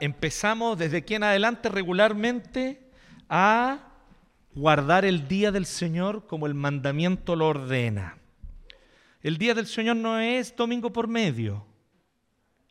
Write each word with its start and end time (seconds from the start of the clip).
empezamos 0.00 0.78
desde 0.78 0.98
aquí 0.98 1.14
en 1.14 1.22
adelante 1.22 1.68
regularmente 1.68 2.90
a 3.28 3.90
guardar 4.54 5.04
el 5.04 5.28
día 5.28 5.52
del 5.52 5.66
Señor 5.66 6.26
como 6.26 6.46
el 6.46 6.54
mandamiento 6.54 7.36
lo 7.36 7.48
ordena. 7.48 8.18
El 9.22 9.36
día 9.36 9.54
del 9.54 9.66
Señor 9.66 9.96
no 9.96 10.18
es 10.18 10.54
domingo 10.56 10.92
por 10.92 11.06
medio. 11.06 11.66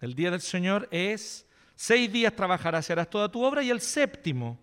El 0.02 0.16
día 0.16 0.32
del 0.32 0.42
Señor 0.42 0.88
es 0.92 1.46
seis 1.76 2.12
días 2.12 2.36
trabajarás 2.36 2.90
harás 2.90 3.10
toda 3.10 3.30
tu 3.30 3.44
obra 3.44 3.64
y 3.64 3.70
el 3.70 3.80
séptimo 3.80 4.60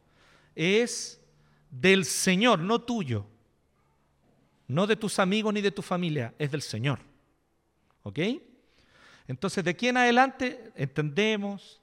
es 0.55 1.21
del 1.71 2.05
Señor, 2.05 2.59
no 2.59 2.81
tuyo. 2.81 3.27
No 4.69 4.87
de 4.87 4.97
tus 4.97 5.19
amigos 5.19 5.55
ni 5.55 5.61
de 5.61 5.71
tu 5.71 5.83
familia, 5.83 6.35
es 6.39 6.51
del 6.51 6.63
Señor. 6.63 6.99
¿Ok? 8.03 8.19
Entonces 9.29 9.65
de 9.65 9.71
aquí 9.71 9.89
en 9.89 9.97
adelante 9.97 10.73
entendemos, 10.75 11.81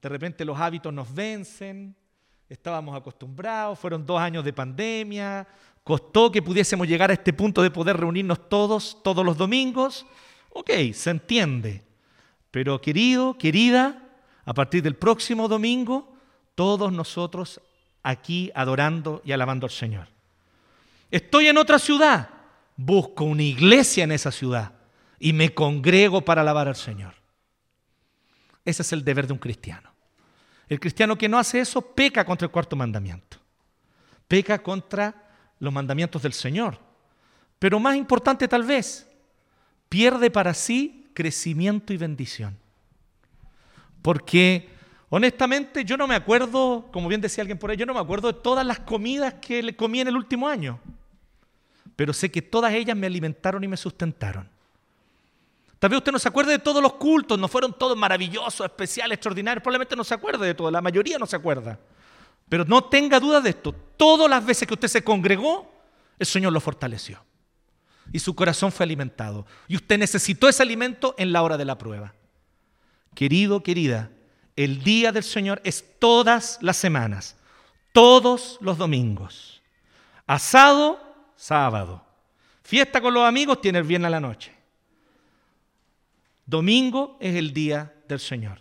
de 0.00 0.08
repente 0.08 0.44
los 0.44 0.58
hábitos 0.58 0.92
nos 0.92 1.12
vencen, 1.12 1.94
estábamos 2.48 2.96
acostumbrados, 2.96 3.78
fueron 3.78 4.06
dos 4.06 4.20
años 4.20 4.44
de 4.44 4.52
pandemia, 4.52 5.46
costó 5.82 6.30
que 6.30 6.42
pudiésemos 6.42 6.86
llegar 6.86 7.10
a 7.10 7.14
este 7.14 7.32
punto 7.32 7.62
de 7.62 7.70
poder 7.70 7.96
reunirnos 7.96 8.48
todos, 8.48 9.02
todos 9.02 9.24
los 9.24 9.36
domingos. 9.36 10.06
Ok, 10.50 10.70
se 10.92 11.10
entiende. 11.10 11.82
Pero 12.50 12.80
querido, 12.80 13.36
querida, 13.36 14.02
a 14.44 14.54
partir 14.54 14.82
del 14.82 14.96
próximo 14.96 15.48
domingo, 15.48 16.14
todos 16.54 16.92
nosotros 16.92 17.60
aquí 18.02 18.50
adorando 18.54 19.20
y 19.24 19.32
alabando 19.32 19.66
al 19.66 19.72
Señor. 19.72 20.08
Estoy 21.10 21.48
en 21.48 21.58
otra 21.58 21.78
ciudad, 21.78 22.30
busco 22.76 23.24
una 23.24 23.42
iglesia 23.42 24.04
en 24.04 24.12
esa 24.12 24.30
ciudad 24.30 24.72
y 25.18 25.32
me 25.32 25.52
congrego 25.54 26.22
para 26.22 26.42
alabar 26.42 26.68
al 26.68 26.76
Señor. 26.76 27.14
Ese 28.64 28.82
es 28.82 28.92
el 28.92 29.04
deber 29.04 29.26
de 29.26 29.32
un 29.32 29.38
cristiano. 29.38 29.87
El 30.68 30.80
cristiano 30.80 31.16
que 31.16 31.28
no 31.28 31.38
hace 31.38 31.60
eso 31.60 31.80
peca 31.80 32.24
contra 32.24 32.46
el 32.46 32.52
cuarto 32.52 32.76
mandamiento. 32.76 33.38
Peca 34.26 34.58
contra 34.62 35.14
los 35.58 35.72
mandamientos 35.72 36.22
del 36.22 36.32
Señor. 36.32 36.78
Pero 37.58 37.80
más 37.80 37.96
importante 37.96 38.46
tal 38.46 38.62
vez, 38.62 39.08
pierde 39.88 40.30
para 40.30 40.54
sí 40.54 41.10
crecimiento 41.14 41.92
y 41.92 41.96
bendición. 41.96 42.56
Porque 44.02 44.68
honestamente 45.08 45.84
yo 45.84 45.96
no 45.96 46.06
me 46.06 46.14
acuerdo, 46.14 46.88
como 46.92 47.08
bien 47.08 47.20
decía 47.20 47.42
alguien 47.42 47.58
por 47.58 47.70
ahí, 47.70 47.76
yo 47.76 47.86
no 47.86 47.94
me 47.94 48.00
acuerdo 48.00 48.32
de 48.32 48.40
todas 48.40 48.64
las 48.64 48.80
comidas 48.80 49.34
que 49.40 49.62
le 49.62 49.74
comí 49.74 50.00
en 50.00 50.08
el 50.08 50.16
último 50.16 50.48
año. 50.48 50.78
Pero 51.96 52.12
sé 52.12 52.30
que 52.30 52.42
todas 52.42 52.72
ellas 52.72 52.96
me 52.96 53.06
alimentaron 53.06 53.64
y 53.64 53.68
me 53.68 53.76
sustentaron. 53.76 54.48
Tal 55.78 55.90
vez 55.90 55.98
usted 55.98 56.12
no 56.12 56.18
se 56.18 56.28
acuerde 56.28 56.52
de 56.52 56.58
todos 56.58 56.82
los 56.82 56.94
cultos, 56.94 57.38
no 57.38 57.46
fueron 57.46 57.72
todos 57.72 57.96
maravillosos, 57.96 58.66
especiales, 58.66 59.16
extraordinarios, 59.16 59.62
probablemente 59.62 59.94
no 59.94 60.04
se 60.04 60.14
acuerde 60.14 60.44
de 60.44 60.54
todo, 60.54 60.70
la 60.70 60.80
mayoría 60.80 61.18
no 61.18 61.26
se 61.26 61.36
acuerda. 61.36 61.78
Pero 62.48 62.64
no 62.64 62.84
tenga 62.84 63.20
duda 63.20 63.40
de 63.40 63.50
esto, 63.50 63.72
todas 63.96 64.28
las 64.28 64.44
veces 64.44 64.66
que 64.66 64.74
usted 64.74 64.88
se 64.88 65.04
congregó, 65.04 65.70
el 66.18 66.26
Señor 66.26 66.52
lo 66.52 66.60
fortaleció. 66.60 67.22
Y 68.12 68.18
su 68.18 68.34
corazón 68.34 68.72
fue 68.72 68.84
alimentado. 68.84 69.46
Y 69.68 69.76
usted 69.76 69.98
necesitó 69.98 70.48
ese 70.48 70.62
alimento 70.62 71.14
en 71.18 71.30
la 71.30 71.42
hora 71.42 71.56
de 71.56 71.66
la 71.66 71.76
prueba. 71.76 72.14
Querido, 73.14 73.62
querida, 73.62 74.10
el 74.56 74.82
día 74.82 75.12
del 75.12 75.22
Señor 75.22 75.60
es 75.62 75.84
todas 75.98 76.58
las 76.62 76.76
semanas, 76.76 77.36
todos 77.92 78.58
los 78.60 78.78
domingos. 78.78 79.62
Asado, 80.26 81.00
sábado. 81.36 82.04
Fiesta 82.62 83.00
con 83.00 83.14
los 83.14 83.24
amigos, 83.24 83.60
tiene 83.60 83.78
el 83.78 83.84
viernes 83.84 84.08
a 84.08 84.10
la 84.10 84.20
noche. 84.20 84.57
Domingo 86.48 87.18
es 87.20 87.36
el 87.36 87.52
día 87.52 87.92
del 88.08 88.18
Señor. 88.18 88.58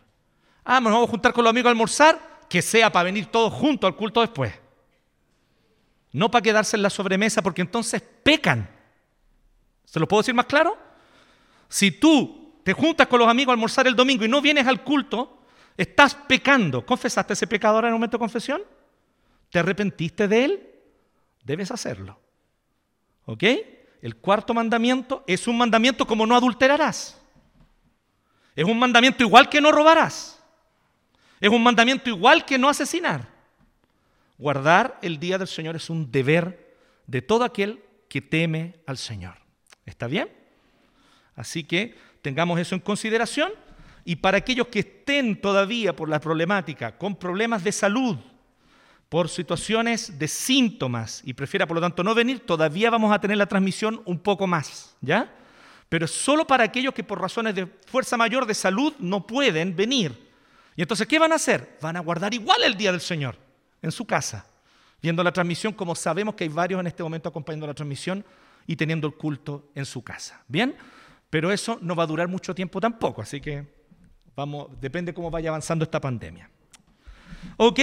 Ah, 0.65 0.81
nos 0.81 0.91
vamos 0.91 1.07
a 1.07 1.11
juntar 1.11 1.31
con 1.31 1.45
los 1.45 1.51
amigos 1.51 1.69
a 1.69 1.71
almorzar, 1.71 2.19
que 2.49 2.61
sea 2.61 2.91
para 2.91 3.05
venir 3.05 3.27
todos 3.27 3.53
juntos 3.53 3.87
al 3.87 3.95
culto 3.95 4.19
después. 4.19 4.53
No 6.11 6.29
para 6.29 6.41
quedarse 6.41 6.75
en 6.75 6.83
la 6.83 6.89
sobremesa, 6.89 7.41
porque 7.41 7.61
entonces 7.61 8.01
pecan. 8.01 8.69
¿Se 9.85 10.01
lo 10.01 10.07
puedo 10.07 10.21
decir 10.21 10.35
más 10.35 10.47
claro? 10.47 10.77
Si 11.69 11.91
tú 11.91 12.59
te 12.65 12.73
juntas 12.73 13.07
con 13.07 13.19
los 13.19 13.29
amigos 13.29 13.51
a 13.51 13.53
almorzar 13.53 13.87
el 13.87 13.95
domingo 13.95 14.25
y 14.25 14.27
no 14.27 14.41
vienes 14.41 14.67
al 14.67 14.83
culto, 14.83 15.45
estás 15.77 16.13
pecando. 16.13 16.85
¿Confesaste 16.85 17.31
ese 17.31 17.47
pecador 17.47 17.85
en 17.85 17.89
el 17.89 17.93
momento 17.93 18.17
de 18.17 18.19
confesión? 18.19 18.63
¿Te 19.49 19.59
arrepentiste 19.59 20.27
de 20.27 20.43
él? 20.43 20.69
Debes 21.41 21.71
hacerlo. 21.71 22.19
¿Ok? 23.27 23.43
El 24.01 24.17
cuarto 24.17 24.53
mandamiento 24.53 25.23
es 25.25 25.47
un 25.47 25.57
mandamiento 25.57 26.05
como 26.05 26.25
no 26.25 26.35
adulterarás. 26.35 27.21
Es 28.57 28.65
un 28.65 28.79
mandamiento 28.79 29.23
igual 29.23 29.49
que 29.49 29.61
no 29.61 29.71
robarás. 29.71 30.43
Es 31.39 31.49
un 31.49 31.61
mandamiento 31.61 32.09
igual 32.09 32.43
que 32.43 32.57
no 32.57 32.67
asesinar. 32.67 33.29
Guardar 34.39 34.97
el 35.03 35.19
día 35.19 35.37
del 35.37 35.47
Señor 35.47 35.75
es 35.75 35.91
un 35.91 36.11
deber 36.11 36.75
de 37.05 37.21
todo 37.21 37.43
aquel 37.43 37.83
que 38.09 38.19
teme 38.19 38.73
al 38.87 38.97
Señor. 38.97 39.35
¿Está 39.85 40.07
bien? 40.07 40.27
Así 41.35 41.63
que 41.63 41.95
tengamos 42.23 42.59
eso 42.59 42.73
en 42.73 42.81
consideración. 42.81 43.51
Y 44.03 44.15
para 44.15 44.39
aquellos 44.39 44.69
que 44.69 44.79
estén 44.79 45.39
todavía 45.39 45.95
por 45.95 46.09
la 46.09 46.19
problemática, 46.19 46.97
con 46.97 47.15
problemas 47.15 47.63
de 47.63 47.71
salud, 47.71 48.17
por 49.07 49.29
situaciones 49.29 50.17
de 50.17 50.27
síntomas 50.27 51.21
y 51.23 51.33
prefiera 51.33 51.67
por 51.67 51.75
lo 51.75 51.81
tanto 51.81 52.03
no 52.03 52.15
venir, 52.15 52.39
todavía 52.39 52.89
vamos 52.89 53.13
a 53.13 53.21
tener 53.21 53.37
la 53.37 53.45
transmisión 53.45 54.01
un 54.05 54.17
poco 54.17 54.47
más, 54.47 54.97
¿ya? 54.99 55.31
Pero 55.89 56.07
solo 56.07 56.45
para 56.45 56.65
aquellos 56.65 56.93
que 56.93 57.03
por 57.03 57.21
razones 57.21 57.55
de 57.55 57.65
fuerza 57.65 58.17
mayor 58.17 58.45
de 58.45 58.53
salud 58.53 58.93
no 58.99 59.25
pueden 59.25 59.75
venir. 59.75 60.27
Y 60.75 60.81
entonces, 60.81 61.07
¿qué 61.07 61.17
van 61.17 61.31
a 61.31 61.35
hacer? 61.35 61.77
Van 61.81 61.95
a 61.95 62.01
guardar 62.01 62.33
igual 62.33 62.63
el 62.63 62.75
día 62.75 62.91
del 62.91 63.01
Señor 63.01 63.35
en 63.81 63.91
su 63.91 64.05
casa, 64.05 64.45
viendo 65.01 65.23
la 65.23 65.31
transmisión, 65.31 65.73
como 65.73 65.95
sabemos 65.95 66.35
que 66.35 66.43
hay 66.43 66.49
varios 66.49 66.79
en 66.79 66.87
este 66.87 67.03
momento 67.03 67.29
acompañando 67.29 67.67
la 67.67 67.73
transmisión 67.73 68.23
y 68.65 68.75
teniendo 68.75 69.07
el 69.07 69.13
culto 69.13 69.69
en 69.73 69.85
su 69.85 70.03
casa. 70.03 70.43
¿Bien? 70.47 70.75
Pero 71.29 71.51
eso 71.51 71.79
no 71.81 71.95
va 71.95 72.03
a 72.03 72.07
durar 72.07 72.27
mucho 72.27 72.53
tiempo 72.53 72.79
tampoco, 72.79 73.21
así 73.21 73.41
que 73.41 73.65
vamos, 74.35 74.69
depende 74.79 75.13
cómo 75.13 75.31
vaya 75.31 75.49
avanzando 75.49 75.83
esta 75.83 75.99
pandemia. 75.99 76.49
¿Ok? 77.57 77.79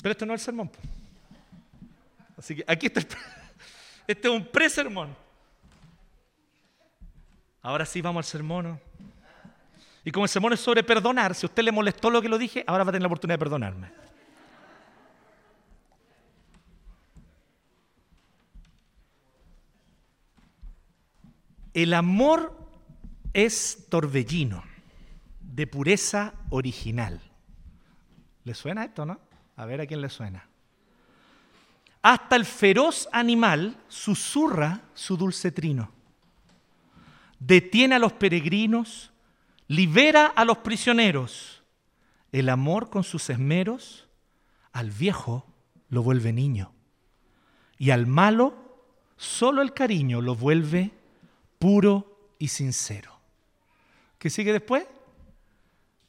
Pero 0.00 0.12
esto 0.12 0.24
no 0.24 0.34
es 0.34 0.40
el 0.40 0.44
sermón. 0.44 0.70
Así 2.36 2.56
que 2.56 2.64
aquí 2.66 2.86
está. 2.86 3.00
Este 4.06 4.26
es 4.26 4.34
un 4.34 4.46
pre-sermón. 4.46 5.14
Ahora 7.62 7.84
sí 7.84 8.00
vamos 8.00 8.26
al 8.26 8.30
sermón. 8.30 8.80
Y 10.04 10.10
como 10.10 10.24
el 10.24 10.30
sermón 10.30 10.52
es 10.52 10.60
sobre 10.60 10.82
perdonar, 10.82 11.34
si 11.34 11.44
a 11.44 11.48
usted 11.48 11.62
le 11.62 11.72
molestó 11.72 12.10
lo 12.10 12.22
que 12.22 12.28
lo 12.28 12.38
dije, 12.38 12.64
ahora 12.66 12.84
va 12.84 12.90
a 12.90 12.92
tener 12.92 13.02
la 13.02 13.08
oportunidad 13.08 13.34
de 13.34 13.38
perdonarme. 13.38 13.90
El 21.74 21.94
amor 21.94 22.56
es 23.32 23.86
torbellino, 23.88 24.64
de 25.40 25.66
pureza 25.66 26.34
original. 26.50 27.20
¿Le 28.44 28.54
suena 28.54 28.84
esto, 28.84 29.04
no? 29.04 29.20
A 29.56 29.66
ver 29.66 29.80
a 29.80 29.86
quién 29.86 30.00
le 30.00 30.08
suena. 30.08 30.48
Hasta 32.00 32.36
el 32.36 32.46
feroz 32.46 33.08
animal 33.12 33.76
susurra 33.88 34.80
su 34.94 35.16
dulce 35.16 35.52
trino 35.52 35.97
detiene 37.38 37.94
a 37.94 37.98
los 37.98 38.12
peregrinos, 38.12 39.12
libera 39.66 40.26
a 40.26 40.44
los 40.44 40.58
prisioneros. 40.58 41.62
El 42.32 42.48
amor 42.48 42.90
con 42.90 43.04
sus 43.04 43.30
esmeros 43.30 44.08
al 44.72 44.90
viejo 44.90 45.46
lo 45.88 46.02
vuelve 46.02 46.32
niño 46.32 46.72
y 47.78 47.90
al 47.90 48.06
malo 48.06 48.54
solo 49.16 49.62
el 49.62 49.72
cariño 49.72 50.20
lo 50.20 50.34
vuelve 50.34 50.90
puro 51.58 52.32
y 52.38 52.48
sincero. 52.48 53.12
¿Qué 54.18 54.30
sigue 54.30 54.52
después? 54.52 54.84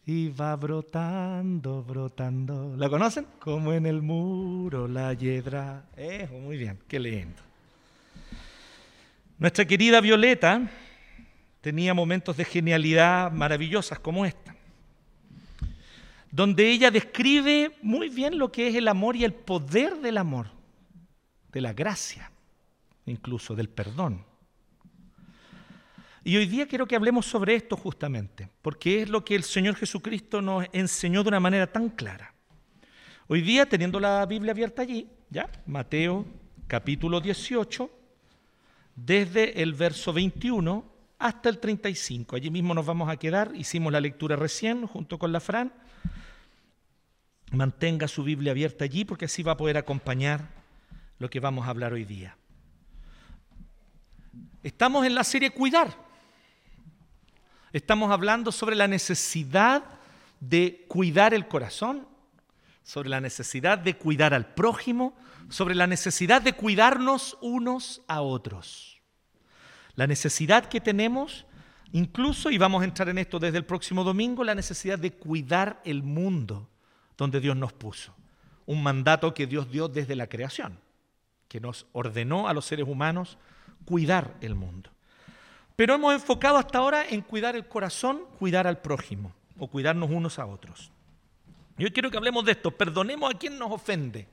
Y 0.06 0.30
va 0.30 0.56
brotando, 0.56 1.84
brotando. 1.84 2.76
¿La 2.76 2.90
conocen? 2.90 3.28
Como 3.40 3.74
en 3.74 3.86
el 3.86 4.02
muro 4.02 4.88
la 4.88 5.14
hiedra. 5.14 5.86
Muy 6.32 6.58
bien, 6.58 6.80
qué 6.88 7.00
lindo. 7.00 7.42
Nuestra 9.38 9.66
querida 9.66 10.02
Violeta 10.02 10.70
tenía 11.62 11.94
momentos 11.94 12.38
de 12.38 12.46
genialidad 12.46 13.32
maravillosas 13.32 14.00
como 14.00 14.26
esta, 14.26 14.56
donde 16.32 16.70
ella 16.70 16.92
describe 16.92 17.76
muy 17.82 18.10
bien 18.10 18.38
lo 18.38 18.52
que 18.52 18.68
es 18.68 18.76
el 18.76 18.88
amor 18.88 19.16
y 19.16 19.24
el 19.24 19.34
poder 19.34 19.98
del 19.98 20.18
amor, 20.18 20.48
de 21.52 21.62
la 21.62 21.74
gracia, 21.74 22.32
incluso 23.06 23.56
del 23.56 23.70
perdón. 23.70 24.26
Y 26.24 26.38
hoy 26.38 26.46
día 26.46 26.68
quiero 26.68 26.86
que 26.86 26.96
hablemos 26.96 27.26
sobre 27.26 27.56
esto 27.56 27.76
justamente, 27.76 28.50
porque 28.62 29.02
es 29.02 29.10
lo 29.10 29.26
que 29.26 29.36
el 29.36 29.44
Señor 29.44 29.76
Jesucristo 29.76 30.42
nos 30.42 30.66
enseñó 30.74 31.24
de 31.24 31.30
una 31.30 31.40
manera 31.40 31.72
tan 31.72 31.90
clara. 31.90 32.34
Hoy 33.28 33.42
día, 33.42 33.68
teniendo 33.68 34.00
la 34.00 34.26
Biblia 34.26 34.52
abierta 34.52 34.82
allí, 34.82 35.08
ya, 35.30 35.50
Mateo 35.66 36.26
capítulo 36.68 37.22
18, 37.22 37.90
desde 38.96 39.62
el 39.62 39.74
verso 39.74 40.14
21 40.14 40.99
hasta 41.20 41.50
el 41.50 41.60
35. 41.60 42.38
Allí 42.38 42.50
mismo 42.50 42.74
nos 42.74 42.86
vamos 42.86 43.10
a 43.10 43.18
quedar. 43.18 43.52
Hicimos 43.54 43.92
la 43.92 44.00
lectura 44.00 44.38
recién 44.38 44.88
junto 44.88 45.20
con 45.20 45.32
la 45.34 45.42
Fran. 45.42 45.72
Mantenga 47.52 48.08
su 48.08 48.24
Biblia 48.24 48.52
abierta 48.52 48.86
allí 48.86 49.06
porque 49.06 49.26
así 49.26 49.44
va 49.44 49.52
a 49.52 49.58
poder 49.58 49.78
acompañar 49.78 50.48
lo 51.20 51.30
que 51.30 51.40
vamos 51.40 51.68
a 51.68 51.72
hablar 51.72 51.94
hoy 51.94 52.06
día. 52.06 52.38
Estamos 54.64 55.06
en 55.06 55.16
la 55.16 55.24
serie 55.24 55.52
Cuidar. 55.52 55.94
Estamos 57.74 58.12
hablando 58.12 58.52
sobre 58.52 58.76
la 58.76 58.88
necesidad 58.88 59.84
de 60.40 60.86
cuidar 60.88 61.34
el 61.34 61.48
corazón, 61.48 62.08
sobre 62.84 63.10
la 63.10 63.22
necesidad 63.22 63.78
de 63.78 63.96
cuidar 63.96 64.34
al 64.34 64.54
prójimo, 64.54 65.16
sobre 65.50 65.76
la 65.76 65.86
necesidad 65.86 66.42
de 66.42 66.54
cuidarnos 66.54 67.38
unos 67.42 68.02
a 68.08 68.22
otros. 68.22 68.99
La 70.00 70.08
necesidad 70.08 70.64
que 70.70 70.80
tenemos, 70.80 71.46
incluso, 71.92 72.50
y 72.52 72.58
vamos 72.58 72.82
a 72.82 72.86
entrar 72.86 73.10
en 73.10 73.18
esto 73.18 73.38
desde 73.38 73.58
el 73.58 73.66
próximo 73.66 74.06
domingo, 74.06 74.46
la 74.46 74.56
necesidad 74.56 74.98
de 74.98 75.12
cuidar 75.12 75.82
el 75.84 76.04
mundo 76.04 76.70
donde 77.18 77.42
Dios 77.42 77.58
nos 77.58 77.74
puso. 77.74 78.16
Un 78.66 78.82
mandato 78.82 79.34
que 79.34 79.46
Dios 79.46 79.70
dio 79.70 79.90
desde 79.90 80.16
la 80.16 80.28
creación, 80.28 80.80
que 81.50 81.60
nos 81.60 81.86
ordenó 81.92 82.48
a 82.48 82.54
los 82.54 82.64
seres 82.64 82.88
humanos 82.88 83.38
cuidar 83.84 84.38
el 84.40 84.56
mundo. 84.56 84.90
Pero 85.76 85.96
hemos 85.96 86.14
enfocado 86.14 86.56
hasta 86.56 86.78
ahora 86.78 87.06
en 87.06 87.20
cuidar 87.20 87.58
el 87.58 87.68
corazón, 87.68 88.22
cuidar 88.40 88.68
al 88.68 88.78
prójimo 88.78 89.34
o 89.58 89.68
cuidarnos 89.68 90.10
unos 90.10 90.40
a 90.40 90.46
otros. 90.46 90.94
Yo 91.78 91.92
quiero 91.92 92.10
que 92.10 92.16
hablemos 92.16 92.46
de 92.46 92.54
esto. 92.54 92.72
Perdonemos 92.72 93.36
a 93.36 93.38
quien 93.38 93.60
nos 93.60 93.70
ofende. 93.70 94.30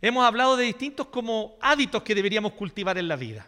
Hemos 0.00 0.24
hablado 0.24 0.56
de 0.56 0.64
distintos 0.64 1.08
como 1.08 1.58
hábitos 1.60 2.02
que 2.02 2.14
deberíamos 2.14 2.52
cultivar 2.52 2.96
en 2.96 3.08
la 3.08 3.16
vida. 3.16 3.46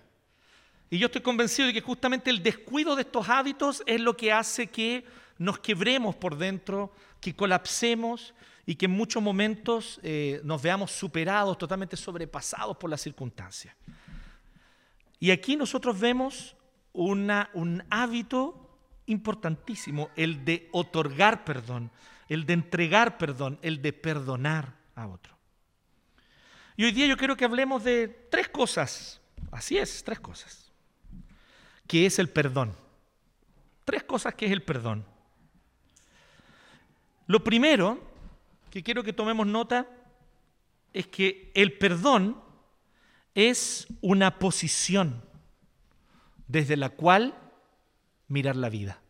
Y 0.90 0.98
yo 0.98 1.06
estoy 1.06 1.22
convencido 1.22 1.68
de 1.68 1.72
que 1.72 1.80
justamente 1.80 2.30
el 2.30 2.42
descuido 2.42 2.96
de 2.96 3.02
estos 3.02 3.28
hábitos 3.28 3.82
es 3.86 4.00
lo 4.00 4.16
que 4.16 4.32
hace 4.32 4.66
que 4.66 5.04
nos 5.38 5.60
quebremos 5.60 6.16
por 6.16 6.36
dentro, 6.36 6.92
que 7.20 7.34
colapsemos 7.34 8.34
y 8.66 8.74
que 8.74 8.86
en 8.86 8.92
muchos 8.92 9.22
momentos 9.22 10.00
eh, 10.02 10.40
nos 10.42 10.60
veamos 10.60 10.90
superados, 10.90 11.56
totalmente 11.56 11.96
sobrepasados 11.96 12.76
por 12.76 12.90
las 12.90 13.00
circunstancias. 13.00 13.74
Y 15.20 15.30
aquí 15.30 15.54
nosotros 15.56 15.98
vemos 15.98 16.56
un 16.92 17.84
hábito 17.88 18.78
importantísimo, 19.06 20.10
el 20.16 20.44
de 20.44 20.68
otorgar 20.72 21.44
perdón, 21.44 21.90
el 22.28 22.46
de 22.46 22.54
entregar 22.54 23.16
perdón, 23.16 23.58
el 23.62 23.80
de 23.80 23.92
perdonar 23.92 24.74
a 24.94 25.06
otro. 25.06 25.36
Y 26.76 26.84
hoy 26.84 26.92
día 26.92 27.06
yo 27.06 27.16
quiero 27.16 27.36
que 27.36 27.44
hablemos 27.44 27.84
de 27.84 28.08
tres 28.30 28.48
cosas, 28.48 29.20
así 29.52 29.78
es, 29.78 30.02
tres 30.02 30.18
cosas, 30.18 30.69
que 31.90 32.06
es 32.06 32.20
el 32.20 32.28
perdón. 32.28 32.76
Tres 33.84 34.04
cosas 34.04 34.36
que 34.36 34.46
es 34.46 34.52
el 34.52 34.62
perdón. 34.62 35.04
Lo 37.26 37.42
primero 37.42 38.00
que 38.70 38.84
quiero 38.84 39.02
que 39.02 39.12
tomemos 39.12 39.44
nota 39.44 39.88
es 40.92 41.08
que 41.08 41.50
el 41.52 41.76
perdón 41.78 42.40
es 43.34 43.88
una 44.02 44.38
posición 44.38 45.20
desde 46.46 46.76
la 46.76 46.90
cual 46.90 47.36
mirar 48.28 48.54
la 48.54 48.68
vida. 48.68 49.00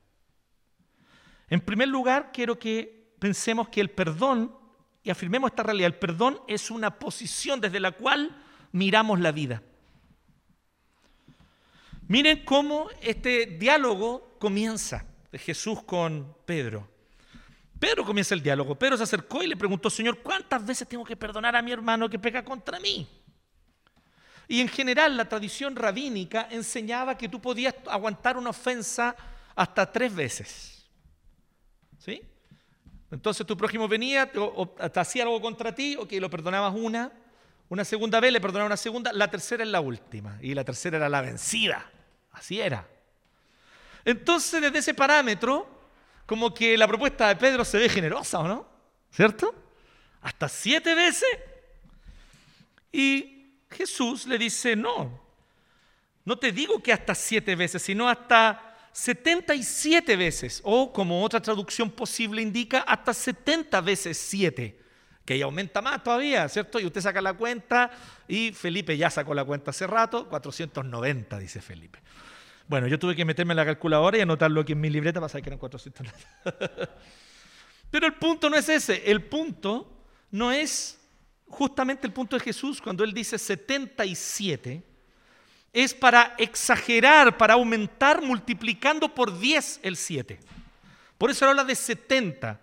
En 1.51 1.61
primer 1.61 1.89
lugar, 1.89 2.31
quiero 2.33 2.59
que 2.59 3.13
pensemos 3.19 3.69
que 3.69 3.83
el 3.83 3.91
perdón, 3.91 4.57
y 5.03 5.11
afirmemos 5.11 5.51
esta 5.51 5.65
realidad, 5.65 5.89
el 5.89 5.99
perdón 5.99 6.41
es 6.49 6.71
una 6.71 6.99
posición 6.99 7.61
desde 7.61 7.79
la 7.79 7.93
cual 7.93 8.43
miramos 8.73 9.21
la 9.21 9.33
vida. 9.33 9.63
Miren 12.11 12.45
cómo 12.45 12.89
este 13.01 13.47
diálogo 13.47 14.35
comienza 14.41 15.07
de 15.31 15.39
Jesús 15.39 15.81
con 15.85 16.37
Pedro. 16.45 16.89
Pedro 17.79 18.05
comienza 18.05 18.35
el 18.35 18.43
diálogo. 18.43 18.77
Pedro 18.77 18.97
se 18.97 19.05
acercó 19.05 19.45
y 19.45 19.47
le 19.47 19.57
preguntó, 19.57 19.89
Señor, 19.89 20.19
¿cuántas 20.19 20.67
veces 20.67 20.89
tengo 20.89 21.05
que 21.05 21.15
perdonar 21.15 21.55
a 21.55 21.63
mi 21.63 21.71
hermano 21.71 22.11
que 22.11 22.19
pega 22.19 22.45
contra 22.45 22.81
mí? 22.81 23.07
Y 24.49 24.61
en 24.61 24.67
general 24.67 25.17
la 25.17 25.29
tradición 25.29 25.77
rabínica 25.77 26.49
enseñaba 26.51 27.17
que 27.17 27.29
tú 27.29 27.41
podías 27.41 27.77
aguantar 27.87 28.37
una 28.37 28.51
ofensa 28.51 29.15
hasta 29.55 29.93
tres 29.93 30.13
veces. 30.13 30.91
¿Sí? 31.97 32.23
Entonces 33.13 33.47
tu 33.47 33.57
prójimo 33.57 33.87
venía 33.87 34.29
o, 34.35 34.69
te 34.69 34.99
hacía 34.99 35.23
algo 35.23 35.41
contra 35.41 35.73
ti, 35.73 35.95
ok, 35.95 36.11
lo 36.15 36.29
perdonabas 36.29 36.75
una, 36.75 37.13
una 37.69 37.85
segunda 37.85 38.19
vez, 38.19 38.33
le 38.33 38.41
perdonabas 38.41 38.71
una 38.71 38.77
segunda, 38.77 39.13
la 39.13 39.31
tercera 39.31 39.63
es 39.63 39.71
la 39.71 39.81
última. 39.81 40.41
Y 40.43 40.55
la 40.55 40.65
tercera 40.65 40.97
era 40.97 41.09
la 41.09 41.21
vencida. 41.21 41.89
Así 42.33 42.61
era. 42.61 42.87
Entonces, 44.05 44.61
desde 44.61 44.79
ese 44.79 44.95
parámetro, 44.95 45.69
como 46.27 46.55
que 46.55 46.77
la 46.77 46.89
propuesta 46.89 47.29
de 47.29 47.37
Pedro 47.37 47.65
se 47.65 47.79
ve 47.79 47.89
generosa, 47.89 48.39
¿o 48.39 48.49
no? 48.49 48.67
¿Cierto? 49.11 49.55
Hasta 50.23 50.49
siete 50.49 50.95
veces. 50.95 51.29
Y 52.93 53.57
Jesús 53.71 54.27
le 54.27 54.39
dice, 54.39 54.75
no, 54.75 55.21
no 56.25 56.39
te 56.39 56.53
digo 56.53 56.83
que 56.83 56.93
hasta 56.93 57.15
siete 57.15 57.55
veces, 57.55 57.83
sino 57.83 58.09
hasta 58.09 58.77
77 58.93 60.17
veces, 60.17 60.61
o 60.65 60.93
como 60.93 61.23
otra 61.23 61.41
traducción 61.41 61.91
posible 61.91 62.43
indica, 62.43 62.81
hasta 62.81 63.15
70 63.15 63.81
veces 63.81 64.19
siete, 64.19 64.80
que 65.25 65.35
ahí 65.35 65.43
aumenta 65.43 65.83
más 65.83 66.03
todavía, 66.03 66.49
¿cierto? 66.49 66.81
Y 66.81 66.87
usted 66.87 67.01
saca 67.01 67.21
la 67.21 67.35
cuenta 67.35 67.91
y 68.27 68.53
Felipe 68.53 68.97
ya 68.97 69.11
sacó 69.11 69.35
la 69.35 69.45
cuenta 69.45 69.71
hace 69.71 69.87
rato, 69.87 70.29
490, 70.29 71.39
dice 71.39 71.61
Felipe. 71.61 72.01
Bueno, 72.67 72.87
yo 72.87 72.99
tuve 72.99 73.17
que 73.17 73.25
meterme 73.25 73.53
en 73.53 73.57
la 73.57 73.65
calculadora 73.65 74.17
y 74.19 74.21
anotarlo 74.21 74.61
aquí 74.61 74.73
en 74.73 74.81
mi 74.81 74.91
libreta 74.91 75.21
para 75.21 75.29
saber 75.29 75.45
que 75.45 75.51
eran 75.51 75.59
490. 75.59 76.91
Pero 77.91 78.07
el 78.07 78.15
punto 78.15 78.49
no 78.49 78.57
es 78.57 78.69
ese, 78.69 79.11
el 79.11 79.25
punto 79.25 80.05
no 80.31 80.53
es 80.53 81.01
justamente 81.49 82.07
el 82.07 82.13
punto 82.13 82.37
de 82.37 82.45
Jesús 82.45 82.81
cuando 82.81 83.03
él 83.03 83.13
dice 83.13 83.39
77 83.39 84.85
es 85.73 85.95
para 85.95 86.35
exagerar, 86.39 87.37
para 87.37 87.55
aumentar 87.55 88.23
multiplicando 88.23 89.13
por 89.15 89.39
10 89.39 89.81
el 89.83 89.97
7. 89.97 90.41
Por 91.19 91.31
eso 91.31 91.49
habla 91.49 91.65
de 91.65 91.75
70. 91.75 92.61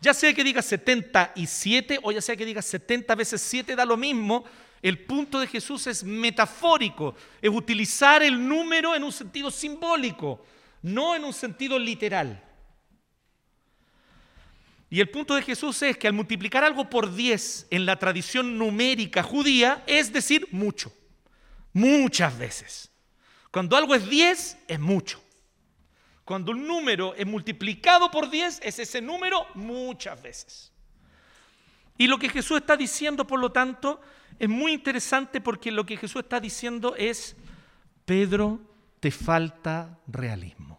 Ya 0.00 0.14
sea 0.14 0.32
que 0.32 0.44
diga 0.44 0.62
77 0.62 1.98
o 2.02 2.12
ya 2.12 2.20
sea 2.20 2.36
que 2.36 2.44
diga 2.44 2.62
70 2.62 3.14
veces 3.14 3.40
7 3.42 3.74
da 3.74 3.84
lo 3.84 3.96
mismo, 3.96 4.44
el 4.80 4.98
punto 5.04 5.40
de 5.40 5.46
Jesús 5.46 5.86
es 5.88 6.04
metafórico, 6.04 7.16
es 7.42 7.50
utilizar 7.50 8.22
el 8.22 8.48
número 8.48 8.94
en 8.94 9.02
un 9.02 9.12
sentido 9.12 9.50
simbólico, 9.50 10.44
no 10.82 11.16
en 11.16 11.24
un 11.24 11.32
sentido 11.32 11.78
literal. 11.78 12.44
Y 14.90 15.00
el 15.00 15.10
punto 15.10 15.34
de 15.34 15.42
Jesús 15.42 15.82
es 15.82 15.98
que 15.98 16.06
al 16.06 16.14
multiplicar 16.14 16.64
algo 16.64 16.88
por 16.88 17.14
10 17.14 17.66
en 17.70 17.84
la 17.84 17.98
tradición 17.98 18.56
numérica 18.56 19.22
judía, 19.22 19.82
es 19.86 20.12
decir, 20.12 20.48
mucho. 20.50 20.92
Muchas 21.72 22.38
veces. 22.38 22.90
Cuando 23.50 23.76
algo 23.76 23.94
es 23.94 24.08
10, 24.08 24.58
es 24.66 24.80
mucho. 24.80 25.22
Cuando 26.28 26.52
un 26.52 26.66
número 26.66 27.14
es 27.14 27.26
multiplicado 27.26 28.10
por 28.10 28.28
10, 28.28 28.60
es 28.62 28.78
ese 28.78 29.00
número 29.00 29.46
muchas 29.54 30.20
veces. 30.20 30.70
Y 31.96 32.06
lo 32.06 32.18
que 32.18 32.28
Jesús 32.28 32.58
está 32.58 32.76
diciendo, 32.76 33.26
por 33.26 33.40
lo 33.40 33.50
tanto, 33.50 33.98
es 34.38 34.46
muy 34.46 34.72
interesante 34.72 35.40
porque 35.40 35.72
lo 35.72 35.86
que 35.86 35.96
Jesús 35.96 36.24
está 36.24 36.38
diciendo 36.38 36.94
es, 36.96 37.34
Pedro, 38.04 38.60
te 39.00 39.10
falta 39.10 39.98
realismo. 40.06 40.78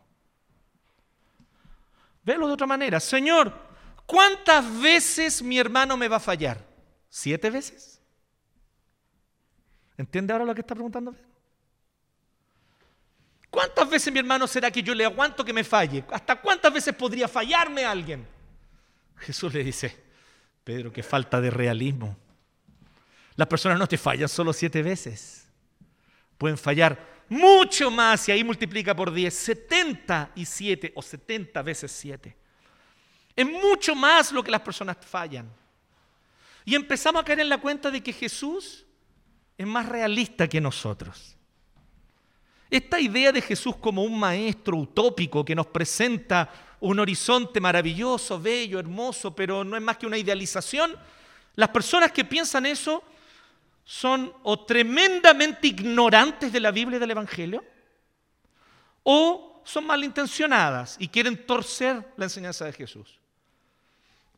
Velo 2.23 2.45
de 2.45 2.53
otra 2.53 2.67
manera. 2.67 2.99
Señor, 2.99 3.69
¿Cuántas 4.09 4.81
veces 4.81 5.43
mi 5.43 5.59
hermano 5.59 5.95
me 5.95 6.07
va 6.07 6.15
a 6.15 6.19
fallar? 6.19 6.65
¿Siete 7.09 7.51
veces? 7.51 8.01
¿Entiende 9.95 10.33
ahora 10.33 10.45
lo 10.45 10.55
que 10.55 10.61
está 10.61 10.73
preguntando? 10.73 11.13
¿Cuántas 13.59 13.89
veces 13.89 14.13
mi 14.13 14.19
hermano 14.19 14.47
será 14.47 14.71
que 14.71 14.81
yo 14.81 14.95
le 14.95 15.03
aguanto 15.03 15.43
que 15.43 15.51
me 15.51 15.65
falle? 15.65 16.05
¿Hasta 16.13 16.39
cuántas 16.39 16.71
veces 16.71 16.95
podría 16.95 17.27
fallarme 17.27 17.83
alguien? 17.83 18.25
Jesús 19.17 19.53
le 19.53 19.65
dice, 19.65 20.01
Pedro, 20.63 20.93
qué 20.93 21.03
falta 21.03 21.41
de 21.41 21.51
realismo. 21.51 22.15
Las 23.35 23.49
personas 23.49 23.77
no 23.77 23.85
te 23.85 23.97
fallan 23.97 24.29
solo 24.29 24.53
siete 24.53 24.81
veces. 24.81 25.45
Pueden 26.37 26.57
fallar 26.57 27.05
mucho 27.27 27.91
más 27.91 28.29
y 28.29 28.31
ahí 28.31 28.45
multiplica 28.45 28.95
por 28.95 29.11
diez, 29.11 29.33
setenta 29.33 30.31
y 30.35 30.45
siete 30.45 30.93
o 30.95 31.01
setenta 31.01 31.61
veces 31.61 31.91
siete. 31.91 32.37
Es 33.35 33.45
mucho 33.45 33.93
más 33.93 34.31
lo 34.31 34.41
que 34.41 34.51
las 34.51 34.61
personas 34.61 34.95
fallan. 35.05 35.51
Y 36.63 36.75
empezamos 36.75 37.21
a 37.21 37.25
caer 37.25 37.41
en 37.41 37.49
la 37.49 37.57
cuenta 37.57 37.91
de 37.91 38.01
que 38.01 38.13
Jesús 38.13 38.85
es 39.57 39.67
más 39.67 39.85
realista 39.85 40.47
que 40.47 40.61
nosotros. 40.61 41.35
Esta 42.69 42.99
idea 42.99 43.31
de 43.31 43.41
Jesús 43.41 43.75
como 43.77 44.03
un 44.03 44.19
maestro 44.19 44.77
utópico 44.77 45.43
que 45.43 45.55
nos 45.55 45.67
presenta 45.67 46.51
un 46.79 46.99
horizonte 46.99 47.59
maravilloso, 47.59 48.39
bello, 48.39 48.79
hermoso, 48.79 49.35
pero 49.35 49.63
no 49.63 49.75
es 49.75 49.81
más 49.81 49.97
que 49.97 50.05
una 50.05 50.17
idealización, 50.17 50.95
las 51.55 51.69
personas 51.69 52.11
que 52.11 52.23
piensan 52.23 52.65
eso 52.65 53.03
son 53.83 54.31
o 54.43 54.65
tremendamente 54.65 55.67
ignorantes 55.67 56.53
de 56.53 56.59
la 56.59 56.71
Biblia 56.71 56.97
y 56.97 56.99
del 56.99 57.11
Evangelio, 57.11 57.63
o 59.03 59.61
son 59.65 59.87
malintencionadas 59.87 60.95
y 60.99 61.07
quieren 61.07 61.45
torcer 61.45 62.13
la 62.17 62.25
enseñanza 62.25 62.65
de 62.65 62.73
Jesús. 62.73 63.19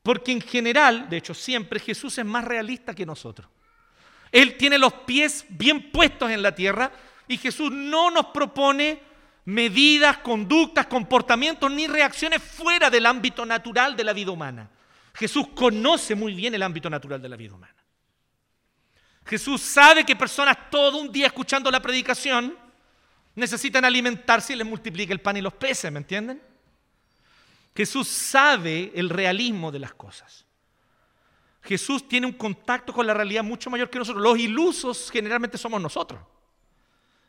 Porque 0.02 0.32
en 0.32 0.42
general, 0.42 1.10
de 1.10 1.18
hecho 1.18 1.34
siempre, 1.34 1.80
Jesús 1.80 2.18
es 2.18 2.26
más 2.26 2.46
realista 2.46 2.96
que 2.96 3.06
nosotros. 3.06 3.48
Él 4.32 4.56
tiene 4.58 4.78
los 4.78 4.94
pies 4.94 5.46
bien 5.50 5.92
puestos 5.92 6.32
en 6.32 6.42
la 6.42 6.56
tierra 6.56 6.92
y 7.32 7.38
Jesús 7.38 7.72
no 7.72 8.12
nos 8.12 8.28
propone 8.28 9.02
medidas, 9.46 10.18
conductas, 10.18 10.88
comportamientos 10.88 11.72
ni 11.72 11.88
reacciones 11.88 12.44
fuera 12.44 12.90
del 12.90 13.06
ámbito 13.06 13.46
natural 13.46 13.96
de 13.96 14.04
la 14.04 14.12
vida 14.12 14.32
humana. 14.32 14.70
Jesús 15.14 15.48
conoce 15.56 16.14
muy 16.14 16.34
bien 16.34 16.54
el 16.54 16.62
ámbito 16.62 16.90
natural 16.90 17.22
de 17.22 17.30
la 17.30 17.38
vida 17.38 17.56
humana. 17.56 17.76
Jesús 19.26 19.62
sabe 19.62 20.06
que 20.06 20.16
personas 20.16 20.70
todo 20.70 20.98
un 20.98 21.10
día 21.10 21.28
escuchando 21.28 21.72
la 21.72 21.82
predicación 21.82 22.58
necesitan 23.36 23.86
alimentarse 23.86 24.52
y 24.52 24.58
les 24.58 24.68
multiplica 24.68 25.14
el 25.14 25.22
pan 25.22 25.38
y 25.38 25.42
los 25.42 25.54
peces, 25.54 25.90
¿me 25.90 26.00
entienden? 26.00 26.42
Jesús 27.74 28.10
sabe 28.10 28.92
el 28.94 29.10
realismo 29.10 29.72
de 29.72 29.80
las 29.80 29.94
cosas. 29.94 30.46
Jesús 31.62 32.10
tiene 32.10 32.28
un 32.28 32.34
contacto 32.34 32.92
con 32.92 33.08
la 33.08 33.14
realidad 33.14 33.44
mucho 33.44 33.70
mayor 33.70 33.90
que 33.90 34.00
nosotros. 34.00 34.22
Los 34.22 34.38
ilusos 34.38 35.10
generalmente 35.10 35.58
somos 35.58 35.82
nosotros. 35.82 36.20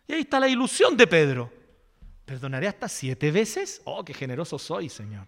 Y 0.06 0.14
ahí 0.14 0.21
está 0.21 0.40
la 0.40 0.49
ilusión 0.49 0.97
de 0.97 1.06
Pedro. 1.06 1.52
¿Perdonaré 2.25 2.68
hasta 2.68 2.88
siete 2.88 3.30
veces? 3.30 3.82
Oh, 3.85 4.04
qué 4.04 4.14
generoso 4.14 4.59
soy, 4.59 4.88
Señor. 4.88 5.26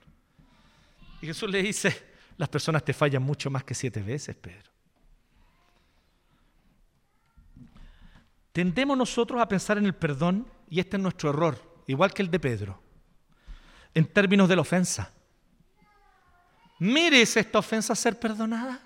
Y 1.20 1.26
Jesús 1.26 1.50
le 1.50 1.62
dice, 1.62 2.14
las 2.36 2.48
personas 2.48 2.84
te 2.84 2.92
fallan 2.92 3.22
mucho 3.22 3.50
más 3.50 3.64
que 3.64 3.74
siete 3.74 4.02
veces, 4.02 4.36
Pedro. 4.36 4.70
Tendemos 8.52 8.96
nosotros 8.96 9.40
a 9.40 9.48
pensar 9.48 9.78
en 9.78 9.86
el 9.86 9.94
perdón, 9.94 10.46
y 10.68 10.80
este 10.80 10.96
es 10.96 11.02
nuestro 11.02 11.30
error, 11.30 11.82
igual 11.86 12.12
que 12.12 12.22
el 12.22 12.30
de 12.30 12.38
Pedro, 12.38 12.80
en 13.92 14.06
términos 14.06 14.48
de 14.48 14.56
la 14.56 14.62
ofensa. 14.62 15.12
¿Merece 16.78 17.40
esta 17.40 17.58
ofensa 17.58 17.94
ser 17.94 18.18
perdonada? 18.18 18.80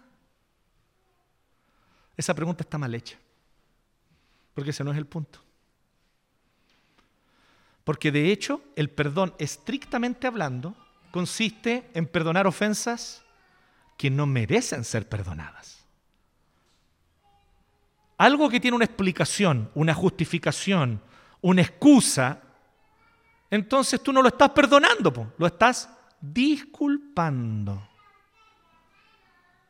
Esa 2.17 2.35
pregunta 2.35 2.63
está 2.63 2.79
mal 2.79 2.95
hecha, 2.95 3.19
porque 4.55 4.71
ese 4.71 4.83
no 4.83 4.91
es 4.91 4.99
el 4.99 5.07
punto. 5.07 5.48
Porque 7.89 8.13
de 8.13 8.31
hecho 8.31 8.61
el 8.77 8.91
perdón, 8.91 9.33
estrictamente 9.39 10.27
hablando, 10.27 10.77
consiste 11.11 11.89
en 11.95 12.05
perdonar 12.05 12.47
ofensas 12.47 13.25
que 13.97 14.11
no 14.11 14.27
merecen 14.27 14.85
ser 14.85 15.09
perdonadas. 15.09 15.87
Algo 18.19 18.51
que 18.51 18.61
tiene 18.61 18.77
una 18.77 18.85
explicación, 18.85 19.71
una 19.75 19.95
justificación, 19.95 21.01
una 21.41 21.63
excusa, 21.63 22.43
entonces 23.51 24.03
tú 24.03 24.13
no 24.13 24.21
lo 24.21 24.29
estás 24.29 24.51
perdonando, 24.51 25.33
lo 25.39 25.47
estás 25.47 25.89
disculpando. 26.21 27.89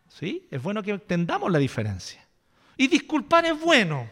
¿Sí? 0.08 0.44
Es 0.50 0.60
bueno 0.60 0.82
que 0.82 0.90
entendamos 0.90 1.52
la 1.52 1.60
diferencia. 1.60 2.26
Y 2.76 2.88
disculpar 2.88 3.46
es 3.46 3.60
bueno, 3.60 4.10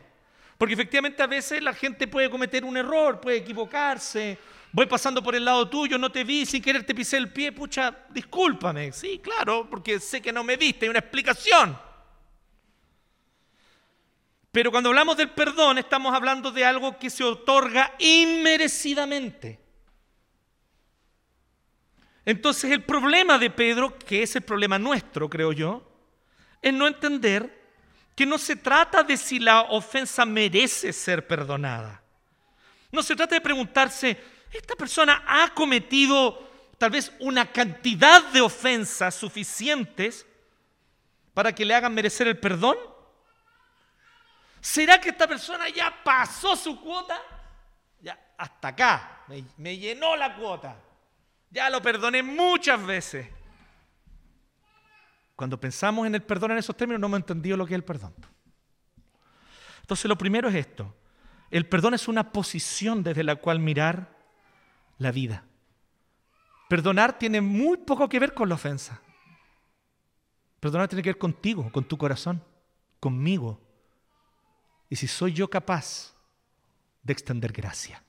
porque 0.59 0.75
efectivamente 0.75 1.23
a 1.23 1.27
veces 1.27 1.63
la 1.63 1.75
gente 1.75 2.07
puede 2.07 2.31
cometer 2.31 2.65
un 2.65 2.77
error, 2.77 3.21
puede 3.21 3.39
equivocarse. 3.39 4.39
Voy 4.73 4.87
pasando 4.87 5.23
por 5.23 5.35
el 5.35 5.45
lado 5.45 5.69
tuyo, 5.69 5.99
no 5.99 6.11
te 6.11 6.25
vi, 6.25 6.45
sin 6.47 6.63
querer 6.63 6.85
te 6.85 6.95
pisé 6.95 7.17
el 7.17 7.33
pie, 7.33 7.53
pucha, 7.53 8.07
discúlpame. 8.11 8.93
Sí, 8.93 9.21
claro, 9.23 9.69
porque 9.69 10.01
sé 10.01 10.21
que 10.21 10.33
no 10.33 10.45
me 10.45 10.57
viste, 10.57 10.87
hay 10.87 10.91
una 10.91 10.99
explicación. 10.99 11.79
Pero 14.51 14.71
cuando 14.71 14.89
hablamos 14.89 15.19
del 15.19 15.31
perdón, 15.31 15.77
estamos 15.77 16.15
hablando 16.15 16.51
de 16.51 16.65
algo 16.65 16.99
que 16.99 17.11
se 17.11 17.23
otorga 17.23 17.95
inmerecidamente. 17.99 19.61
Entonces 22.25 22.73
el 22.73 22.83
problema 22.83 23.39
de 23.39 23.51
Pedro, 23.51 23.99
que 23.99 24.23
es 24.23 24.35
el 24.35 24.43
problema 24.43 24.79
nuestro, 24.79 25.29
creo 25.29 25.53
yo, 25.53 25.87
es 26.63 26.73
no 26.73 26.87
entender 26.87 27.56
que 28.17 28.25
no 28.25 28.39
se 28.39 28.57
trata 28.57 29.03
de 29.03 29.17
si 29.19 29.39
la 29.39 29.61
ofensa 29.61 30.25
merece 30.25 30.93
ser 30.93 31.27
perdonada. 31.27 32.03
No 32.91 33.03
se 33.03 33.15
trata 33.15 33.35
de 33.35 33.43
preguntarse, 33.43 34.19
¿esta 34.51 34.75
persona 34.75 35.23
ha 35.27 35.53
cometido 35.53 36.49
tal 36.79 36.91
vez 36.91 37.13
una 37.21 37.53
cantidad 37.53 38.25
de 38.33 38.41
ofensas 38.41 39.15
suficientes 39.15 40.27
para 41.35 41.55
que 41.55 41.67
le 41.67 41.75
hagan 41.75 41.93
merecer 41.93 42.27
el 42.27 42.39
perdón? 42.39 42.79
¿Será 44.63 44.99
que 44.99 45.11
esta 45.11 45.29
persona 45.29 45.69
ya 45.69 46.03
pasó 46.03 46.57
su 46.57 46.81
cuota? 46.81 47.21
Ya, 48.01 48.19
hasta 48.39 48.69
acá, 48.69 49.25
me, 49.29 49.45
me 49.59 49.77
llenó 49.77 50.17
la 50.17 50.35
cuota. 50.37 50.75
Ya 51.51 51.69
lo 51.69 51.83
perdoné 51.83 52.23
muchas 52.23 52.85
veces. 52.85 53.29
Cuando 55.37 55.61
pensamos 55.61 56.07
en 56.07 56.15
el 56.15 56.23
perdón 56.23 56.53
en 56.53 56.59
esos 56.59 56.77
términos 56.77 56.99
no 56.99 57.09
hemos 57.09 57.21
entendido 57.21 57.59
lo 57.59 57.67
que 57.67 57.75
es 57.75 57.79
el 57.79 57.85
perdón. 57.85 58.15
Entonces 59.83 60.07
lo 60.07 60.17
primero 60.17 60.49
es 60.49 60.55
esto. 60.55 60.97
El 61.51 61.69
perdón 61.69 61.95
es 61.95 62.09
una 62.09 62.33
posición 62.33 63.03
desde 63.03 63.23
la 63.23 63.37
cual 63.37 63.61
mirar 63.61 64.17
la 64.99 65.13
vida. 65.13 65.45
Perdonar 66.69 67.19
tiene 67.19 67.41
muy 67.41 67.77
poco 67.77 68.09
que 68.09 68.19
ver 68.19 68.35
con 68.35 68.49
la 68.49 68.57
ofensa. 68.57 69.01
Perdonar 70.59 70.89
tiene 70.89 71.03
que 71.03 71.11
ver 71.11 71.19
contigo, 71.19 71.71
con 71.71 71.85
tu 71.85 71.97
corazón, 71.99 72.43
conmigo. 72.99 73.61
Y 74.89 74.97
si 74.97 75.07
soy 75.07 75.35
yo 75.35 75.49
capaz 75.49 76.15
de 77.03 77.13
extender 77.13 77.53
gracia. 77.53 78.03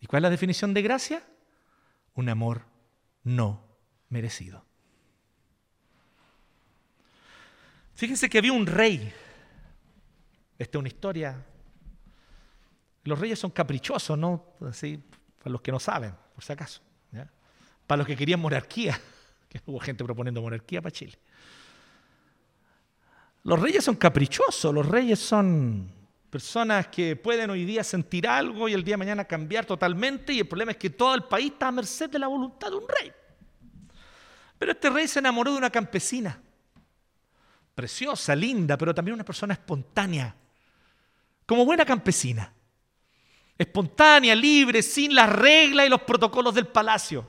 ¿Y 0.00 0.06
cuál 0.06 0.20
es 0.20 0.22
la 0.24 0.30
definición 0.30 0.74
de 0.74 0.82
gracia? 0.82 1.22
Un 2.14 2.28
amor 2.28 2.64
no 3.22 3.65
merecido. 4.08 4.64
Fíjense 7.94 8.28
que 8.28 8.38
había 8.38 8.52
un 8.52 8.66
rey. 8.66 9.12
Esta 10.58 10.78
es 10.78 10.80
una 10.80 10.88
historia. 10.88 11.44
Los 13.04 13.18
reyes 13.18 13.38
son 13.38 13.50
caprichosos, 13.50 14.18
¿no? 14.18 14.54
Para 14.58 15.50
los 15.50 15.60
que 15.60 15.72
no 15.72 15.80
saben, 15.80 16.14
por 16.34 16.44
si 16.44 16.52
acaso. 16.52 16.82
Para 17.86 17.98
los 17.98 18.06
que 18.06 18.16
querían 18.16 18.40
monarquía, 18.40 19.00
que 19.48 19.60
hubo 19.66 19.78
gente 19.78 20.04
proponiendo 20.04 20.42
monarquía 20.42 20.82
para 20.82 20.90
Chile. 20.90 21.18
Los 23.44 23.60
reyes 23.60 23.84
son 23.84 23.94
caprichosos, 23.94 24.74
los 24.74 24.84
reyes 24.84 25.20
son 25.20 25.88
personas 26.28 26.88
que 26.88 27.14
pueden 27.14 27.48
hoy 27.48 27.64
día 27.64 27.84
sentir 27.84 28.26
algo 28.26 28.68
y 28.68 28.72
el 28.72 28.82
día 28.82 28.94
de 28.94 28.98
mañana 28.98 29.24
cambiar 29.24 29.64
totalmente 29.64 30.32
y 30.32 30.40
el 30.40 30.48
problema 30.48 30.72
es 30.72 30.76
que 30.76 30.90
todo 30.90 31.14
el 31.14 31.22
país 31.24 31.52
está 31.52 31.68
a 31.68 31.72
merced 31.72 32.10
de 32.10 32.18
la 32.18 32.26
voluntad 32.26 32.68
de 32.70 32.76
un 32.76 32.84
rey. 32.88 33.12
Pero 34.58 34.72
este 34.72 34.90
rey 34.90 35.06
se 35.06 35.18
enamoró 35.18 35.52
de 35.52 35.58
una 35.58 35.70
campesina, 35.70 36.40
preciosa, 37.74 38.34
linda, 38.34 38.78
pero 38.78 38.94
también 38.94 39.14
una 39.14 39.24
persona 39.24 39.54
espontánea, 39.54 40.34
como 41.44 41.64
buena 41.64 41.84
campesina. 41.84 42.52
Espontánea, 43.58 44.34
libre, 44.34 44.82
sin 44.82 45.14
las 45.14 45.30
reglas 45.30 45.86
y 45.86 45.88
los 45.88 46.02
protocolos 46.02 46.54
del 46.54 46.66
palacio. 46.66 47.26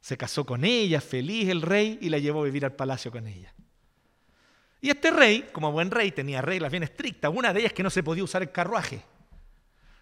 Se 0.00 0.16
casó 0.16 0.44
con 0.44 0.64
ella, 0.64 1.00
feliz 1.00 1.48
el 1.48 1.62
rey, 1.62 1.98
y 2.00 2.08
la 2.08 2.18
llevó 2.18 2.42
a 2.42 2.44
vivir 2.44 2.64
al 2.64 2.72
palacio 2.72 3.10
con 3.10 3.26
ella. 3.26 3.52
Y 4.80 4.90
este 4.90 5.10
rey, 5.10 5.48
como 5.52 5.72
buen 5.72 5.90
rey, 5.90 6.12
tenía 6.12 6.40
reglas 6.40 6.70
bien 6.70 6.84
estrictas. 6.84 7.32
Una 7.34 7.52
de 7.52 7.60
ellas 7.60 7.72
que 7.72 7.82
no 7.82 7.90
se 7.90 8.02
podía 8.02 8.24
usar 8.24 8.42
el 8.42 8.52
carruaje. 8.52 9.02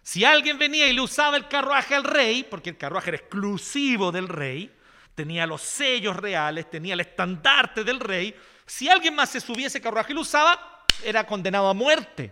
Si 0.03 0.23
alguien 0.23 0.57
venía 0.59 0.87
y 0.87 0.93
le 0.93 1.01
usaba 1.01 1.35
el 1.35 1.47
carruaje 1.47 1.95
al 1.95 2.03
rey, 2.03 2.45
porque 2.49 2.69
el 2.69 2.77
carruaje 2.77 3.09
era 3.09 3.17
exclusivo 3.17 4.11
del 4.11 4.27
rey, 4.27 4.71
tenía 5.17 5.47
los 5.47 5.63
sellos 5.63 6.15
reales, 6.15 6.69
tenía 6.69 6.93
el 6.93 6.99
estandarte 6.99 7.83
del 7.83 7.99
rey. 7.99 8.35
Si 8.67 8.87
alguien 8.87 9.15
más 9.15 9.31
se 9.31 9.41
subiese 9.41 9.81
carruaje 9.81 10.11
y 10.11 10.15
lo 10.15 10.21
usaba, 10.21 10.85
era 11.03 11.25
condenado 11.25 11.67
a 11.67 11.73
muerte. 11.73 12.31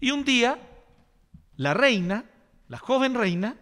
Y 0.00 0.12
un 0.12 0.24
día, 0.24 0.58
la 1.56 1.74
reina, 1.74 2.24
la 2.68 2.78
joven 2.78 3.14
reina, 3.14 3.54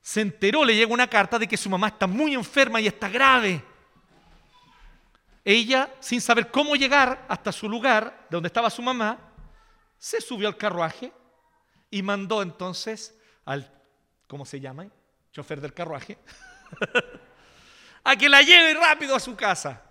se 0.00 0.20
enteró, 0.20 0.64
le 0.64 0.74
llegó 0.74 0.92
una 0.94 1.06
carta 1.06 1.38
de 1.38 1.46
que 1.46 1.56
su 1.56 1.70
mamá 1.70 1.86
está 1.86 2.08
muy 2.08 2.34
enferma 2.34 2.80
y 2.80 2.88
está 2.88 3.08
grave. 3.08 3.64
Ella, 5.44 5.94
sin 6.00 6.20
saber 6.20 6.50
cómo 6.50 6.74
llegar 6.74 7.24
hasta 7.28 7.52
su 7.52 7.68
lugar, 7.68 8.26
de 8.28 8.36
donde 8.36 8.48
estaba 8.48 8.68
su 8.68 8.82
mamá, 8.82 9.16
se 9.96 10.20
subió 10.20 10.48
al 10.48 10.56
carruaje 10.56 11.12
y 11.88 12.02
mandó 12.02 12.42
entonces 12.42 13.16
al 13.44 13.81
¿cómo 14.32 14.46
se 14.46 14.58
llama? 14.58 14.86
Chofer 15.30 15.60
del 15.60 15.74
carruaje, 15.74 16.16
a 18.04 18.16
que 18.16 18.30
la 18.30 18.40
lleve 18.40 18.72
rápido 18.72 19.14
a 19.14 19.20
su 19.20 19.36
casa. 19.36 19.82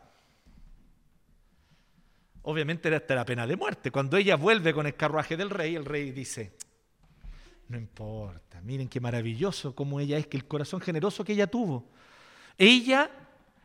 Obviamente 2.42 2.88
era 2.88 2.98
hasta 2.98 3.14
la 3.14 3.24
pena 3.24 3.46
de 3.46 3.56
muerte. 3.56 3.92
Cuando 3.92 4.18
ella 4.18 4.36
vuelve 4.38 4.74
con 4.74 4.88
el 4.88 4.96
carruaje 4.96 5.38
del 5.38 5.52
rey, 5.52 5.76
el 5.76 5.86
rey 5.86 6.10
dice, 6.10 6.58
no 7.68 7.78
importa, 7.78 8.60
miren 8.62 8.90
qué 8.90 9.00
maravilloso 9.00 9.76
como 9.76 10.00
ella 10.00 10.18
es, 10.18 10.26
que 10.26 10.38
el 10.38 10.48
corazón 10.48 10.82
generoso 10.82 11.24
que 11.24 11.34
ella 11.34 11.46
tuvo. 11.46 11.88
Ella 12.58 13.12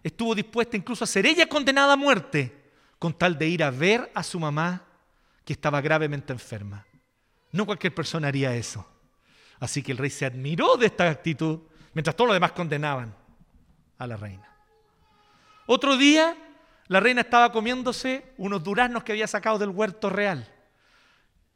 estuvo 0.02 0.35
dispuesta 0.35 0.76
incluso 0.76 1.04
a 1.04 1.06
ser 1.06 1.25
ella 1.25 1.49
condenada 1.49 1.95
a 1.95 1.97
muerte 1.97 2.71
con 2.99 3.16
tal 3.16 3.38
de 3.38 3.49
ir 3.49 3.64
a 3.64 3.71
ver 3.71 4.12
a 4.14 4.23
su 4.23 4.38
mamá 4.38 4.85
que 5.42 5.54
estaba 5.54 5.80
gravemente 5.80 6.35
enferma. 6.35 6.87
No 7.50 7.64
cualquier 7.64 7.95
persona 7.95 8.28
haría 8.28 8.54
eso. 8.54 8.87
Así 9.60 9.82
que 9.82 9.92
el 9.92 9.98
rey 9.98 10.10
se 10.10 10.26
admiró 10.26 10.76
de 10.76 10.86
esta 10.86 11.08
actitud, 11.08 11.60
mientras 11.94 12.14
todos 12.14 12.28
los 12.28 12.36
demás 12.36 12.52
condenaban 12.52 13.14
a 13.98 14.06
la 14.06 14.16
reina. 14.16 14.48
Otro 15.66 15.96
día, 15.96 16.36
la 16.88 17.00
reina 17.00 17.22
estaba 17.22 17.50
comiéndose 17.50 18.32
unos 18.36 18.62
duraznos 18.62 19.02
que 19.02 19.12
había 19.12 19.26
sacado 19.26 19.58
del 19.58 19.70
huerto 19.70 20.10
real. 20.10 20.52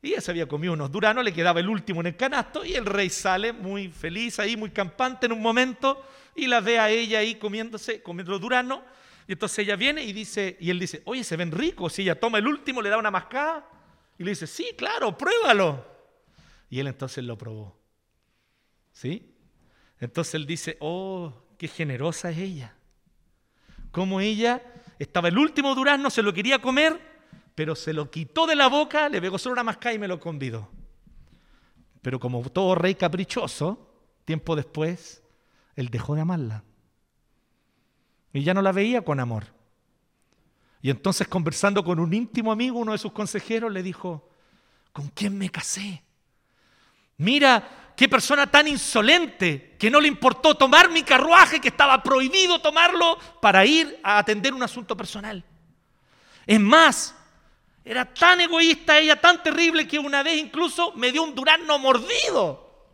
Y 0.03 0.13
ella 0.13 0.21
se 0.21 0.31
había 0.31 0.49
comido 0.49 0.73
unos 0.73 0.91
duranos, 0.91 1.23
le 1.23 1.33
quedaba 1.33 1.61
el 1.61 1.69
último 1.69 2.01
en 2.01 2.09
el 2.09 2.17
canasto 2.17 2.65
y 2.65 2.75
el 2.75 2.87
rey 2.87 3.11
sale 3.11 3.53
muy 3.53 3.89
feliz 3.89 4.39
ahí, 4.39 4.57
muy 4.57 4.71
campante 4.71 5.27
en 5.27 5.33
un 5.33 5.43
momento 5.43 6.03
y 6.35 6.47
la 6.47 6.61
ve 6.61 6.79
a 6.79 6.89
ella 6.89 7.19
ahí 7.19 7.35
comiéndose, 7.35 8.03
comiendo 8.03 8.39
duranos. 8.39 8.81
Y 9.29 9.33
entonces 9.33 9.61
ella 9.61 9.77
viene 9.77 10.03
y 10.03 10.13
dice, 10.13 10.57
y 10.59 10.71
él 10.71 10.79
dice, 10.79 11.03
oye, 11.05 11.23
se 11.23 11.37
ven 11.37 11.53
ricos. 11.53 11.99
Y 11.99 12.03
ella 12.03 12.19
toma 12.19 12.39
el 12.39 12.47
último, 12.49 12.81
le 12.81 12.89
da 12.89 12.97
una 12.97 13.11
mascada 13.11 13.69
y 14.19 14.25
le 14.25 14.31
dice, 14.31 14.47
sí, 14.47 14.75
claro, 14.77 15.17
pruébalo. 15.17 15.85
Y 16.71 16.81
él 16.81 16.87
entonces 16.87 17.23
lo 17.23 17.37
probó. 17.37 17.80
¿Sí? 18.93 19.35
Entonces 19.99 20.35
él 20.35 20.47
dice, 20.47 20.77
oh, 20.81 21.33
qué 21.59 21.69
generosa 21.69 22.31
es 22.31 22.39
ella. 22.39 22.75
Como 23.91 24.21
ella 24.21 24.63
estaba 24.99 25.29
el 25.29 25.39
último 25.39 25.75
durazno, 25.75 26.11
se 26.11 26.23
lo 26.23 26.33
quería 26.33 26.61
comer 26.61 27.11
pero 27.61 27.75
se 27.77 27.93
lo 27.93 28.11
quitó 28.11 28.47
de 28.47 28.57
la 28.57 28.69
boca, 28.69 29.11
le 29.11 29.21
pegó 29.21 29.37
solo 29.37 29.53
una 29.53 29.63
mascada 29.63 29.95
y 29.95 29.99
me 29.99 30.09
lo 30.09 30.19
convidó. 30.19 30.71
Pero 32.01 32.19
como 32.19 32.41
todo 32.49 32.75
rey 32.75 32.95
caprichoso, 32.95 34.01
tiempo 34.25 34.57
después, 34.57 35.23
él 35.77 35.89
dejó 35.91 36.15
de 36.15 36.23
amarla. 36.23 36.65
Y 38.33 38.45
ya 38.45 38.55
no 38.55 38.63
la 38.63 38.73
veía 38.73 39.05
con 39.05 39.21
amor. 39.21 39.45
Y 40.81 40.89
entonces 40.89 41.29
conversando 41.29 41.85
con 41.85 42.01
un 42.01 42.15
íntimo 42.15 42.51
amigo, 42.51 42.79
uno 42.79 42.93
de 42.93 42.99
sus 42.99 43.13
consejeros, 43.13 43.71
le 43.71 43.83
dijo, 43.83 44.31
¿con 44.95 45.09
quién 45.09 45.37
me 45.37 45.51
casé? 45.51 46.03
Mira, 47.19 47.69
qué 48.01 48.09
persona 48.09 48.51
tan 48.51 48.67
insolente 48.67 49.77
que 49.79 49.91
no 49.91 50.01
le 50.01 50.09
importó 50.09 50.55
tomar 50.55 50.91
mi 50.91 51.03
carruaje, 51.03 51.61
que 51.61 51.69
estaba 51.69 52.03
prohibido 52.03 52.59
tomarlo 52.59 53.19
para 53.43 53.67
ir 53.67 54.01
a 54.03 54.17
atender 54.17 54.55
un 54.55 54.63
asunto 54.63 54.97
personal. 54.97 55.45
Es 56.47 56.59
más, 56.59 57.15
era 57.85 58.07
tan 58.07 58.41
egoísta 58.41 58.99
ella, 58.99 59.21
tan 59.21 59.43
terrible, 59.43 59.87
que 59.87 59.99
una 59.99 60.23
vez 60.23 60.39
incluso 60.39 60.95
me 60.95 61.13
dio 61.13 61.23
un 61.23 61.35
durazno 61.35 61.79
mordido. 61.79 62.89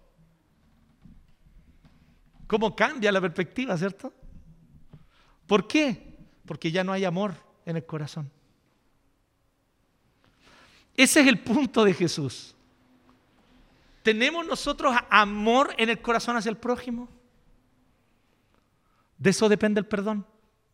¿Cómo 2.48 2.74
cambia 2.74 3.12
la 3.12 3.20
perspectiva, 3.20 3.78
cierto? 3.78 4.12
¿Por 5.46 5.68
qué? 5.68 6.16
Porque 6.44 6.72
ya 6.72 6.82
no 6.82 6.92
hay 6.92 7.04
amor 7.04 7.36
en 7.64 7.76
el 7.76 7.86
corazón. 7.86 8.28
Ese 10.96 11.20
es 11.20 11.28
el 11.28 11.38
punto 11.38 11.84
de 11.84 11.94
Jesús. 11.94 12.55
¿Tenemos 14.06 14.46
nosotros 14.46 14.94
amor 15.10 15.74
en 15.78 15.88
el 15.88 16.00
corazón 16.00 16.36
hacia 16.36 16.48
el 16.48 16.56
prójimo? 16.56 17.08
De 19.18 19.30
eso 19.30 19.48
depende 19.48 19.80
el 19.80 19.86
perdón, 19.86 20.24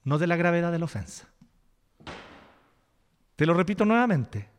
no 0.05 0.19
de 0.19 0.27
la 0.27 0.37
gravedad 0.37 0.71
de 0.71 0.79
la 0.79 0.85
ofensa. 0.85 1.27
Te 3.35 3.47
lo 3.47 3.55
repito 3.55 3.87
nuevamente. 3.87 4.51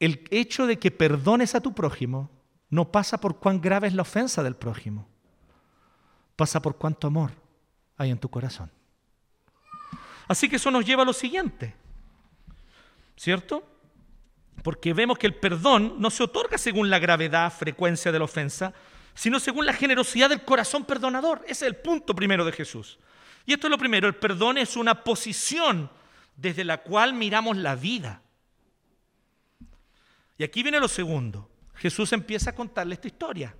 El 0.00 0.26
hecho 0.30 0.66
de 0.66 0.78
que 0.78 0.90
perdones 0.90 1.54
a 1.54 1.60
tu 1.60 1.74
prójimo 1.74 2.30
no 2.70 2.90
pasa 2.90 3.20
por 3.20 3.38
cuán 3.38 3.60
grave 3.60 3.88
es 3.88 3.92
la 3.92 4.00
ofensa 4.00 4.42
del 4.42 4.56
prójimo. 4.56 5.06
Pasa 6.36 6.62
por 6.62 6.78
cuánto 6.78 7.06
amor 7.06 7.32
hay 7.98 8.10
en 8.10 8.18
tu 8.18 8.30
corazón. 8.30 8.70
Así 10.26 10.48
que 10.48 10.56
eso 10.56 10.70
nos 10.70 10.86
lleva 10.86 11.02
a 11.02 11.04
lo 11.04 11.12
siguiente. 11.12 11.74
¿Cierto? 13.14 13.71
Porque 14.62 14.92
vemos 14.92 15.18
que 15.18 15.26
el 15.26 15.34
perdón 15.34 15.96
no 15.98 16.10
se 16.10 16.22
otorga 16.22 16.58
según 16.58 16.90
la 16.90 16.98
gravedad, 16.98 17.52
frecuencia 17.52 18.12
de 18.12 18.18
la 18.18 18.24
ofensa, 18.24 18.72
sino 19.14 19.40
según 19.40 19.66
la 19.66 19.72
generosidad 19.72 20.30
del 20.30 20.44
corazón 20.44 20.84
perdonador. 20.84 21.40
Ese 21.44 21.66
es 21.66 21.72
el 21.72 21.76
punto 21.76 22.14
primero 22.14 22.44
de 22.44 22.52
Jesús. 22.52 22.98
Y 23.44 23.52
esto 23.52 23.66
es 23.66 23.70
lo 23.70 23.78
primero, 23.78 24.06
el 24.06 24.14
perdón 24.14 24.58
es 24.58 24.76
una 24.76 25.02
posición 25.02 25.90
desde 26.36 26.64
la 26.64 26.78
cual 26.78 27.12
miramos 27.14 27.56
la 27.56 27.74
vida. 27.74 28.22
Y 30.38 30.44
aquí 30.44 30.62
viene 30.62 30.80
lo 30.80 30.88
segundo. 30.88 31.50
Jesús 31.74 32.12
empieza 32.12 32.50
a 32.50 32.54
contarle 32.54 32.94
esta 32.94 33.08
historia, 33.08 33.54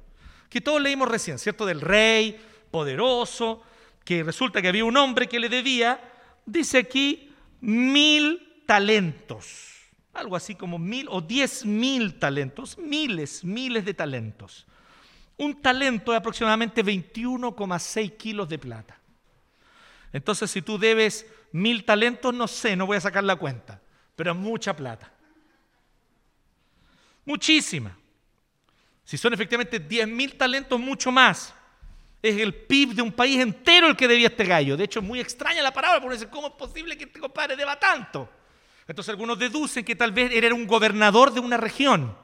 que 0.48 0.60
todos 0.60 0.80
leímos 0.80 1.08
recién, 1.08 1.38
¿cierto? 1.38 1.66
Del 1.66 1.80
rey 1.80 2.40
poderoso, 2.70 3.62
que 4.04 4.22
resulta 4.22 4.62
que 4.62 4.68
había 4.68 4.84
un 4.84 4.96
hombre 4.96 5.28
que 5.28 5.40
le 5.40 5.48
debía, 5.48 6.00
dice 6.46 6.78
aquí, 6.78 7.32
mil 7.60 8.62
talentos. 8.66 9.71
Algo 10.12 10.36
así 10.36 10.54
como 10.54 10.78
mil 10.78 11.06
o 11.10 11.20
diez 11.20 11.64
mil 11.64 12.18
talentos, 12.18 12.76
miles, 12.76 13.42
miles 13.44 13.84
de 13.84 13.94
talentos. 13.94 14.66
Un 15.38 15.60
talento 15.62 16.12
de 16.12 16.18
aproximadamente 16.18 16.84
21,6 16.84 18.16
kilos 18.16 18.48
de 18.48 18.58
plata. 18.58 18.98
Entonces, 20.12 20.50
si 20.50 20.60
tú 20.60 20.78
debes 20.78 21.26
mil 21.52 21.84
talentos, 21.84 22.34
no 22.34 22.46
sé, 22.46 22.76
no 22.76 22.86
voy 22.86 22.98
a 22.98 23.00
sacar 23.00 23.24
la 23.24 23.36
cuenta, 23.36 23.80
pero 24.14 24.32
es 24.32 24.36
mucha 24.36 24.76
plata. 24.76 25.10
Muchísima. 27.24 27.96
Si 29.04 29.16
son 29.16 29.32
efectivamente 29.32 29.78
diez 29.78 30.06
mil 30.06 30.36
talentos, 30.36 30.78
mucho 30.78 31.10
más. 31.10 31.54
Es 32.20 32.38
el 32.38 32.54
PIB 32.54 32.94
de 32.94 33.02
un 33.02 33.12
país 33.12 33.40
entero 33.40 33.88
el 33.88 33.96
que 33.96 34.06
debía 34.06 34.28
este 34.28 34.44
gallo. 34.44 34.76
De 34.76 34.84
hecho, 34.84 35.00
es 35.00 35.04
muy 35.04 35.20
extraña 35.20 35.62
la 35.62 35.72
palabra, 35.72 36.00
porque 36.00 36.28
¿cómo 36.28 36.48
es 36.48 36.52
posible 36.52 36.96
que 36.96 37.04
este 37.04 37.18
compadre 37.18 37.56
deba 37.56 37.78
tanto? 37.80 38.28
Entonces 38.92 39.08
algunos 39.08 39.38
deducen 39.38 39.86
que 39.86 39.96
tal 39.96 40.12
vez 40.12 40.30
era 40.34 40.54
un 40.54 40.66
gobernador 40.66 41.32
de 41.32 41.40
una 41.40 41.56
región 41.56 42.14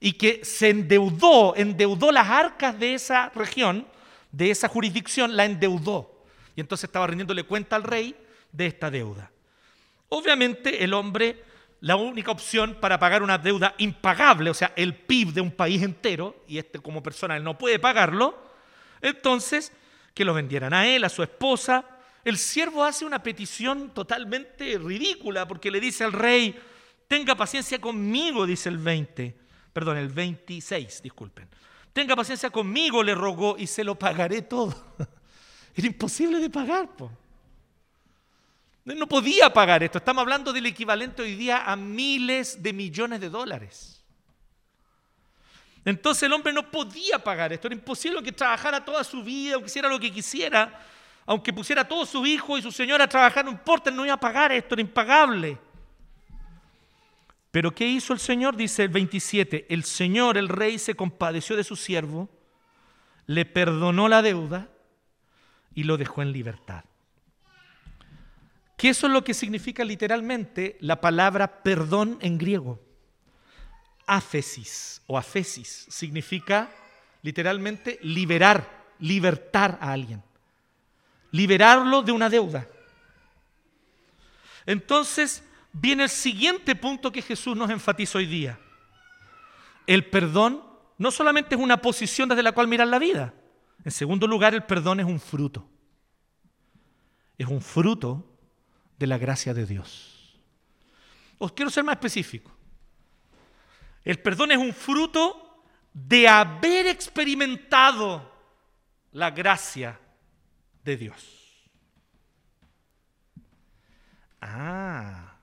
y 0.00 0.14
que 0.14 0.44
se 0.44 0.70
endeudó, 0.70 1.54
endeudó 1.54 2.10
las 2.10 2.28
arcas 2.28 2.76
de 2.80 2.94
esa 2.94 3.28
región, 3.32 3.86
de 4.32 4.50
esa 4.50 4.66
jurisdicción, 4.66 5.36
la 5.36 5.44
endeudó 5.44 6.24
y 6.56 6.60
entonces 6.62 6.88
estaba 6.88 7.06
rindiéndole 7.06 7.44
cuenta 7.44 7.76
al 7.76 7.84
rey 7.84 8.16
de 8.50 8.66
esta 8.66 8.90
deuda. 8.90 9.30
Obviamente 10.08 10.82
el 10.82 10.94
hombre, 10.94 11.44
la 11.78 11.94
única 11.94 12.32
opción 12.32 12.76
para 12.80 12.98
pagar 12.98 13.22
una 13.22 13.38
deuda 13.38 13.76
impagable, 13.78 14.50
o 14.50 14.54
sea, 14.54 14.72
el 14.74 14.96
PIB 14.96 15.32
de 15.32 15.42
un 15.42 15.52
país 15.52 15.80
entero, 15.80 16.42
y 16.48 16.58
este 16.58 16.80
como 16.80 17.04
persona 17.04 17.38
no 17.38 17.56
puede 17.56 17.78
pagarlo, 17.78 18.36
entonces 19.00 19.70
que 20.12 20.24
lo 20.24 20.34
vendieran 20.34 20.74
a 20.74 20.88
él, 20.88 21.04
a 21.04 21.08
su 21.08 21.22
esposa. 21.22 21.84
El 22.24 22.38
siervo 22.38 22.82
hace 22.82 23.04
una 23.04 23.22
petición 23.22 23.90
totalmente 23.92 24.78
ridícula 24.78 25.46
porque 25.46 25.70
le 25.70 25.78
dice 25.78 26.04
al 26.04 26.12
rey, 26.12 26.58
tenga 27.06 27.34
paciencia 27.34 27.78
conmigo, 27.78 28.46
dice 28.46 28.70
el 28.70 28.78
20, 28.78 29.36
perdón, 29.72 29.98
el 29.98 30.08
26, 30.08 31.02
disculpen. 31.02 31.48
Tenga 31.92 32.16
paciencia 32.16 32.50
conmigo, 32.50 33.02
le 33.02 33.14
rogó, 33.14 33.56
y 33.56 33.66
se 33.68 33.84
lo 33.84 33.96
pagaré 33.96 34.42
todo. 34.42 34.74
Era 35.76 35.86
imposible 35.86 36.38
de 36.40 36.50
pagar. 36.50 36.88
No 38.84 39.06
podía 39.06 39.52
pagar 39.52 39.82
esto. 39.82 39.98
Estamos 39.98 40.22
hablando 40.22 40.52
del 40.52 40.66
equivalente 40.66 41.22
hoy 41.22 41.36
día 41.36 41.62
a 41.64 41.76
miles 41.76 42.62
de 42.62 42.72
millones 42.72 43.20
de 43.20 43.30
dólares. 43.30 44.02
Entonces 45.84 46.24
el 46.24 46.32
hombre 46.32 46.52
no 46.52 46.70
podía 46.70 47.18
pagar 47.18 47.52
esto. 47.52 47.68
Era 47.68 47.76
imposible 47.76 48.22
que 48.22 48.32
trabajara 48.32 48.84
toda 48.84 49.04
su 49.04 49.22
vida 49.22 49.56
o 49.56 49.62
quisiera 49.62 49.88
lo 49.88 50.00
que 50.00 50.10
quisiera. 50.10 50.80
Aunque 51.26 51.52
pusiera 51.52 51.82
a 51.82 51.88
todos 51.88 52.08
sus 52.08 52.26
hijos 52.26 52.58
y 52.58 52.62
su 52.62 52.72
señora 52.72 53.04
a 53.04 53.08
trabajar, 53.08 53.44
no 53.44 53.50
importa, 53.50 53.90
no 53.90 54.04
iba 54.04 54.14
a 54.14 54.20
pagar 54.20 54.52
esto, 54.52 54.74
era 54.74 54.82
impagable. 54.82 55.58
Pero 57.50 57.72
¿qué 57.72 57.86
hizo 57.86 58.12
el 58.12 58.18
Señor? 58.18 58.56
Dice 58.56 58.82
el 58.82 58.88
27, 58.88 59.66
el 59.68 59.84
Señor, 59.84 60.36
el 60.36 60.48
rey, 60.48 60.78
se 60.78 60.94
compadeció 60.94 61.56
de 61.56 61.62
su 61.62 61.76
siervo, 61.76 62.28
le 63.26 63.44
perdonó 63.44 64.08
la 64.08 64.22
deuda 64.22 64.68
y 65.72 65.84
lo 65.84 65.96
dejó 65.96 66.22
en 66.22 66.32
libertad. 66.32 66.84
¿Qué 68.76 68.88
eso 68.88 69.06
es 69.06 69.12
lo 69.12 69.22
que 69.22 69.34
significa 69.34 69.84
literalmente 69.84 70.76
la 70.80 71.00
palabra 71.00 71.62
perdón 71.62 72.18
en 72.20 72.38
griego? 72.38 72.80
Áfesis 74.06 75.00
o 75.06 75.16
afesis 75.16 75.86
significa 75.88 76.70
literalmente 77.22 77.98
liberar, 78.02 78.92
libertar 78.98 79.78
a 79.80 79.92
alguien, 79.92 80.22
liberarlo 81.34 82.00
de 82.02 82.12
una 82.12 82.30
deuda. 82.30 82.68
Entonces 84.66 85.42
viene 85.72 86.04
el 86.04 86.08
siguiente 86.08 86.76
punto 86.76 87.10
que 87.10 87.22
Jesús 87.22 87.56
nos 87.56 87.70
enfatiza 87.70 88.18
hoy 88.18 88.26
día. 88.26 88.56
El 89.84 90.08
perdón 90.08 90.62
no 90.96 91.10
solamente 91.10 91.56
es 91.56 91.60
una 91.60 91.78
posición 91.78 92.28
desde 92.28 92.44
la 92.44 92.52
cual 92.52 92.68
mirar 92.68 92.86
la 92.86 93.00
vida, 93.00 93.34
en 93.84 93.90
segundo 93.90 94.28
lugar, 94.28 94.54
el 94.54 94.62
perdón 94.62 95.00
es 95.00 95.06
un 95.06 95.18
fruto. 95.18 95.68
Es 97.36 97.48
un 97.48 97.60
fruto 97.60 98.24
de 98.96 99.08
la 99.08 99.18
gracia 99.18 99.52
de 99.52 99.66
Dios. 99.66 100.38
Os 101.38 101.50
quiero 101.50 101.68
ser 101.68 101.82
más 101.82 101.96
específico. 101.96 102.56
El 104.04 104.20
perdón 104.20 104.52
es 104.52 104.58
un 104.58 104.72
fruto 104.72 105.64
de 105.92 106.28
haber 106.28 106.86
experimentado 106.86 108.32
la 109.10 109.32
gracia 109.32 109.98
de 110.84 110.96
Dios. 110.96 111.44
Ah, 114.40 115.38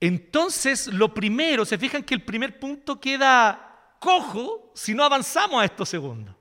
Entonces, 0.00 0.86
lo 0.86 1.12
primero, 1.12 1.64
se 1.66 1.76
fijan 1.76 2.02
que 2.02 2.14
el 2.14 2.24
primer 2.24 2.58
punto 2.58 2.98
queda 2.98 3.94
cojo 3.98 4.72
si 4.74 4.94
no 4.94 5.04
avanzamos 5.04 5.60
a 5.60 5.66
esto 5.66 5.84
segundo. 5.84 6.34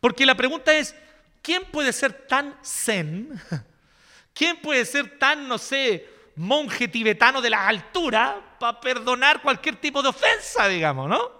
Porque 0.00 0.24
la 0.24 0.36
pregunta 0.36 0.72
es, 0.72 0.94
¿quién 1.42 1.64
puede 1.64 1.92
ser 1.92 2.26
tan 2.28 2.56
zen? 2.64 3.40
¿Quién 4.32 4.60
puede 4.60 4.84
ser 4.84 5.18
tan, 5.18 5.48
no 5.48 5.58
sé, 5.58 6.08
monje 6.36 6.86
tibetano 6.86 7.40
de 7.40 7.50
la 7.50 7.66
altura 7.66 8.56
para 8.60 8.80
perdonar 8.80 9.42
cualquier 9.42 9.74
tipo 9.76 10.00
de 10.00 10.10
ofensa, 10.10 10.68
digamos, 10.68 11.08
¿no? 11.08 11.37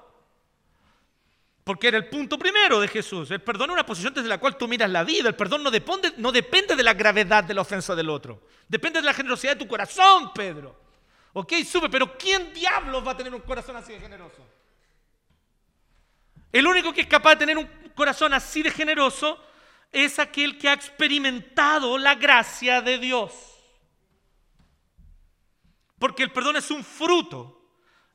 Porque 1.68 1.88
era 1.88 1.98
el 1.98 2.08
punto 2.08 2.38
primero 2.38 2.80
de 2.80 2.88
Jesús. 2.88 3.30
El 3.30 3.42
perdón 3.42 3.68
es 3.68 3.74
una 3.74 3.84
posición 3.84 4.14
desde 4.14 4.26
la 4.26 4.38
cual 4.38 4.56
tú 4.56 4.66
miras 4.66 4.88
la 4.88 5.04
vida. 5.04 5.28
El 5.28 5.34
perdón 5.34 5.62
no 5.62 5.70
depende, 5.70 6.14
no 6.16 6.32
depende 6.32 6.74
de 6.74 6.82
la 6.82 6.94
gravedad 6.94 7.44
de 7.44 7.52
la 7.52 7.60
ofensa 7.60 7.94
del 7.94 8.08
otro. 8.08 8.40
Depende 8.66 9.00
de 9.00 9.04
la 9.04 9.12
generosidad 9.12 9.52
de 9.52 9.58
tu 9.58 9.68
corazón, 9.68 10.32
Pedro. 10.32 10.74
Ok, 11.34 11.52
sube, 11.70 11.90
pero 11.90 12.16
¿quién 12.16 12.54
diablos 12.54 13.06
va 13.06 13.10
a 13.10 13.16
tener 13.18 13.34
un 13.34 13.42
corazón 13.42 13.76
así 13.76 13.92
de 13.92 14.00
generoso? 14.00 14.48
El 16.50 16.66
único 16.66 16.90
que 16.94 17.02
es 17.02 17.06
capaz 17.06 17.32
de 17.32 17.44
tener 17.44 17.58
un 17.58 17.68
corazón 17.94 18.32
así 18.32 18.62
de 18.62 18.70
generoso 18.70 19.38
es 19.92 20.18
aquel 20.18 20.56
que 20.56 20.70
ha 20.70 20.72
experimentado 20.72 21.98
la 21.98 22.14
gracia 22.14 22.80
de 22.80 22.96
Dios. 22.96 23.34
Porque 25.98 26.22
el 26.22 26.32
perdón 26.32 26.56
es 26.56 26.70
un 26.70 26.82
fruto 26.82 27.60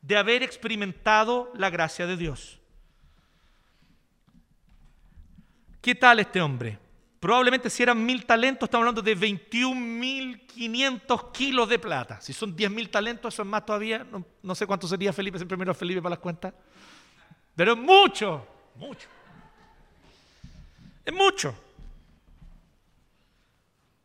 de 0.02 0.18
haber 0.18 0.42
experimentado 0.42 1.52
la 1.54 1.70
gracia 1.70 2.08
de 2.08 2.18
Dios. 2.18 2.60
¿Qué 5.84 5.94
tal 5.96 6.20
este 6.22 6.42
hombre? 6.42 6.80
Probablemente 7.20 7.70
si 7.70 7.84
eran 7.84 8.06
mil 8.06 8.26
talentos, 8.26 8.68
estamos 8.68 8.84
hablando 8.84 9.02
de 9.02 9.18
21.500 9.18 11.32
kilos 11.34 11.68
de 11.68 11.78
plata. 11.78 12.22
Si 12.22 12.32
son 12.32 12.56
10.000 12.56 12.90
talentos, 12.90 13.34
eso 13.34 13.42
es 13.42 13.48
más 13.50 13.66
todavía. 13.66 14.08
No, 14.42 14.56
sé 14.56 14.66
cuánto 14.66 14.88
sería 14.88 15.12
Felipe, 15.12 15.38
siempre 15.38 15.58
miro 15.58 15.72
a 15.72 15.76
Felipe 15.76 16.02
para 16.02 16.12
las 16.12 16.20
cuentas. 16.20 16.54
Pero 17.54 17.74
es 17.74 17.80
mucho, 17.80 18.48
mucho. 18.76 19.10
Es 21.04 21.14
mucho. 21.14 21.54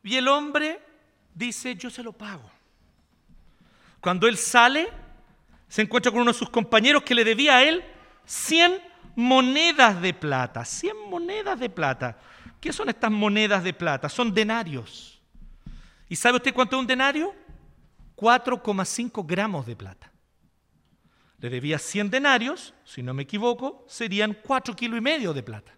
Y 0.03 0.17
el 0.17 0.27
hombre 0.27 0.81
dice, 1.33 1.77
yo 1.77 1.91
se 1.91 2.03
lo 2.03 2.13
pago. 2.13 2.51
Cuando 4.01 4.27
él 4.27 4.37
sale, 4.37 4.89
se 5.69 5.83
encuentra 5.83 6.11
con 6.11 6.23
uno 6.23 6.33
de 6.33 6.39
sus 6.39 6.51
compañeros 6.51 7.05
que 7.05 7.15
le 7.15 7.25
debía 7.25 7.59
a 7.59 7.63
él 7.63 7.85
100 8.25 8.88
monedas 9.19 10.01
de 10.01 10.15
plata, 10.15 10.65
100 10.65 11.11
monedas 11.11 11.59
de 11.59 11.69
plata. 11.69 12.17
¿Qué 12.61 12.73
son 12.73 12.89
estas 12.89 13.11
monedas 13.11 13.65
de 13.65 13.75
plata? 13.75 14.09
Son 14.09 14.33
denarios. 14.33 15.21
¿Y 16.09 16.15
sabe 16.15 16.37
usted 16.37 16.55
cuánto 16.55 16.77
es 16.77 16.81
un 16.81 16.87
denario? 16.87 17.35
4,5 18.15 19.27
gramos 19.27 19.67
de 19.67 19.75
plata. 19.75 20.13
Le 21.41 21.51
debía 21.51 21.81
100 21.81 22.11
denarios, 22.11 22.75
si 22.85 23.03
no 23.03 23.13
me 23.13 23.25
equivoco, 23.25 23.85
serían 23.89 24.39
4 24.41 24.77
kilos 24.77 24.99
y 24.99 25.03
medio 25.03 25.35
de 25.35 25.43
plata. 25.43 25.73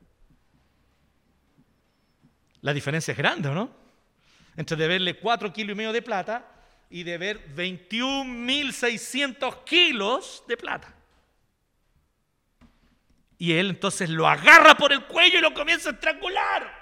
La 2.61 2.74
diferencia 2.74 3.12
es 3.12 3.18
grande, 3.18 3.48
¿no? 3.48 3.70
Entre 4.55 4.76
deberle 4.76 5.18
4 5.18 5.50
kilos 5.50 5.72
y 5.72 5.76
medio 5.76 5.94
de 5.94 6.03
plata 6.03 6.46
y 6.90 7.05
deber 7.05 7.57
21.600 7.57 9.64
kilos 9.64 10.44
de 10.46 10.59
plata. 10.59 10.99
Y 13.40 13.55
él 13.55 13.70
entonces 13.70 14.11
lo 14.11 14.29
agarra 14.29 14.74
por 14.74 14.92
el 14.92 15.07
cuello 15.07 15.38
y 15.38 15.40
lo 15.40 15.55
comienza 15.55 15.88
a 15.88 15.92
estrangular. 15.94 16.79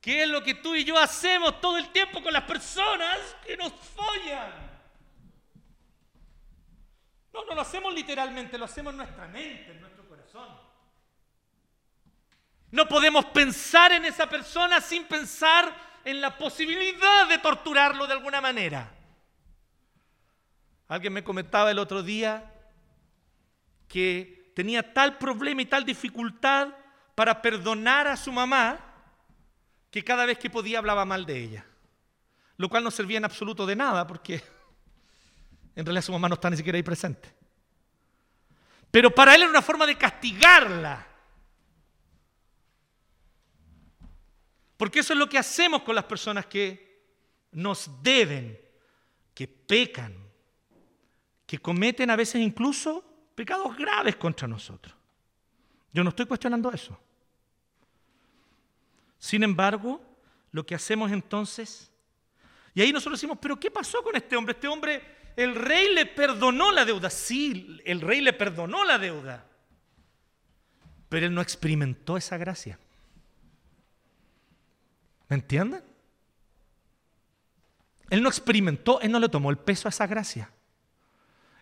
¿Qué 0.00 0.22
es 0.22 0.28
lo 0.28 0.44
que 0.44 0.54
tú 0.54 0.76
y 0.76 0.84
yo 0.84 0.96
hacemos 0.96 1.60
todo 1.60 1.76
el 1.76 1.88
tiempo 1.88 2.22
con 2.22 2.32
las 2.32 2.44
personas 2.44 3.18
que 3.44 3.56
nos 3.56 3.72
follan? 3.72 4.52
No, 7.32 7.44
no 7.44 7.54
lo 7.56 7.60
hacemos 7.60 7.92
literalmente, 7.92 8.56
lo 8.56 8.66
hacemos 8.66 8.92
en 8.92 8.98
nuestra 8.98 9.26
mente, 9.26 9.72
en 9.72 9.80
nuestro 9.80 10.06
corazón. 10.06 10.56
No 12.70 12.86
podemos 12.86 13.24
pensar 13.24 13.90
en 13.90 14.04
esa 14.04 14.28
persona 14.28 14.80
sin 14.80 15.02
pensar 15.06 15.74
en 16.04 16.20
la 16.20 16.38
posibilidad 16.38 17.26
de 17.26 17.38
torturarlo 17.38 18.06
de 18.06 18.12
alguna 18.12 18.40
manera. 18.40 18.88
Alguien 20.86 21.12
me 21.12 21.24
comentaba 21.24 21.72
el 21.72 21.80
otro 21.80 22.04
día 22.04 22.49
que 23.90 24.52
tenía 24.54 24.94
tal 24.94 25.18
problema 25.18 25.62
y 25.62 25.66
tal 25.66 25.84
dificultad 25.84 26.68
para 27.16 27.42
perdonar 27.42 28.06
a 28.06 28.16
su 28.16 28.30
mamá 28.30 28.78
que 29.90 30.04
cada 30.04 30.24
vez 30.24 30.38
que 30.38 30.48
podía 30.48 30.78
hablaba 30.78 31.04
mal 31.04 31.26
de 31.26 31.36
ella. 31.36 31.66
Lo 32.56 32.68
cual 32.68 32.84
no 32.84 32.92
servía 32.92 33.18
en 33.18 33.24
absoluto 33.24 33.66
de 33.66 33.74
nada 33.74 34.06
porque 34.06 34.34
en 35.74 35.84
realidad 35.84 36.04
su 36.04 36.12
mamá 36.12 36.28
no 36.28 36.34
está 36.34 36.48
ni 36.50 36.56
siquiera 36.56 36.76
ahí 36.76 36.84
presente. 36.84 37.34
Pero 38.92 39.10
para 39.12 39.34
él 39.34 39.42
era 39.42 39.50
una 39.50 39.60
forma 39.60 39.84
de 39.86 39.98
castigarla. 39.98 41.08
Porque 44.76 45.00
eso 45.00 45.14
es 45.14 45.18
lo 45.18 45.28
que 45.28 45.36
hacemos 45.38 45.82
con 45.82 45.96
las 45.96 46.04
personas 46.04 46.46
que 46.46 47.08
nos 47.50 47.90
deben, 48.04 48.56
que 49.34 49.48
pecan, 49.48 50.14
que 51.44 51.58
cometen 51.58 52.08
a 52.10 52.16
veces 52.16 52.40
incluso 52.40 53.09
pecados 53.40 53.74
graves 53.74 54.16
contra 54.16 54.46
nosotros. 54.46 54.94
Yo 55.94 56.04
no 56.04 56.10
estoy 56.10 56.26
cuestionando 56.26 56.70
eso. 56.72 57.00
Sin 59.18 59.42
embargo, 59.42 59.98
lo 60.52 60.66
que 60.66 60.74
hacemos 60.74 61.10
entonces, 61.10 61.90
y 62.74 62.82
ahí 62.82 62.92
nosotros 62.92 63.18
decimos, 63.18 63.38
pero 63.40 63.58
¿qué 63.58 63.70
pasó 63.70 64.02
con 64.02 64.14
este 64.14 64.36
hombre? 64.36 64.52
Este 64.52 64.68
hombre, 64.68 65.02
el 65.36 65.54
rey 65.54 65.94
le 65.94 66.04
perdonó 66.04 66.70
la 66.70 66.84
deuda. 66.84 67.08
Sí, 67.08 67.80
el 67.86 68.02
rey 68.02 68.20
le 68.20 68.34
perdonó 68.34 68.84
la 68.84 68.98
deuda. 68.98 69.46
Pero 71.08 71.24
él 71.24 71.32
no 71.32 71.40
experimentó 71.40 72.18
esa 72.18 72.36
gracia. 72.36 72.78
¿Me 75.30 75.36
entienden? 75.36 75.82
Él 78.10 78.22
no 78.22 78.28
experimentó, 78.28 79.00
él 79.00 79.10
no 79.10 79.18
le 79.18 79.30
tomó 79.30 79.50
el 79.50 79.56
peso 79.56 79.88
a 79.88 79.90
esa 79.90 80.06
gracia. 80.06 80.52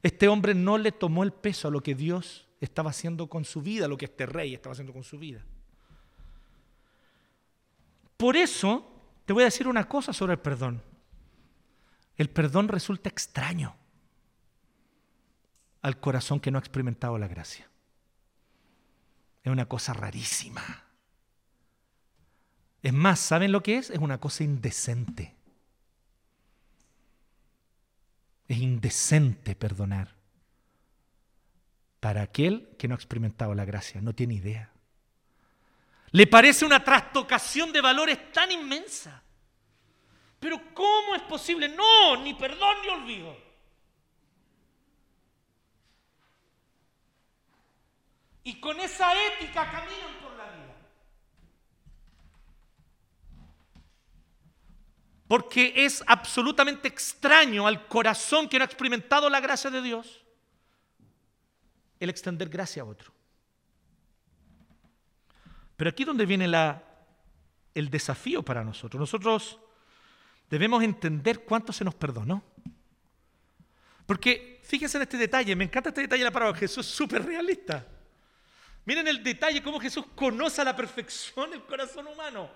Este 0.02 0.28
hombre 0.28 0.54
no 0.54 0.78
le 0.78 0.92
tomó 0.92 1.24
el 1.24 1.32
peso 1.32 1.68
a 1.68 1.70
lo 1.70 1.82
que 1.82 1.94
Dios 1.94 2.48
estaba 2.60 2.90
haciendo 2.90 3.28
con 3.28 3.44
su 3.44 3.62
vida, 3.62 3.88
lo 3.88 3.96
que 3.96 4.06
este 4.06 4.26
rey 4.26 4.54
estaba 4.54 4.72
haciendo 4.72 4.92
con 4.92 5.04
su 5.04 5.18
vida. 5.18 5.44
Por 8.16 8.36
eso 8.36 8.84
te 9.24 9.32
voy 9.32 9.42
a 9.42 9.46
decir 9.46 9.68
una 9.68 9.88
cosa 9.88 10.12
sobre 10.12 10.34
el 10.34 10.40
perdón. 10.40 10.82
El 12.16 12.30
perdón 12.30 12.68
resulta 12.68 13.08
extraño 13.08 13.76
al 15.82 16.00
corazón 16.00 16.40
que 16.40 16.50
no 16.50 16.58
ha 16.58 16.60
experimentado 16.60 17.16
la 17.16 17.28
gracia. 17.28 17.70
Es 19.42 19.52
una 19.52 19.66
cosa 19.66 19.92
rarísima. 19.92 20.84
Es 22.82 22.92
más, 22.92 23.20
¿saben 23.20 23.52
lo 23.52 23.62
que 23.62 23.78
es? 23.78 23.90
Es 23.90 23.98
una 23.98 24.18
cosa 24.18 24.44
indecente. 24.44 25.37
Es 28.48 28.58
indecente 28.58 29.54
perdonar 29.54 30.16
para 32.00 32.22
aquel 32.22 32.74
que 32.78 32.88
no 32.88 32.94
ha 32.94 32.96
experimentado 32.96 33.54
la 33.54 33.64
gracia, 33.64 34.00
no 34.00 34.14
tiene 34.14 34.34
idea. 34.34 34.72
Le 36.10 36.26
parece 36.26 36.64
una 36.64 36.82
trastocación 36.82 37.72
de 37.72 37.80
valores 37.80 38.32
tan 38.32 38.50
inmensa. 38.50 39.22
Pero 40.40 40.72
¿cómo 40.72 41.14
es 41.14 41.22
posible? 41.22 41.68
No, 41.68 42.16
ni 42.22 42.34
perdón 42.34 42.76
ni 42.82 42.88
olvido. 42.88 43.36
Y 48.44 48.58
con 48.60 48.80
esa 48.80 49.12
ética 49.26 49.70
caminan 49.70 50.20
por 50.22 50.34
la 50.36 50.44
vida. 50.44 50.74
Porque 55.28 55.72
es 55.76 56.02
absolutamente 56.06 56.88
extraño 56.88 57.66
al 57.66 57.86
corazón 57.86 58.48
que 58.48 58.58
no 58.58 58.64
ha 58.64 58.66
experimentado 58.66 59.30
la 59.30 59.40
gracia 59.40 59.70
de 59.70 59.82
Dios 59.82 60.24
el 62.00 62.10
extender 62.10 62.48
gracia 62.48 62.82
a 62.82 62.86
otro. 62.86 63.12
Pero 65.76 65.90
aquí 65.90 66.02
es 66.02 66.06
donde 66.06 66.26
viene 66.26 66.48
la, 66.48 66.82
el 67.74 67.90
desafío 67.90 68.42
para 68.42 68.64
nosotros. 68.64 68.98
Nosotros 68.98 69.58
debemos 70.50 70.82
entender 70.82 71.44
cuánto 71.44 71.72
se 71.72 71.84
nos 71.84 71.94
perdonó. 71.94 72.42
Porque 74.06 74.60
fíjense 74.64 74.96
en 74.96 75.02
este 75.02 75.18
detalle, 75.18 75.54
me 75.54 75.64
encanta 75.64 75.90
este 75.90 76.02
detalle 76.02 76.20
de 76.20 76.30
la 76.30 76.32
palabra, 76.32 76.58
Jesús 76.58 76.86
es 76.86 76.92
súper 76.92 77.24
realista. 77.24 77.86
Miren 78.84 79.06
el 79.06 79.22
detalle, 79.22 79.62
cómo 79.62 79.78
Jesús 79.78 80.06
conoce 80.14 80.62
a 80.62 80.64
la 80.64 80.74
perfección 80.74 81.52
el 81.52 81.62
corazón 81.62 82.06
humano. 82.06 82.50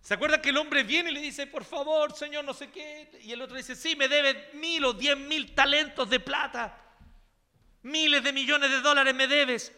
¿Se 0.00 0.14
acuerda 0.14 0.40
que 0.40 0.50
el 0.50 0.56
hombre 0.56 0.84
viene 0.84 1.10
y 1.10 1.14
le 1.14 1.20
dice, 1.20 1.46
por 1.46 1.64
favor, 1.64 2.14
Señor, 2.14 2.44
no 2.44 2.54
sé 2.54 2.70
qué? 2.70 3.10
Y 3.22 3.32
el 3.32 3.42
otro 3.42 3.56
dice, 3.56 3.74
sí, 3.74 3.94
me 3.96 4.08
debe 4.08 4.50
mil 4.54 4.84
o 4.84 4.92
diez 4.92 5.18
mil 5.18 5.54
talentos 5.54 6.08
de 6.08 6.20
plata. 6.20 6.82
Miles 7.82 8.22
de 8.22 8.32
millones 8.32 8.70
de 8.70 8.80
dólares 8.80 9.14
me 9.14 9.26
debes. 9.26 9.72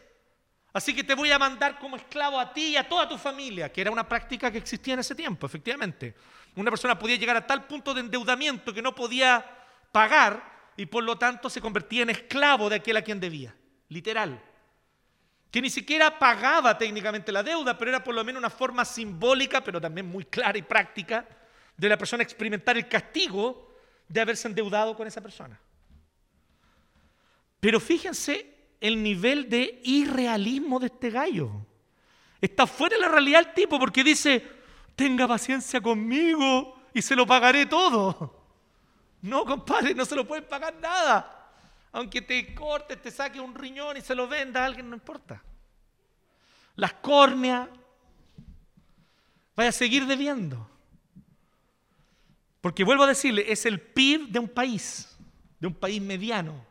Así 0.72 0.94
que 0.94 1.02
te 1.02 1.14
voy 1.14 1.32
a 1.32 1.38
mandar 1.38 1.78
como 1.78 1.96
esclavo 1.96 2.38
a 2.38 2.52
ti 2.52 2.68
y 2.68 2.76
a 2.76 2.88
toda 2.88 3.08
tu 3.08 3.18
familia, 3.18 3.72
que 3.72 3.80
era 3.80 3.90
una 3.90 4.08
práctica 4.08 4.52
que 4.52 4.58
existía 4.58 4.94
en 4.94 5.00
ese 5.00 5.14
tiempo, 5.14 5.46
efectivamente. 5.46 6.14
Una 6.54 6.70
persona 6.70 6.98
podía 6.98 7.16
llegar 7.16 7.36
a 7.36 7.46
tal 7.46 7.66
punto 7.66 7.92
de 7.92 8.00
endeudamiento 8.00 8.72
que 8.72 8.82
no 8.82 8.94
podía 8.94 9.44
pagar 9.90 10.72
y 10.76 10.86
por 10.86 11.02
lo 11.02 11.18
tanto 11.18 11.50
se 11.50 11.60
convertía 11.60 12.02
en 12.02 12.10
esclavo 12.10 12.68
de 12.70 12.76
aquel 12.76 12.96
a 12.96 13.02
quien 13.02 13.18
debía, 13.18 13.54
literal. 13.88 14.40
Que 15.50 15.60
ni 15.60 15.70
siquiera 15.70 16.18
pagaba 16.18 16.78
técnicamente 16.78 17.32
la 17.32 17.42
deuda, 17.42 17.76
pero 17.76 17.90
era 17.90 18.04
por 18.04 18.14
lo 18.14 18.24
menos 18.24 18.40
una 18.40 18.50
forma 18.50 18.84
simbólica, 18.84 19.62
pero 19.62 19.80
también 19.80 20.06
muy 20.06 20.24
clara 20.24 20.56
y 20.56 20.62
práctica, 20.62 21.26
de 21.76 21.88
la 21.88 21.98
persona 21.98 22.22
experimentar 22.22 22.76
el 22.76 22.88
castigo 22.88 23.74
de 24.08 24.20
haberse 24.20 24.48
endeudado 24.48 24.96
con 24.96 25.06
esa 25.06 25.20
persona. 25.20 25.58
Pero 27.58 27.80
fíjense 27.80 28.54
el 28.80 29.02
nivel 29.02 29.48
de 29.48 29.80
irrealismo 29.84 30.78
de 30.78 30.86
este 30.86 31.10
gallo. 31.10 31.50
Está 32.40 32.66
fuera 32.66 32.96
de 32.96 33.02
la 33.02 33.08
realidad 33.08 33.40
el 33.40 33.54
tipo 33.54 33.78
porque 33.78 34.02
dice, 34.02 34.42
tenga 34.96 35.28
paciencia 35.28 35.80
conmigo 35.80 36.80
y 36.94 37.02
se 37.02 37.14
lo 37.14 37.26
pagaré 37.26 37.66
todo. 37.66 38.38
No, 39.22 39.44
compadre, 39.44 39.94
no 39.94 40.04
se 40.04 40.16
lo 40.16 40.26
pueden 40.26 40.44
pagar 40.44 40.74
nada. 40.76 41.39
Aunque 41.92 42.22
te 42.22 42.54
cortes, 42.54 43.00
te 43.02 43.10
saque 43.10 43.40
un 43.40 43.54
riñón 43.54 43.96
y 43.96 44.00
se 44.00 44.14
lo 44.14 44.28
venda 44.28 44.62
a 44.62 44.66
alguien, 44.66 44.88
no 44.88 44.96
importa. 44.96 45.42
Las 46.76 46.94
córneas, 46.94 47.68
vaya 49.56 49.70
a 49.70 49.72
seguir 49.72 50.06
debiendo. 50.06 50.68
Porque 52.60 52.84
vuelvo 52.84 53.04
a 53.04 53.08
decirle, 53.08 53.50
es 53.50 53.66
el 53.66 53.80
PIB 53.80 54.28
de 54.28 54.38
un 54.38 54.48
país, 54.48 55.16
de 55.58 55.66
un 55.66 55.74
país 55.74 56.00
mediano. 56.00 56.64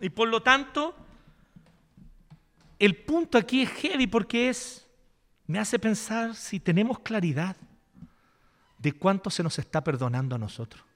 Y 0.00 0.10
por 0.10 0.28
lo 0.28 0.42
tanto, 0.42 0.94
el 2.78 2.96
punto 2.96 3.38
aquí 3.38 3.62
es 3.62 3.70
heavy 3.70 4.06
porque 4.06 4.48
es, 4.48 4.86
me 5.46 5.58
hace 5.58 5.78
pensar 5.78 6.34
si 6.34 6.60
tenemos 6.60 7.00
claridad 7.00 7.56
de 8.78 8.92
cuánto 8.92 9.30
se 9.30 9.42
nos 9.42 9.58
está 9.58 9.82
perdonando 9.82 10.36
a 10.36 10.38
nosotros. 10.38 10.87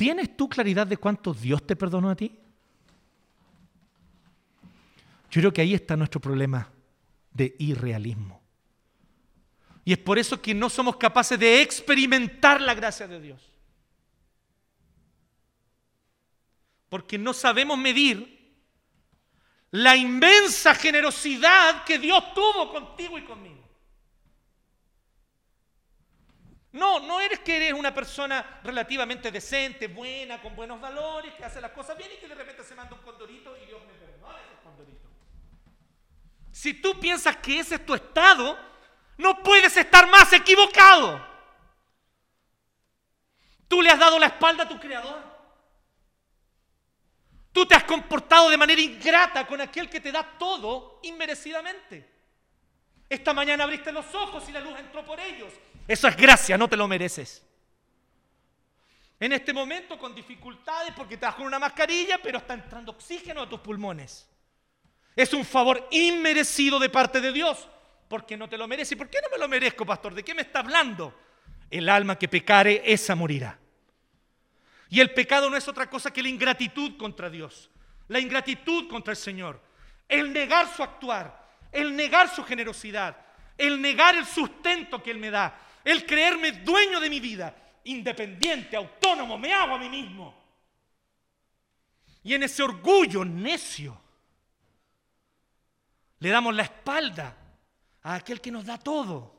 ¿Tienes 0.00 0.34
tú 0.34 0.48
claridad 0.48 0.86
de 0.86 0.96
cuánto 0.96 1.34
Dios 1.34 1.66
te 1.66 1.76
perdonó 1.76 2.08
a 2.08 2.16
ti? 2.16 2.34
Yo 5.30 5.42
creo 5.42 5.52
que 5.52 5.60
ahí 5.60 5.74
está 5.74 5.94
nuestro 5.94 6.22
problema 6.22 6.72
de 7.34 7.54
irrealismo. 7.58 8.40
Y 9.84 9.92
es 9.92 9.98
por 9.98 10.18
eso 10.18 10.40
que 10.40 10.54
no 10.54 10.70
somos 10.70 10.96
capaces 10.96 11.38
de 11.38 11.60
experimentar 11.60 12.62
la 12.62 12.72
gracia 12.72 13.06
de 13.06 13.20
Dios. 13.20 13.50
porque 16.88 17.16
no 17.16 17.32
sabemos 17.32 17.78
medir 17.78 18.38
la 19.70 19.96
inmensa 19.96 20.74
generosidad 20.74 21.84
que 21.84 22.00
Dios 22.00 22.34
tuvo 22.34 22.72
contigo 22.72 23.16
y 23.16 23.22
conmigo. 23.22 23.69
No, 26.72 27.00
no 27.00 27.20
eres 27.20 27.40
que 27.40 27.56
eres 27.56 27.72
una 27.72 27.92
persona 27.92 28.60
relativamente 28.62 29.32
decente, 29.32 29.88
buena, 29.88 30.40
con 30.40 30.54
buenos 30.54 30.80
valores, 30.80 31.34
que 31.34 31.44
hace 31.44 31.60
las 31.60 31.72
cosas 31.72 31.96
bien 31.98 32.10
y 32.14 32.20
que 32.20 32.28
de 32.28 32.34
repente 32.34 32.62
se 32.62 32.74
manda 32.76 32.94
un 32.94 33.02
condorito 33.02 33.56
y 33.56 33.66
Dios 33.66 33.80
me 33.86 33.94
perdona 33.94 34.38
ese 34.38 34.62
condorito. 34.62 35.08
Si 36.52 36.74
tú 36.74 37.00
piensas 37.00 37.36
que 37.38 37.58
ese 37.58 37.76
es 37.76 37.86
tu 37.86 37.94
estado, 37.94 38.56
no 39.18 39.42
puedes 39.42 39.76
estar 39.76 40.08
más 40.08 40.32
equivocado. 40.32 41.28
Tú 43.66 43.82
le 43.82 43.90
has 43.90 43.98
dado 43.98 44.18
la 44.18 44.26
espalda 44.26 44.64
a 44.64 44.68
tu 44.68 44.78
creador. 44.78 45.30
Tú 47.52 47.66
te 47.66 47.74
has 47.74 47.84
comportado 47.84 48.48
de 48.48 48.56
manera 48.56 48.80
ingrata 48.80 49.44
con 49.46 49.60
aquel 49.60 49.90
que 49.90 50.00
te 50.00 50.12
da 50.12 50.38
todo 50.38 51.00
inmerecidamente. 51.02 52.08
Esta 53.08 53.34
mañana 53.34 53.64
abriste 53.64 53.90
los 53.90 54.14
ojos 54.14 54.48
y 54.48 54.52
la 54.52 54.60
luz 54.60 54.78
entró 54.78 55.04
por 55.04 55.18
ellos. 55.18 55.52
Eso 55.86 56.08
es 56.08 56.16
gracia, 56.16 56.56
no 56.56 56.68
te 56.68 56.76
lo 56.76 56.86
mereces. 56.86 57.44
En 59.18 59.32
este 59.32 59.52
momento 59.52 59.98
con 59.98 60.14
dificultades 60.14 60.94
porque 60.96 61.18
das 61.18 61.34
con 61.34 61.46
una 61.46 61.58
mascarilla, 61.58 62.18
pero 62.22 62.38
está 62.38 62.54
entrando 62.54 62.92
oxígeno 62.92 63.42
a 63.42 63.48
tus 63.48 63.60
pulmones. 63.60 64.26
Es 65.14 65.34
un 65.34 65.44
favor 65.44 65.88
inmerecido 65.90 66.78
de 66.78 66.88
parte 66.88 67.20
de 67.20 67.30
Dios, 67.32 67.68
porque 68.08 68.36
no 68.36 68.48
te 68.48 68.56
lo 68.56 68.66
mereces. 68.66 68.92
¿Y 68.92 68.96
por 68.96 69.10
qué 69.10 69.18
no 69.22 69.28
me 69.30 69.38
lo 69.38 69.46
merezco, 69.46 69.84
pastor? 69.84 70.14
¿De 70.14 70.24
qué 70.24 70.34
me 70.34 70.42
está 70.42 70.60
hablando? 70.60 71.14
El 71.70 71.88
alma 71.88 72.16
que 72.16 72.28
pecare, 72.28 72.82
esa 72.84 73.14
morirá. 73.14 73.58
Y 74.88 75.00
el 75.00 75.12
pecado 75.12 75.50
no 75.50 75.56
es 75.56 75.68
otra 75.68 75.88
cosa 75.88 76.12
que 76.12 76.22
la 76.22 76.28
ingratitud 76.28 76.96
contra 76.96 77.30
Dios, 77.30 77.70
la 78.08 78.18
ingratitud 78.18 78.88
contra 78.88 79.12
el 79.12 79.16
Señor, 79.16 79.60
el 80.08 80.32
negar 80.32 80.66
su 80.74 80.82
actuar, 80.82 81.48
el 81.70 81.94
negar 81.94 82.28
su 82.34 82.42
generosidad, 82.42 83.16
el 83.56 83.80
negar 83.80 84.16
el 84.16 84.26
sustento 84.26 85.00
que 85.02 85.12
Él 85.12 85.18
me 85.18 85.30
da, 85.30 85.56
el 85.84 86.04
creerme 86.06 86.52
dueño 86.52 87.00
de 87.00 87.10
mi 87.10 87.20
vida, 87.20 87.54
independiente, 87.84 88.76
autónomo, 88.76 89.38
me 89.38 89.52
hago 89.52 89.74
a 89.74 89.78
mí 89.78 89.88
mismo. 89.88 90.34
Y 92.22 92.34
en 92.34 92.42
ese 92.42 92.62
orgullo 92.62 93.24
necio 93.24 94.00
le 96.18 96.28
damos 96.28 96.54
la 96.54 96.64
espalda 96.64 97.36
a 98.02 98.14
aquel 98.14 98.40
que 98.40 98.50
nos 98.50 98.66
da 98.66 98.78
todo. 98.78 99.38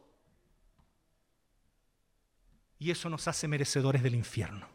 Y 2.80 2.90
eso 2.90 3.10
nos 3.10 3.28
hace 3.28 3.48
merecedores 3.48 4.02
del 4.02 4.16
infierno 4.16 4.72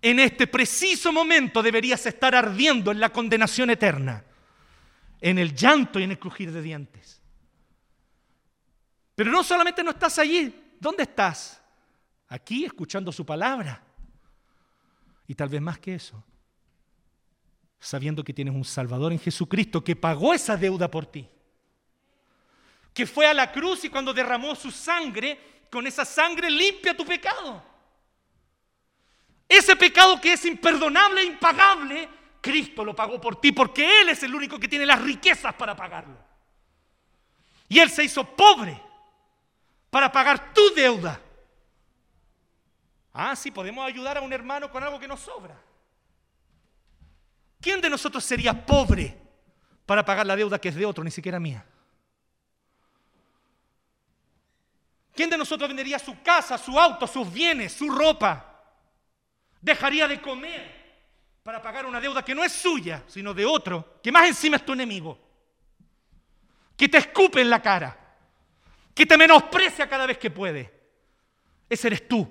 en 0.00 0.20
este 0.20 0.46
preciso 0.46 1.12
momento 1.12 1.62
deberías 1.62 2.04
estar 2.06 2.34
ardiendo 2.34 2.92
en 2.92 3.00
la 3.00 3.10
condenación 3.10 3.70
eterna, 3.70 4.24
en 5.20 5.38
el 5.38 5.54
llanto 5.54 5.98
y 5.98 6.04
en 6.04 6.12
el 6.12 6.18
crujir 6.18 6.52
de 6.52 6.62
dientes. 6.62 7.17
Pero 9.18 9.32
no 9.32 9.42
solamente 9.42 9.82
no 9.82 9.90
estás 9.90 10.16
allí, 10.20 10.76
¿dónde 10.78 11.02
estás? 11.02 11.60
Aquí 12.28 12.64
escuchando 12.64 13.10
su 13.10 13.26
palabra. 13.26 13.82
Y 15.26 15.34
tal 15.34 15.48
vez 15.48 15.60
más 15.60 15.76
que 15.80 15.96
eso, 15.96 16.22
sabiendo 17.80 18.22
que 18.22 18.32
tienes 18.32 18.54
un 18.54 18.64
Salvador 18.64 19.10
en 19.10 19.18
Jesucristo 19.18 19.82
que 19.82 19.96
pagó 19.96 20.34
esa 20.34 20.56
deuda 20.56 20.88
por 20.88 21.04
ti. 21.04 21.28
Que 22.94 23.06
fue 23.06 23.26
a 23.26 23.34
la 23.34 23.50
cruz 23.50 23.84
y 23.84 23.88
cuando 23.88 24.14
derramó 24.14 24.54
su 24.54 24.70
sangre, 24.70 25.64
con 25.68 25.84
esa 25.84 26.04
sangre 26.04 26.48
limpia 26.48 26.96
tu 26.96 27.04
pecado. 27.04 27.60
Ese 29.48 29.74
pecado 29.74 30.20
que 30.20 30.34
es 30.34 30.44
imperdonable 30.44 31.22
e 31.22 31.24
impagable, 31.24 32.08
Cristo 32.40 32.84
lo 32.84 32.94
pagó 32.94 33.20
por 33.20 33.40
ti 33.40 33.50
porque 33.50 34.02
Él 34.02 34.10
es 34.10 34.22
el 34.22 34.32
único 34.32 34.60
que 34.60 34.68
tiene 34.68 34.86
las 34.86 35.02
riquezas 35.02 35.54
para 35.54 35.74
pagarlo. 35.74 36.16
Y 37.68 37.80
Él 37.80 37.90
se 37.90 38.04
hizo 38.04 38.22
pobre 38.24 38.86
para 39.90 40.10
pagar 40.10 40.52
tu 40.52 40.74
deuda. 40.74 41.20
Ah, 43.12 43.34
sí, 43.34 43.50
podemos 43.50 43.84
ayudar 43.86 44.18
a 44.18 44.20
un 44.20 44.32
hermano 44.32 44.70
con 44.70 44.82
algo 44.82 44.98
que 44.98 45.08
nos 45.08 45.20
sobra. 45.20 45.56
¿Quién 47.60 47.80
de 47.80 47.90
nosotros 47.90 48.24
sería 48.24 48.64
pobre 48.64 49.16
para 49.86 50.04
pagar 50.04 50.26
la 50.26 50.36
deuda 50.36 50.60
que 50.60 50.68
es 50.68 50.74
de 50.74 50.86
otro, 50.86 51.02
ni 51.02 51.10
siquiera 51.10 51.40
mía? 51.40 51.64
¿Quién 55.14 55.30
de 55.30 55.38
nosotros 55.38 55.68
vendería 55.68 55.98
su 55.98 56.22
casa, 56.22 56.56
su 56.56 56.78
auto, 56.78 57.06
sus 57.06 57.32
bienes, 57.32 57.72
su 57.72 57.90
ropa 57.90 58.48
Dejaría 59.60 60.06
de 60.06 60.20
comer 60.20 60.78
para 61.42 61.60
pagar 61.60 61.86
una 61.86 62.00
deuda 62.00 62.24
que 62.24 62.34
no 62.34 62.44
es 62.44 62.52
suya, 62.52 63.02
sino 63.08 63.34
de 63.34 63.44
otro, 63.44 64.00
que 64.02 64.12
más 64.12 64.28
encima 64.28 64.56
es 64.56 64.64
tu 64.64 64.72
enemigo, 64.72 65.18
que 66.76 66.88
te 66.88 66.98
escupe 66.98 67.40
en 67.40 67.50
la 67.50 67.60
cara, 67.60 68.07
que 68.98 69.06
te 69.06 69.16
menosprecia 69.16 69.88
cada 69.88 70.06
vez 70.06 70.18
que 70.18 70.28
puede. 70.28 70.74
Ese 71.70 71.86
eres 71.86 72.08
tú. 72.08 72.28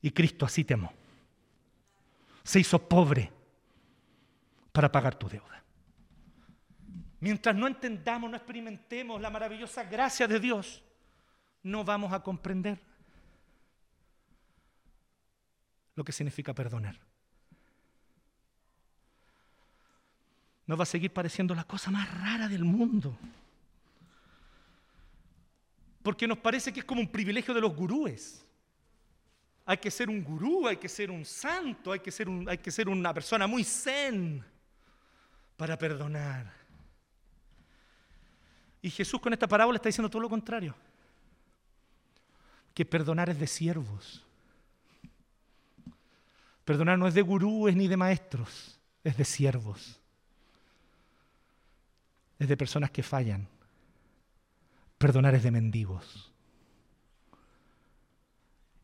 Y 0.00 0.10
Cristo 0.10 0.46
así 0.46 0.64
te 0.64 0.72
amó. 0.72 0.90
Se 2.42 2.58
hizo 2.58 2.78
pobre 2.88 3.30
para 4.72 4.90
pagar 4.90 5.16
tu 5.16 5.28
deuda. 5.28 5.62
Mientras 7.20 7.54
no 7.54 7.66
entendamos, 7.66 8.30
no 8.30 8.38
experimentemos 8.38 9.20
la 9.20 9.28
maravillosa 9.28 9.84
gracia 9.84 10.26
de 10.26 10.40
Dios, 10.40 10.82
no 11.62 11.84
vamos 11.84 12.10
a 12.14 12.22
comprender 12.22 12.80
lo 15.94 16.04
que 16.04 16.12
significa 16.12 16.54
perdonar. 16.54 16.98
Nos 20.66 20.78
va 20.78 20.84
a 20.84 20.86
seguir 20.86 21.12
pareciendo 21.12 21.54
la 21.54 21.64
cosa 21.64 21.90
más 21.90 22.10
rara 22.18 22.48
del 22.48 22.64
mundo. 22.64 23.14
Porque 26.08 26.26
nos 26.26 26.38
parece 26.38 26.72
que 26.72 26.80
es 26.80 26.86
como 26.86 27.02
un 27.02 27.12
privilegio 27.12 27.52
de 27.52 27.60
los 27.60 27.76
gurúes. 27.76 28.42
Hay 29.66 29.76
que 29.76 29.90
ser 29.90 30.08
un 30.08 30.24
gurú, 30.24 30.66
hay 30.66 30.78
que 30.78 30.88
ser 30.88 31.10
un 31.10 31.22
santo, 31.22 31.92
hay 31.92 31.98
que 32.00 32.10
ser, 32.10 32.88
una 32.88 33.12
persona 33.12 33.46
muy 33.46 33.62
zen 33.62 34.42
para 35.54 35.76
perdonar. 35.76 36.50
Y 38.80 38.88
Jesús 38.88 39.20
con 39.20 39.34
esta 39.34 39.46
parábola 39.46 39.76
está 39.76 39.90
diciendo 39.90 40.08
todo 40.08 40.22
lo 40.22 40.30
contrario. 40.30 40.74
Que 42.72 42.86
perdonar 42.86 43.28
es 43.28 43.38
de 43.38 43.46
siervos. 43.46 44.24
Perdonar 46.64 46.98
no 46.98 47.06
es 47.06 47.12
de 47.12 47.20
gurúes 47.20 47.76
ni 47.76 47.86
de 47.86 47.98
maestros, 47.98 48.80
es 49.04 49.14
de 49.14 49.26
siervos. 49.26 50.00
Es 52.38 52.48
de 52.48 52.56
personas 52.56 52.90
que 52.90 53.02
fallan. 53.02 53.46
Perdonar 54.98 55.34
es 55.34 55.44
de 55.44 55.50
mendigos. 55.50 56.32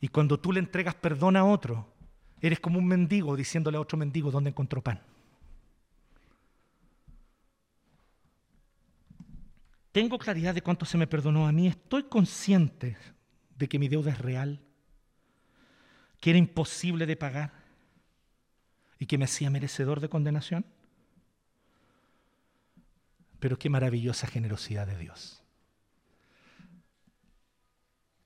Y 0.00 0.09
cuando 0.09 0.38
tú 0.38 0.53
le 0.53 0.61
entregas 0.61 0.94
perdón 0.94 1.37
a 1.37 1.44
otro, 1.44 1.92
eres 2.40 2.61
como 2.61 2.79
un 2.79 2.87
mendigo 2.87 3.37
diciéndole 3.37 3.77
a 3.77 3.81
otro 3.81 3.98
mendigo 3.98 4.31
dónde 4.31 4.50
encontró 4.50 4.83
pan. 4.83 5.00
Tengo 9.92 10.18
claridad 10.18 10.55
de 10.55 10.62
cuánto 10.62 10.85
se 10.85 10.98
me 10.98 11.07
perdonó 11.07 11.46
a 11.46 11.53
mí. 11.53 11.68
Estoy 11.68 12.03
consciente 12.03 12.96
de 13.57 13.68
que 13.68 13.79
mi 13.79 13.88
deuda 13.88 14.11
es 14.11 14.18
real, 14.18 14.61
que 16.20 16.31
era 16.31 16.38
imposible 16.38 17.07
de 17.07 17.16
pagar 17.16 17.53
y 18.98 19.07
que 19.07 19.18
me 19.18 19.24
hacía 19.24 19.50
merecedor 19.50 20.00
de 20.00 20.09
condenación. 20.09 20.66
Pero 23.38 23.57
qué 23.57 23.70
maravillosa 23.70 24.27
generosidad 24.27 24.87
de 24.87 24.98
Dios. 24.98 25.43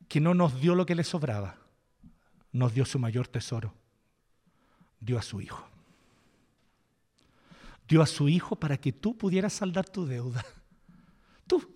Que 0.09 0.21
no 0.21 0.35
nos 0.35 0.61
dio 0.61 0.75
lo 0.75 0.87
que 0.87 0.94
le 0.94 1.05
sobraba, 1.05 1.57
nos 2.53 2.75
dio 2.75 2.85
su 2.85 2.99
mayor 2.99 3.29
tesoro. 3.29 3.75
Dio 5.01 5.18
a 5.18 5.23
su 5.23 5.40
Hijo. 5.40 5.68
Dio 7.87 8.03
a 8.03 8.07
su 8.07 8.29
Hijo 8.29 8.57
para 8.57 8.77
que 8.77 8.92
tú 8.92 9.16
pudieras 9.16 9.53
saldar 9.53 9.88
tu 9.88 10.07
deuda. 10.07 10.44
Tú, 11.47 11.66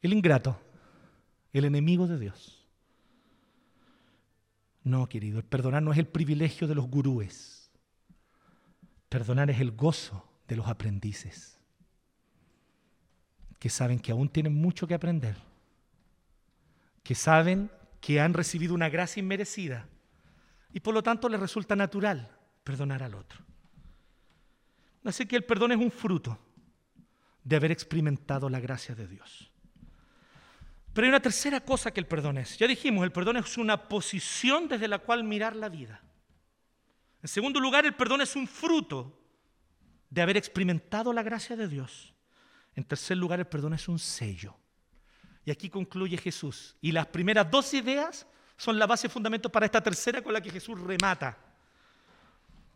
el 0.00 0.12
ingrato, 0.12 0.58
el 1.52 1.64
enemigo 1.66 2.06
de 2.06 2.18
Dios. 2.18 2.64
No, 4.82 5.08
querido, 5.08 5.38
el 5.38 5.44
perdonar 5.44 5.82
no 5.82 5.92
es 5.92 5.98
el 5.98 6.06
privilegio 6.06 6.68
de 6.68 6.74
los 6.74 6.86
gurúes. 6.86 7.70
Perdonar 9.08 9.50
es 9.50 9.60
el 9.60 9.72
gozo 9.72 10.26
de 10.46 10.56
los 10.56 10.66
aprendices, 10.66 11.58
que 13.58 13.70
saben 13.70 13.98
que 13.98 14.12
aún 14.12 14.28
tienen 14.28 14.54
mucho 14.54 14.86
que 14.86 14.94
aprender, 14.94 15.36
que 17.04 17.14
saben 17.14 17.70
que 18.00 18.20
han 18.20 18.34
recibido 18.34 18.74
una 18.74 18.88
gracia 18.88 19.20
inmerecida 19.20 19.86
y 20.72 20.80
por 20.80 20.92
lo 20.92 21.02
tanto 21.02 21.28
les 21.28 21.38
resulta 21.38 21.76
natural 21.76 22.36
perdonar 22.64 23.04
al 23.04 23.14
otro. 23.14 23.38
Así 25.04 25.26
que 25.26 25.36
el 25.36 25.44
perdón 25.44 25.72
es 25.72 25.78
un 25.78 25.90
fruto 25.90 26.38
de 27.44 27.56
haber 27.56 27.70
experimentado 27.70 28.48
la 28.48 28.58
gracia 28.58 28.94
de 28.94 29.06
Dios. 29.06 29.52
Pero 30.94 31.04
hay 31.04 31.08
una 31.10 31.20
tercera 31.20 31.60
cosa 31.60 31.92
que 31.92 32.00
el 32.00 32.06
perdón 32.06 32.38
es. 32.38 32.56
Ya 32.56 32.66
dijimos, 32.66 33.04
el 33.04 33.12
perdón 33.12 33.36
es 33.36 33.58
una 33.58 33.88
posición 33.88 34.66
desde 34.66 34.88
la 34.88 34.98
cual 34.98 35.24
mirar 35.24 35.54
la 35.54 35.68
vida. 35.68 36.00
En 37.22 37.28
segundo 37.28 37.60
lugar, 37.60 37.84
el 37.84 37.94
perdón 37.94 38.22
es 38.22 38.34
un 38.34 38.46
fruto 38.46 39.20
de 40.08 40.22
haber 40.22 40.36
experimentado 40.36 41.12
la 41.12 41.22
gracia 41.22 41.56
de 41.56 41.68
Dios. 41.68 42.14
En 42.74 42.84
tercer 42.84 43.16
lugar, 43.16 43.40
el 43.40 43.46
perdón 43.46 43.74
es 43.74 43.88
un 43.88 43.98
sello. 43.98 44.56
Y 45.44 45.50
aquí 45.50 45.68
concluye 45.68 46.16
Jesús. 46.16 46.76
Y 46.80 46.92
las 46.92 47.06
primeras 47.06 47.50
dos 47.50 47.74
ideas 47.74 48.26
son 48.56 48.78
la 48.78 48.86
base 48.86 49.08
fundamental 49.08 49.50
para 49.50 49.66
esta 49.66 49.82
tercera 49.82 50.22
con 50.22 50.32
la 50.32 50.40
que 50.40 50.50
Jesús 50.50 50.80
remata. 50.80 51.38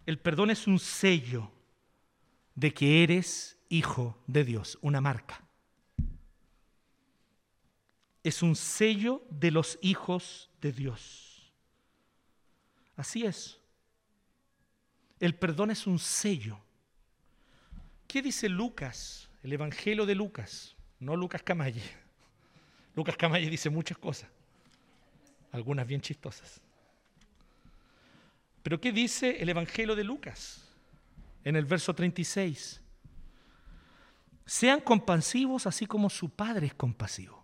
El 0.04 0.18
perdón 0.18 0.50
es 0.50 0.66
un 0.66 0.78
sello 0.78 1.50
de 2.54 2.72
que 2.74 3.02
eres 3.02 3.58
hijo 3.68 4.18
de 4.26 4.44
Dios, 4.44 4.78
una 4.80 5.00
marca. 5.00 5.42
Es 8.22 8.42
un 8.42 8.56
sello 8.56 9.22
de 9.30 9.50
los 9.50 9.78
hijos 9.80 10.50
de 10.60 10.72
Dios. 10.72 11.52
Así 12.96 13.24
es. 13.24 13.60
El 15.20 15.34
perdón 15.34 15.70
es 15.70 15.86
un 15.86 15.98
sello. 15.98 16.58
¿Qué 18.06 18.22
dice 18.22 18.48
Lucas? 18.48 19.30
El 19.42 19.52
Evangelio 19.52 20.04
de 20.04 20.14
Lucas, 20.14 20.76
no 20.98 21.16
Lucas 21.16 21.42
Camalle. 21.42 22.07
Lucas 22.98 23.16
Camalle 23.16 23.48
dice 23.48 23.70
muchas 23.70 23.96
cosas, 23.96 24.28
algunas 25.52 25.86
bien 25.86 26.00
chistosas. 26.00 26.60
Pero 28.62 28.80
¿qué 28.80 28.92
dice 28.92 29.40
el 29.40 29.48
Evangelio 29.48 29.96
de 29.96 30.04
Lucas? 30.04 30.68
En 31.44 31.56
el 31.56 31.64
verso 31.64 31.94
36. 31.94 32.82
Sean 34.44 34.80
compasivos 34.80 35.66
así 35.66 35.86
como 35.86 36.10
su 36.10 36.28
Padre 36.28 36.66
es 36.66 36.74
compasivo. 36.74 37.42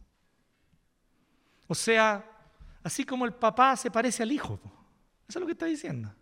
O 1.67 1.75
sea, 1.75 2.23
así 2.83 3.05
como 3.05 3.25
el 3.25 3.33
papá 3.33 3.77
se 3.77 3.90
parece 3.90 4.23
al 4.23 4.33
hijo. 4.33 4.61
Eso 5.29 5.38
es 5.38 5.40
lo 5.40 5.47
que 5.47 5.53
está 5.53 5.67
diciendo 5.67 6.14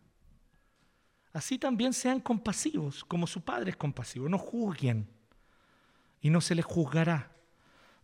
así 1.32 1.58
también 1.58 1.92
sean 1.92 2.20
compasivos, 2.20 3.04
como 3.04 3.26
su 3.26 3.42
Padre 3.42 3.70
es 3.70 3.76
compasivo. 3.76 4.28
No 4.28 4.38
juzguen 4.38 5.08
y 6.20 6.30
no 6.30 6.40
se 6.40 6.54
les 6.54 6.64
juzgará. 6.64 7.31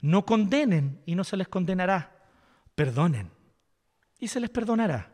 No 0.00 0.24
condenen 0.24 1.02
y 1.06 1.14
no 1.14 1.24
se 1.24 1.36
les 1.36 1.48
condenará. 1.48 2.16
Perdonen 2.74 3.30
y 4.18 4.28
se 4.28 4.40
les 4.40 4.50
perdonará. 4.50 5.12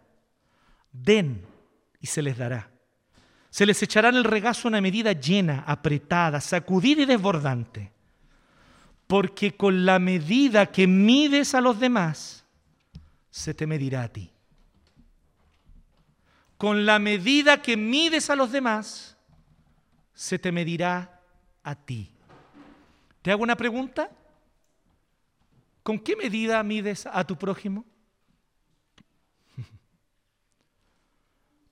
Den 0.92 1.46
y 2.00 2.06
se 2.06 2.22
les 2.22 2.36
dará. 2.36 2.70
Se 3.50 3.66
les 3.66 3.82
echará 3.82 4.08
en 4.08 4.16
el 4.16 4.24
regazo 4.24 4.68
una 4.68 4.80
medida 4.80 5.12
llena, 5.12 5.64
apretada, 5.66 6.40
sacudida 6.40 7.02
y 7.02 7.06
desbordante. 7.06 7.92
Porque 9.06 9.56
con 9.56 9.84
la 9.84 9.98
medida 9.98 10.66
que 10.66 10.86
mides 10.86 11.54
a 11.54 11.60
los 11.60 11.78
demás, 11.78 12.44
se 13.30 13.54
te 13.54 13.66
medirá 13.66 14.02
a 14.02 14.08
ti 14.08 14.34
con 16.64 16.86
la 16.86 16.98
medida 16.98 17.60
que 17.60 17.76
mides 17.76 18.30
a 18.30 18.36
los 18.36 18.50
demás, 18.50 19.18
se 20.14 20.38
te 20.38 20.50
medirá 20.50 21.20
a 21.62 21.74
ti. 21.74 22.10
¿Te 23.20 23.30
hago 23.30 23.42
una 23.42 23.54
pregunta? 23.54 24.10
¿Con 25.84 25.98
qué 25.98 26.16
medida 26.16 26.62
mides 26.62 27.04
a 27.04 27.24
tu 27.24 27.36
prójimo? 27.36 27.84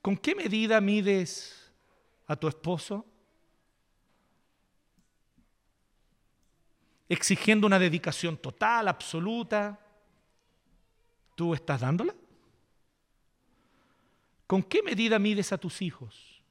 ¿Con 0.03 0.15
qué 0.15 0.35
medida 0.35 0.79
mides 0.79 1.71
a 2.27 2.35
tu 2.35 2.47
esposo? 2.47 3.03
Exigiendo 7.09 7.65
una 7.65 7.79
dedicación 7.79 8.37
total, 8.37 8.87
absoluta. 8.87 9.79
¿Tú 11.33 11.55
estás 11.55 11.81
dándola? 11.81 12.13
¿Con 14.45 14.61
qué 14.61 14.83
medida 14.83 15.17
mides 15.17 15.51
a 15.51 15.57
tus 15.57 15.81
hijos? 15.81 16.43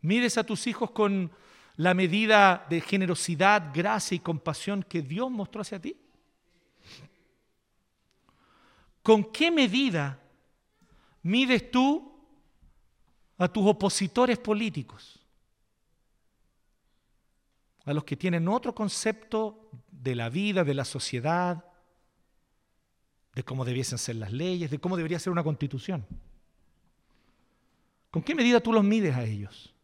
¿Mides 0.00 0.38
a 0.38 0.44
tus 0.44 0.68
hijos 0.68 0.92
con 0.92 1.32
la 1.74 1.92
medida 1.92 2.66
de 2.70 2.80
generosidad, 2.80 3.72
gracia 3.74 4.14
y 4.14 4.20
compasión 4.20 4.84
que 4.84 5.02
Dios 5.02 5.28
mostró 5.28 5.62
hacia 5.62 5.80
ti? 5.80 6.03
¿Con 9.04 9.30
qué 9.30 9.50
medida 9.50 10.18
mides 11.22 11.70
tú 11.70 12.10
a 13.36 13.46
tus 13.48 13.66
opositores 13.66 14.38
políticos? 14.38 15.20
A 17.84 17.92
los 17.92 18.04
que 18.04 18.16
tienen 18.16 18.48
otro 18.48 18.74
concepto 18.74 19.68
de 19.90 20.14
la 20.14 20.30
vida, 20.30 20.64
de 20.64 20.72
la 20.72 20.86
sociedad, 20.86 21.66
de 23.34 23.44
cómo 23.44 23.66
debiesen 23.66 23.98
ser 23.98 24.16
las 24.16 24.32
leyes, 24.32 24.70
de 24.70 24.78
cómo 24.78 24.96
debería 24.96 25.18
ser 25.18 25.32
una 25.34 25.44
constitución. 25.44 26.06
¿Con 28.10 28.22
qué 28.22 28.34
medida 28.34 28.60
tú 28.60 28.72
los 28.72 28.84
mides 28.84 29.14
a 29.14 29.24
ellos? 29.24 29.74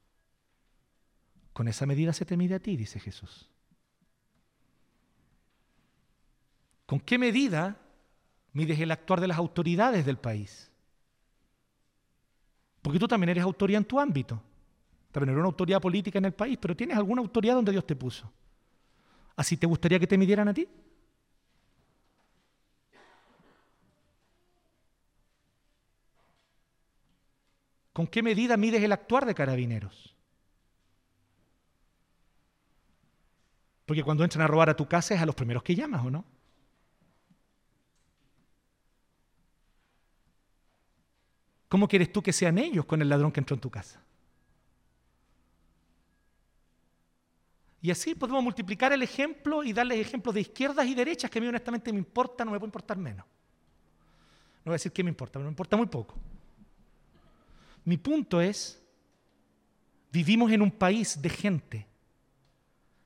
Con 1.52 1.68
esa 1.68 1.84
medida 1.84 2.14
se 2.14 2.24
te 2.24 2.38
mide 2.38 2.54
a 2.54 2.60
ti, 2.60 2.74
dice 2.74 2.98
Jesús. 2.98 3.50
¿Con 6.86 7.00
qué 7.00 7.18
medida 7.18 7.76
mides 8.52 8.78
el 8.80 8.90
actuar 8.90 9.20
de 9.20 9.28
las 9.28 9.38
autoridades 9.38 10.04
del 10.04 10.18
país? 10.18 10.70
Porque 12.82 12.98
tú 12.98 13.06
también 13.06 13.30
eres 13.30 13.44
autoridad 13.44 13.78
en 13.78 13.84
tu 13.84 14.00
ámbito. 14.00 14.42
También 15.12 15.30
eres 15.30 15.40
una 15.40 15.48
autoridad 15.48 15.80
política 15.80 16.18
en 16.18 16.26
el 16.26 16.32
país, 16.32 16.58
pero 16.60 16.76
tienes 16.76 16.96
alguna 16.96 17.20
autoridad 17.20 17.54
donde 17.54 17.72
Dios 17.72 17.86
te 17.86 17.96
puso. 17.96 18.32
¿Así 19.36 19.56
te 19.56 19.66
gustaría 19.66 19.98
que 19.98 20.06
te 20.06 20.18
midieran 20.18 20.48
a 20.48 20.54
ti? 20.54 20.68
¿Con 27.92 28.06
qué 28.06 28.22
medida 28.22 28.56
mides 28.56 28.82
el 28.82 28.92
actuar 28.92 29.26
de 29.26 29.34
carabineros? 29.34 30.14
Porque 33.84 34.04
cuando 34.04 34.22
entran 34.22 34.42
a 34.42 34.46
robar 34.46 34.70
a 34.70 34.76
tu 34.76 34.86
casa 34.86 35.14
es 35.14 35.20
a 35.20 35.26
los 35.26 35.34
primeros 35.34 35.62
que 35.64 35.74
llamas, 35.74 36.04
¿o 36.04 36.10
no? 36.10 36.24
¿Cómo 41.70 41.86
quieres 41.86 42.12
tú 42.12 42.20
que 42.20 42.32
sean 42.32 42.58
ellos 42.58 42.84
con 42.84 43.00
el 43.00 43.08
ladrón 43.08 43.30
que 43.30 43.38
entró 43.38 43.54
en 43.54 43.60
tu 43.60 43.70
casa? 43.70 44.02
Y 47.80 47.92
así 47.92 48.16
podemos 48.16 48.42
multiplicar 48.42 48.92
el 48.92 49.04
ejemplo 49.04 49.62
y 49.62 49.72
darles 49.72 50.00
ejemplos 50.00 50.34
de 50.34 50.40
izquierdas 50.40 50.84
y 50.88 50.96
derechas 50.96 51.30
que 51.30 51.38
a 51.38 51.42
mí 51.42 51.46
honestamente 51.46 51.92
me 51.92 52.00
importa, 52.00 52.44
no 52.44 52.50
me 52.50 52.58
puede 52.58 52.66
importar 52.66 52.98
menos. 52.98 53.24
No 53.24 54.64
voy 54.64 54.72
a 54.72 54.74
decir 54.74 54.90
qué 54.90 55.04
me 55.04 55.10
importa, 55.10 55.34
pero 55.34 55.44
me 55.44 55.50
importa 55.50 55.76
muy 55.76 55.86
poco. 55.86 56.16
Mi 57.84 57.96
punto 57.98 58.40
es, 58.40 58.82
vivimos 60.10 60.50
en 60.50 60.62
un 60.62 60.72
país 60.72 61.22
de 61.22 61.28
gente 61.28 61.86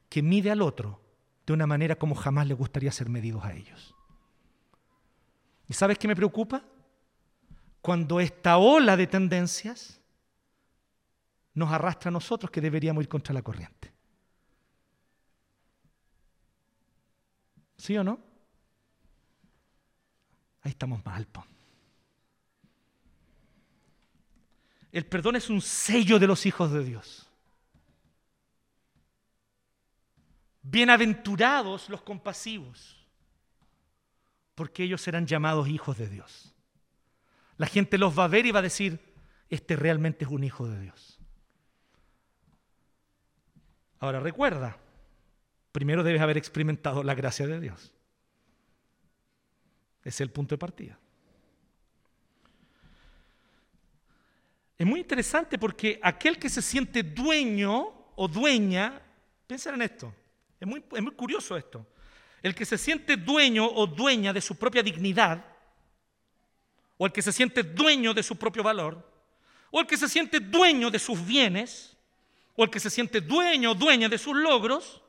que 0.08 0.22
mide 0.22 0.50
al 0.50 0.62
otro 0.62 1.02
de 1.46 1.52
una 1.52 1.66
manera 1.66 1.96
como 1.96 2.14
jamás 2.14 2.46
le 2.46 2.54
gustaría 2.54 2.90
ser 2.90 3.10
medidos 3.10 3.44
a 3.44 3.52
ellos. 3.52 3.94
¿Y 5.68 5.74
sabes 5.74 5.98
qué 5.98 6.08
me 6.08 6.16
preocupa? 6.16 6.64
Cuando 7.84 8.18
esta 8.18 8.56
ola 8.56 8.96
de 8.96 9.06
tendencias 9.06 10.00
nos 11.52 11.70
arrastra 11.70 12.08
a 12.08 12.12
nosotros 12.12 12.50
que 12.50 12.62
deberíamos 12.62 13.02
ir 13.02 13.10
contra 13.10 13.34
la 13.34 13.42
corriente. 13.42 13.92
¿Sí 17.76 17.94
o 17.98 18.02
no? 18.02 18.18
Ahí 20.62 20.70
estamos 20.70 21.04
mal. 21.04 21.26
Po. 21.26 21.44
El 24.90 25.04
perdón 25.04 25.36
es 25.36 25.50
un 25.50 25.60
sello 25.60 26.18
de 26.18 26.26
los 26.26 26.46
hijos 26.46 26.72
de 26.72 26.84
Dios. 26.84 27.28
Bienaventurados 30.62 31.90
los 31.90 32.00
compasivos, 32.00 33.06
porque 34.54 34.84
ellos 34.84 35.02
serán 35.02 35.26
llamados 35.26 35.68
hijos 35.68 35.98
de 35.98 36.08
Dios. 36.08 36.53
La 37.56 37.66
gente 37.66 37.98
los 37.98 38.18
va 38.18 38.24
a 38.24 38.28
ver 38.28 38.46
y 38.46 38.50
va 38.50 38.58
a 38.58 38.62
decir, 38.62 38.98
este 39.48 39.76
realmente 39.76 40.24
es 40.24 40.30
un 40.30 40.44
hijo 40.44 40.68
de 40.68 40.80
Dios. 40.80 41.20
Ahora 44.00 44.20
recuerda, 44.20 44.76
primero 45.72 46.02
debes 46.02 46.20
haber 46.20 46.36
experimentado 46.36 47.02
la 47.02 47.14
gracia 47.14 47.46
de 47.46 47.60
Dios. 47.60 47.92
Ese 50.00 50.08
es 50.08 50.20
el 50.20 50.30
punto 50.30 50.54
de 50.54 50.58
partida. 50.58 50.98
Es 54.76 54.86
muy 54.86 55.00
interesante 55.00 55.58
porque 55.58 56.00
aquel 56.02 56.38
que 56.38 56.50
se 56.50 56.60
siente 56.60 57.02
dueño 57.02 58.12
o 58.16 58.28
dueña, 58.28 59.00
piensen 59.46 59.74
en 59.74 59.82
esto, 59.82 60.14
es 60.60 60.66
muy, 60.66 60.84
es 60.92 61.02
muy 61.02 61.12
curioso 61.12 61.56
esto, 61.56 61.86
el 62.42 62.54
que 62.54 62.66
se 62.66 62.76
siente 62.76 63.16
dueño 63.16 63.66
o 63.66 63.86
dueña 63.86 64.32
de 64.32 64.40
su 64.40 64.56
propia 64.56 64.82
dignidad, 64.82 65.53
o 66.96 67.06
el 67.06 67.12
que 67.12 67.22
se 67.22 67.32
siente 67.32 67.62
dueño 67.62 68.14
de 68.14 68.22
su 68.22 68.36
propio 68.36 68.62
valor, 68.62 69.10
o 69.70 69.80
el 69.80 69.86
que 69.86 69.96
se 69.96 70.08
siente 70.08 70.40
dueño 70.40 70.90
de 70.90 70.98
sus 70.98 71.24
bienes, 71.24 71.96
o 72.56 72.64
el 72.64 72.70
que 72.70 72.80
se 72.80 72.90
siente 72.90 73.20
dueño 73.20 73.72
o 73.72 73.74
dueña 73.74 74.08
de 74.08 74.18
sus 74.18 74.36
logros, 74.36 75.02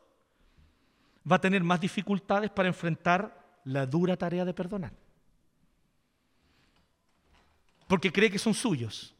va 1.29 1.37
a 1.37 1.41
tener 1.41 1.63
más 1.63 1.79
dificultades 1.79 2.49
para 2.51 2.67
enfrentar 2.67 3.59
la 3.65 3.85
dura 3.85 4.15
tarea 4.17 4.45
de 4.45 4.53
perdonar. 4.53 4.93
Porque 7.87 8.11
cree 8.11 8.31
que 8.31 8.39
son 8.39 8.53
suyos. 8.53 9.13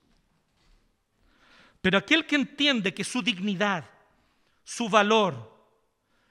Pero 1.82 1.97
aquel 1.99 2.26
que 2.26 2.36
entiende 2.36 2.93
que 2.93 3.03
su 3.03 3.22
dignidad, 3.22 3.88
su 4.63 4.89
valor 4.89 5.53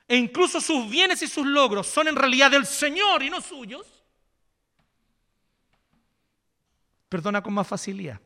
e 0.07 0.17
incluso 0.17 0.61
sus 0.61 0.89
bienes 0.91 1.23
y 1.23 1.29
sus 1.29 1.47
logros 1.47 1.87
son 1.87 2.09
en 2.09 2.17
realidad 2.17 2.51
del 2.51 2.67
Señor 2.67 3.23
y 3.23 3.31
no 3.31 3.41
suyos, 3.41 4.04
perdona 7.15 7.41
con 7.41 7.55
más 7.55 7.69
facilidad. 7.69 8.21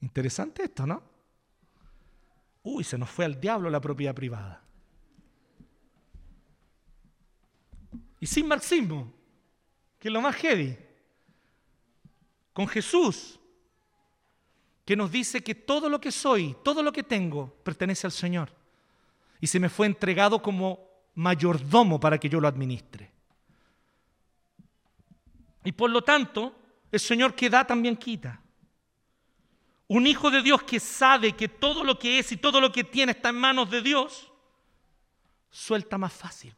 Interesante 0.00 0.64
esto, 0.64 0.84
¿no? 0.84 1.00
Uy, 2.64 2.82
se 2.82 2.98
nos 2.98 3.08
fue 3.08 3.24
al 3.24 3.40
diablo 3.40 3.70
la 3.70 3.80
propiedad 3.80 4.12
privada. 4.12 4.60
Y 8.18 8.26
sin 8.26 8.48
marxismo, 8.48 9.12
que 10.00 10.08
es 10.08 10.12
lo 10.12 10.20
más 10.20 10.34
heavy. 10.34 10.76
Con 12.52 12.66
Jesús, 12.66 13.38
que 14.84 14.96
nos 14.96 15.12
dice 15.12 15.44
que 15.44 15.54
todo 15.54 15.88
lo 15.88 16.00
que 16.00 16.10
soy, 16.10 16.56
todo 16.64 16.82
lo 16.82 16.90
que 16.90 17.04
tengo, 17.04 17.54
pertenece 17.62 18.08
al 18.08 18.12
Señor. 18.12 18.50
Y 19.40 19.46
se 19.46 19.60
me 19.60 19.68
fue 19.68 19.86
entregado 19.86 20.42
como 20.42 20.80
mayordomo 21.14 22.00
para 22.00 22.18
que 22.18 22.28
yo 22.28 22.40
lo 22.40 22.48
administre. 22.48 23.09
Y 25.64 25.72
por 25.72 25.90
lo 25.90 26.02
tanto, 26.02 26.54
el 26.90 27.00
Señor 27.00 27.34
que 27.34 27.50
da 27.50 27.66
también 27.66 27.96
quita. 27.96 28.40
Un 29.88 30.06
hijo 30.06 30.30
de 30.30 30.42
Dios 30.42 30.62
que 30.62 30.78
sabe 30.78 31.32
que 31.32 31.48
todo 31.48 31.82
lo 31.84 31.98
que 31.98 32.18
es 32.18 32.30
y 32.32 32.36
todo 32.36 32.60
lo 32.60 32.70
que 32.70 32.84
tiene 32.84 33.12
está 33.12 33.30
en 33.30 33.36
manos 33.36 33.70
de 33.70 33.82
Dios, 33.82 34.32
suelta 35.50 35.98
más 35.98 36.12
fácil, 36.12 36.54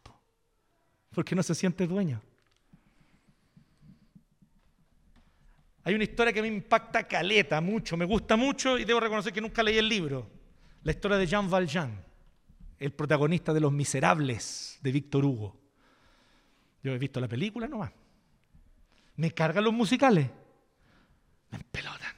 porque 1.15 1.35
no 1.35 1.43
se 1.43 1.55
siente 1.55 1.87
dueño. 1.87 2.21
Hay 5.85 5.95
una 5.95 6.05
historia 6.05 6.33
que 6.33 6.43
me 6.43 6.49
impacta 6.49 7.09
caleta 7.09 7.61
mucho, 7.61 7.97
me 7.97 8.05
gusta 8.05 8.37
mucho 8.37 8.79
y 8.79 8.85
debo 8.85 9.01
reconocer 9.01 9.33
que 9.33 9.41
nunca 9.41 9.63
leí 9.63 9.79
el 9.79 9.89
libro. 9.89 10.31
La 10.85 10.93
historia 10.93 11.17
de 11.17 11.27
Jean 11.27 11.51
Valjean, 11.51 12.05
el 12.79 12.93
protagonista 12.93 13.53
de 13.53 13.61
Los 13.61 13.73
Miserables 13.73 14.79
de 14.81 14.93
Víctor 14.93 15.25
Hugo. 15.25 15.57
Yo 16.83 16.93
he 16.93 16.99
visto 16.99 17.21
la 17.21 17.29
película 17.29 17.67
nomás. 17.67 17.93
Me 19.17 19.31
cargan 19.33 19.65
los 19.65 19.73
musicales. 19.73 20.29
Me 21.51 21.59
empelotan. 21.59 22.15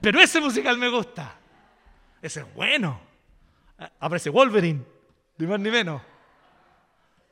Pero 0.00 0.20
ese 0.20 0.40
musical 0.40 0.76
me 0.78 0.88
gusta. 0.88 1.38
Ese 2.20 2.40
es 2.40 2.54
bueno. 2.54 3.00
Aparece 4.00 4.30
Wolverine, 4.30 4.84
ni 5.38 5.46
más 5.46 5.60
ni 5.60 5.70
menos. 5.70 6.00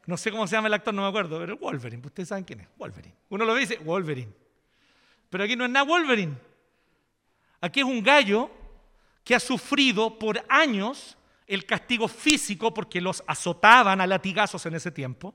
No 0.07 0.17
sé 0.17 0.31
cómo 0.31 0.47
se 0.47 0.57
llama 0.57 0.69
el 0.69 0.75
actor, 0.75 0.93
no 0.93 1.03
me 1.03 1.09
acuerdo, 1.09 1.39
pero 1.39 1.57
Wolverine. 1.57 2.05
Ustedes 2.05 2.29
saben 2.29 2.45
quién 2.45 2.61
es. 2.61 2.69
Wolverine. 2.77 3.15
Uno 3.29 3.45
lo 3.45 3.55
dice, 3.55 3.79
Wolverine. 3.79 4.33
Pero 5.31 5.45
aquí 5.45 5.57
no 5.57 5.65
es 5.65 5.71
nada 5.71 5.87
Wolverine. 5.87 6.37
Aquí 7.61 7.81
es 7.81 7.87
un 7.87 8.03
gallo 8.03 8.51
que 9.25 9.35
ha 9.35 9.41
sufrido 9.41 10.19
por 10.19 10.45
años 10.49 11.17
el 11.47 11.65
castigo 11.65 12.09
físico 12.09 12.75
porque 12.75 13.01
los 13.01 13.23
azotaban 13.27 14.01
a 14.01 14.07
latigazos 14.07 14.67
en 14.67 14.75
ese 14.75 14.91
tiempo. 14.91 15.35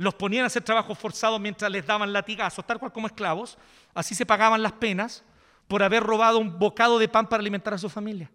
Los 0.00 0.14
ponían 0.14 0.44
a 0.44 0.46
hacer 0.46 0.62
trabajo 0.62 0.94
forzado 0.94 1.38
mientras 1.38 1.70
les 1.70 1.86
daban 1.86 2.10
latigazos, 2.10 2.66
tal 2.66 2.78
cual 2.78 2.90
como 2.90 3.06
esclavos. 3.06 3.58
Así 3.92 4.14
se 4.14 4.24
pagaban 4.24 4.62
las 4.62 4.72
penas 4.72 5.22
por 5.68 5.82
haber 5.82 6.02
robado 6.02 6.38
un 6.38 6.58
bocado 6.58 6.98
de 6.98 7.06
pan 7.06 7.28
para 7.28 7.42
alimentar 7.42 7.74
a 7.74 7.78
su 7.78 7.90
familia. 7.90 8.30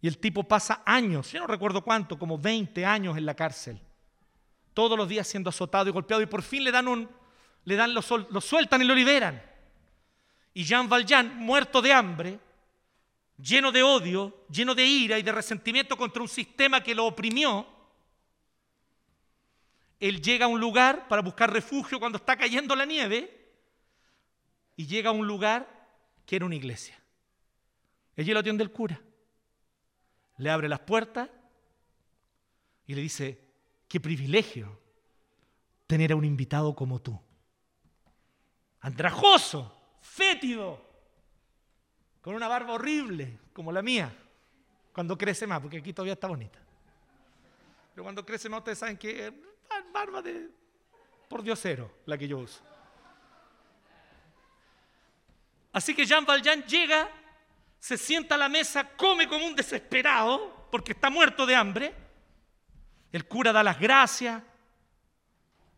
Y 0.00 0.06
el 0.06 0.18
tipo 0.18 0.44
pasa 0.44 0.80
años, 0.86 1.32
yo 1.32 1.40
no 1.40 1.48
recuerdo 1.48 1.82
cuánto, 1.82 2.16
como 2.16 2.38
20 2.38 2.86
años 2.86 3.18
en 3.18 3.26
la 3.26 3.34
cárcel. 3.34 3.80
Todos 4.72 4.96
los 4.96 5.08
días 5.08 5.26
siendo 5.26 5.50
azotado 5.50 5.88
y 5.88 5.92
golpeado 5.92 6.22
y 6.22 6.26
por 6.26 6.42
fin 6.42 6.62
le 6.62 6.70
dan 6.70 6.86
un, 6.86 7.10
le 7.64 7.74
dan, 7.74 7.92
lo, 7.92 8.00
sueltan 8.40 8.80
y 8.80 8.84
lo 8.84 8.94
liberan. 8.94 9.42
Y 10.54 10.62
Jean 10.62 10.88
Valjean, 10.88 11.36
muerto 11.36 11.82
de 11.82 11.92
hambre, 11.92 12.38
lleno 13.38 13.72
de 13.72 13.82
odio, 13.82 14.44
lleno 14.48 14.72
de 14.72 14.86
ira 14.86 15.18
y 15.18 15.24
de 15.24 15.32
resentimiento 15.32 15.96
contra 15.96 16.22
un 16.22 16.28
sistema 16.28 16.80
que 16.80 16.94
lo 16.94 17.06
oprimió, 17.06 17.66
él 20.02 20.20
llega 20.20 20.46
a 20.46 20.48
un 20.48 20.58
lugar 20.58 21.06
para 21.06 21.22
buscar 21.22 21.52
refugio 21.52 22.00
cuando 22.00 22.18
está 22.18 22.36
cayendo 22.36 22.74
la 22.74 22.84
nieve 22.84 23.48
y 24.74 24.84
llega 24.84 25.10
a 25.10 25.12
un 25.12 25.28
lugar 25.28 25.88
que 26.26 26.34
era 26.34 26.44
una 26.44 26.56
iglesia. 26.56 27.00
Allí 28.16 28.32
lo 28.32 28.40
atiende 28.40 28.64
el 28.64 28.72
cura. 28.72 29.00
Le 30.38 30.50
abre 30.50 30.68
las 30.68 30.80
puertas 30.80 31.30
y 32.84 32.96
le 32.96 33.00
dice, 33.00 33.38
qué 33.86 34.00
privilegio 34.00 34.76
tener 35.86 36.10
a 36.10 36.16
un 36.16 36.24
invitado 36.24 36.74
como 36.74 37.00
tú 37.00 37.20
andrajoso, 38.80 39.72
fétido, 40.00 40.84
con 42.20 42.34
una 42.34 42.48
barba 42.48 42.72
horrible, 42.72 43.38
como 43.52 43.70
la 43.70 43.82
mía, 43.82 44.12
cuando 44.92 45.16
crece 45.16 45.46
más, 45.46 45.60
porque 45.60 45.78
aquí 45.78 45.92
todavía 45.92 46.14
está 46.14 46.26
bonita. 46.26 46.58
Pero 47.94 48.02
cuando 48.02 48.26
crece 48.26 48.48
más, 48.48 48.58
ustedes 48.58 48.80
saben 48.80 48.96
que 48.96 49.28
es 49.28 49.32
barba 49.92 50.22
de 50.22 50.48
por 51.28 51.42
diosero 51.42 51.90
la 52.06 52.18
que 52.18 52.28
yo 52.28 52.38
uso. 52.38 52.60
Así 55.72 55.94
que 55.94 56.04
Jean 56.04 56.26
Valjean 56.26 56.62
llega, 56.64 57.08
se 57.78 57.96
sienta 57.96 58.34
a 58.34 58.38
la 58.38 58.48
mesa, 58.48 58.90
come 58.96 59.26
como 59.26 59.46
un 59.46 59.56
desesperado, 59.56 60.68
porque 60.70 60.92
está 60.92 61.08
muerto 61.08 61.46
de 61.46 61.54
hambre. 61.54 61.94
El 63.10 63.26
cura 63.26 63.52
da 63.52 63.62
las 63.62 63.80
gracias, 63.80 64.42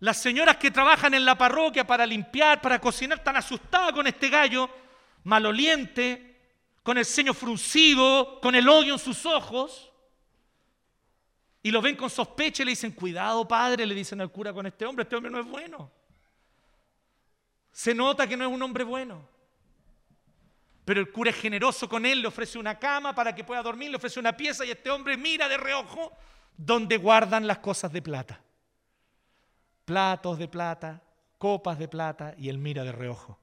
las 0.01 0.21
señoras 0.21 0.57
que 0.57 0.71
trabajan 0.71 1.15
en 1.15 1.25
la 1.25 1.39
parroquia 1.39 1.87
para 1.87 2.05
limpiar, 2.05 2.61
para 2.61 2.81
cocinar, 2.81 3.19
están 3.19 3.37
asustadas 3.37 3.93
con 3.93 4.07
este 4.07 4.29
gallo 4.29 4.69
maloliente, 5.23 6.35
con 6.83 6.99
el 6.99 7.07
ceño 7.07 7.33
fruncido, 7.33 8.41
con 8.41 8.55
el 8.55 8.69
odio 8.69 8.93
en 8.93 8.99
sus 8.99 9.25
ojos. 9.25 9.93
Y 11.65 11.73
lo 11.73 11.83
ven 11.83 11.97
con 11.97 12.09
sospecha 12.09 12.63
y 12.63 12.67
le 12.67 12.71
dicen, 12.71 12.93
cuidado 12.93 13.49
padre, 13.49 13.85
le 13.85 13.95
dicen 13.95 14.21
al 14.21 14.31
cura 14.31 14.53
con 14.53 14.67
este 14.67 14.87
hombre, 14.87 15.03
este 15.03 15.17
hombre 15.17 15.33
no 15.33 15.41
es 15.41 15.47
bueno. 15.47 15.91
Se 17.73 17.93
nota 17.93 18.29
que 18.29 18.37
no 18.37 18.45
es 18.45 18.53
un 18.53 18.63
hombre 18.63 18.85
bueno. 18.85 19.29
Pero 20.85 21.01
el 21.01 21.11
cura 21.11 21.31
es 21.31 21.37
generoso 21.37 21.89
con 21.89 22.07
él, 22.07 22.23
le 22.23 22.29
ofrece 22.29 22.57
una 22.57 22.79
cama 22.79 23.13
para 23.13 23.35
que 23.35 23.43
pueda 23.43 23.63
dormir, 23.63 23.91
le 23.91 23.97
ofrece 23.97 24.21
una 24.21 24.37
pieza 24.37 24.65
y 24.65 24.71
este 24.71 24.91
hombre 24.91 25.17
mira 25.17 25.49
de 25.49 25.57
reojo 25.57 26.13
donde 26.57 26.99
guardan 26.99 27.49
las 27.49 27.59
cosas 27.59 27.93
de 27.93 28.01
plata 28.01 28.45
platos 29.85 30.39
de 30.39 30.49
plata, 30.49 31.03
copas 31.39 31.79
de 31.79 31.89
plata 31.89 32.35
y 32.39 32.49
él 32.49 32.59
mira 32.59 32.85
de 32.85 32.93
reojo. 32.93 33.39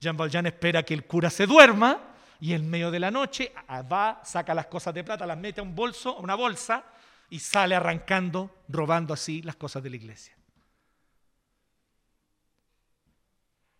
Jean 0.00 0.16
Valjean 0.16 0.46
espera 0.46 0.82
que 0.82 0.94
el 0.94 1.06
cura 1.06 1.30
se 1.30 1.46
duerma 1.46 2.07
y 2.40 2.52
en 2.52 2.68
medio 2.68 2.90
de 2.90 3.00
la 3.00 3.10
noche 3.10 3.52
va, 3.90 4.20
saca 4.24 4.54
las 4.54 4.66
cosas 4.66 4.94
de 4.94 5.04
plata, 5.04 5.26
las 5.26 5.38
mete 5.38 5.60
a 5.60 5.64
un 5.64 5.74
bolso, 5.74 6.16
a 6.16 6.20
una 6.20 6.34
bolsa 6.34 6.84
y 7.30 7.38
sale 7.40 7.74
arrancando, 7.74 8.62
robando 8.68 9.12
así 9.12 9.42
las 9.42 9.56
cosas 9.56 9.82
de 9.82 9.90
la 9.90 9.96
iglesia. 9.96 10.36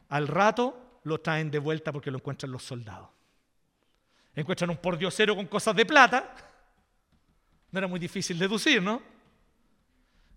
Al 0.09 0.26
rato 0.26 1.00
lo 1.04 1.20
traen 1.20 1.50
de 1.50 1.59
vuelta 1.59 1.92
porque 1.92 2.11
lo 2.11 2.18
encuentran 2.18 2.50
los 2.50 2.64
soldados. 2.64 3.11
Encuentran 4.34 4.70
un 4.70 4.76
pordiosero 4.78 5.36
con 5.36 5.46
cosas 5.46 5.74
de 5.76 5.84
plata. 5.84 6.34
No 7.70 7.78
era 7.78 7.88
muy 7.88 7.98
difícil 7.98 8.38
deducir, 8.38 8.82
¿no? 8.82 9.02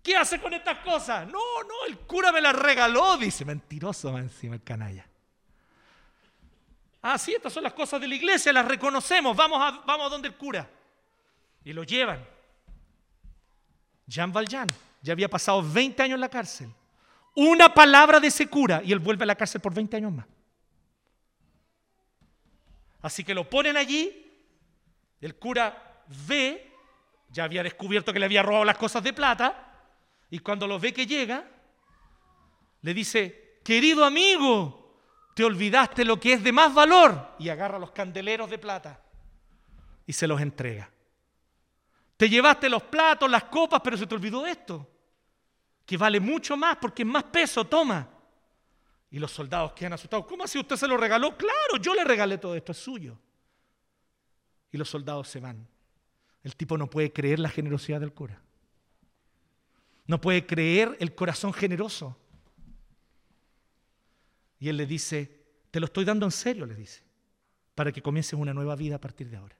¿Qué 0.02 0.16
hace 0.16 0.40
con 0.40 0.52
estas 0.52 0.78
cosas? 0.78 1.26
No, 1.26 1.62
no, 1.62 1.86
el 1.86 1.98
cura 2.00 2.32
me 2.32 2.40
las 2.40 2.54
regaló, 2.54 3.16
dice. 3.16 3.44
Mentiroso 3.44 4.16
encima 4.18 4.56
el 4.56 4.62
canalla. 4.62 5.06
Ah, 7.02 7.18
sí, 7.18 7.34
estas 7.34 7.52
son 7.52 7.64
las 7.64 7.72
cosas 7.72 8.00
de 8.00 8.06
la 8.06 8.14
iglesia, 8.14 8.52
las 8.52 8.64
reconocemos, 8.64 9.36
vamos 9.36 9.60
a, 9.60 9.82
vamos 9.84 10.06
a 10.06 10.08
donde 10.08 10.28
el 10.28 10.36
cura. 10.36 10.70
Y 11.64 11.72
lo 11.72 11.82
llevan. 11.82 12.24
Jean 14.06 14.32
Valjean 14.32 14.68
ya 15.00 15.12
había 15.12 15.28
pasado 15.28 15.62
20 15.62 16.00
años 16.00 16.14
en 16.14 16.20
la 16.20 16.28
cárcel. 16.28 16.72
Una 17.34 17.74
palabra 17.74 18.20
de 18.20 18.28
ese 18.28 18.46
cura 18.46 18.82
y 18.84 18.92
él 18.92 19.00
vuelve 19.00 19.24
a 19.24 19.26
la 19.26 19.34
cárcel 19.34 19.60
por 19.60 19.74
20 19.74 19.96
años 19.96 20.12
más. 20.12 20.26
Así 23.00 23.24
que 23.24 23.34
lo 23.34 23.50
ponen 23.50 23.76
allí, 23.76 24.30
el 25.20 25.34
cura 25.34 26.04
ve, 26.28 26.72
ya 27.30 27.44
había 27.44 27.64
descubierto 27.64 28.12
que 28.12 28.20
le 28.20 28.26
había 28.26 28.44
robado 28.44 28.64
las 28.64 28.78
cosas 28.78 29.02
de 29.02 29.12
plata, 29.12 29.72
y 30.30 30.38
cuando 30.38 30.68
lo 30.68 30.78
ve 30.78 30.92
que 30.92 31.06
llega, 31.06 31.44
le 32.82 32.94
dice, 32.94 33.58
querido 33.64 34.04
amigo, 34.04 34.81
te 35.34 35.44
olvidaste 35.44 36.04
lo 36.04 36.20
que 36.20 36.34
es 36.34 36.44
de 36.44 36.52
más 36.52 36.74
valor, 36.74 37.34
y 37.38 37.48
agarra 37.48 37.78
los 37.78 37.92
candeleros 37.92 38.50
de 38.50 38.58
plata 38.58 39.00
y 40.06 40.12
se 40.12 40.26
los 40.26 40.40
entrega. 40.40 40.90
Te 42.16 42.28
llevaste 42.28 42.68
los 42.68 42.82
platos, 42.84 43.30
las 43.30 43.44
copas, 43.44 43.80
pero 43.82 43.96
se 43.96 44.06
te 44.06 44.14
olvidó 44.14 44.46
esto, 44.46 44.88
que 45.84 45.96
vale 45.96 46.20
mucho 46.20 46.56
más 46.56 46.76
porque 46.76 47.04
más 47.04 47.24
peso, 47.24 47.64
toma. 47.64 48.08
Y 49.10 49.18
los 49.18 49.30
soldados 49.30 49.72
quedan 49.72 49.94
asustados. 49.94 50.26
¿Cómo 50.26 50.44
así 50.44 50.58
usted 50.58 50.76
se 50.76 50.88
lo 50.88 50.96
regaló? 50.96 51.36
Claro, 51.36 51.76
yo 51.80 51.94
le 51.94 52.04
regalé 52.04 52.38
todo 52.38 52.54
esto, 52.54 52.72
es 52.72 52.78
suyo. 52.78 53.18
Y 54.70 54.78
los 54.78 54.88
soldados 54.88 55.28
se 55.28 55.40
van. 55.40 55.68
El 56.42 56.56
tipo 56.56 56.78
no 56.78 56.88
puede 56.88 57.12
creer 57.12 57.38
la 57.38 57.50
generosidad 57.50 58.00
del 58.00 58.12
cura. 58.12 58.40
No 60.06 60.20
puede 60.20 60.46
creer 60.46 60.96
el 60.98 61.14
corazón 61.14 61.52
generoso. 61.52 62.16
Y 64.62 64.68
él 64.68 64.76
le 64.76 64.86
dice, 64.86 65.44
te 65.72 65.80
lo 65.80 65.86
estoy 65.86 66.04
dando 66.04 66.24
en 66.24 66.30
serio, 66.30 66.66
le 66.66 66.76
dice, 66.76 67.02
para 67.74 67.90
que 67.90 68.00
comiences 68.00 68.34
una 68.34 68.54
nueva 68.54 68.76
vida 68.76 68.94
a 68.94 69.00
partir 69.00 69.28
de 69.28 69.36
ahora. 69.36 69.56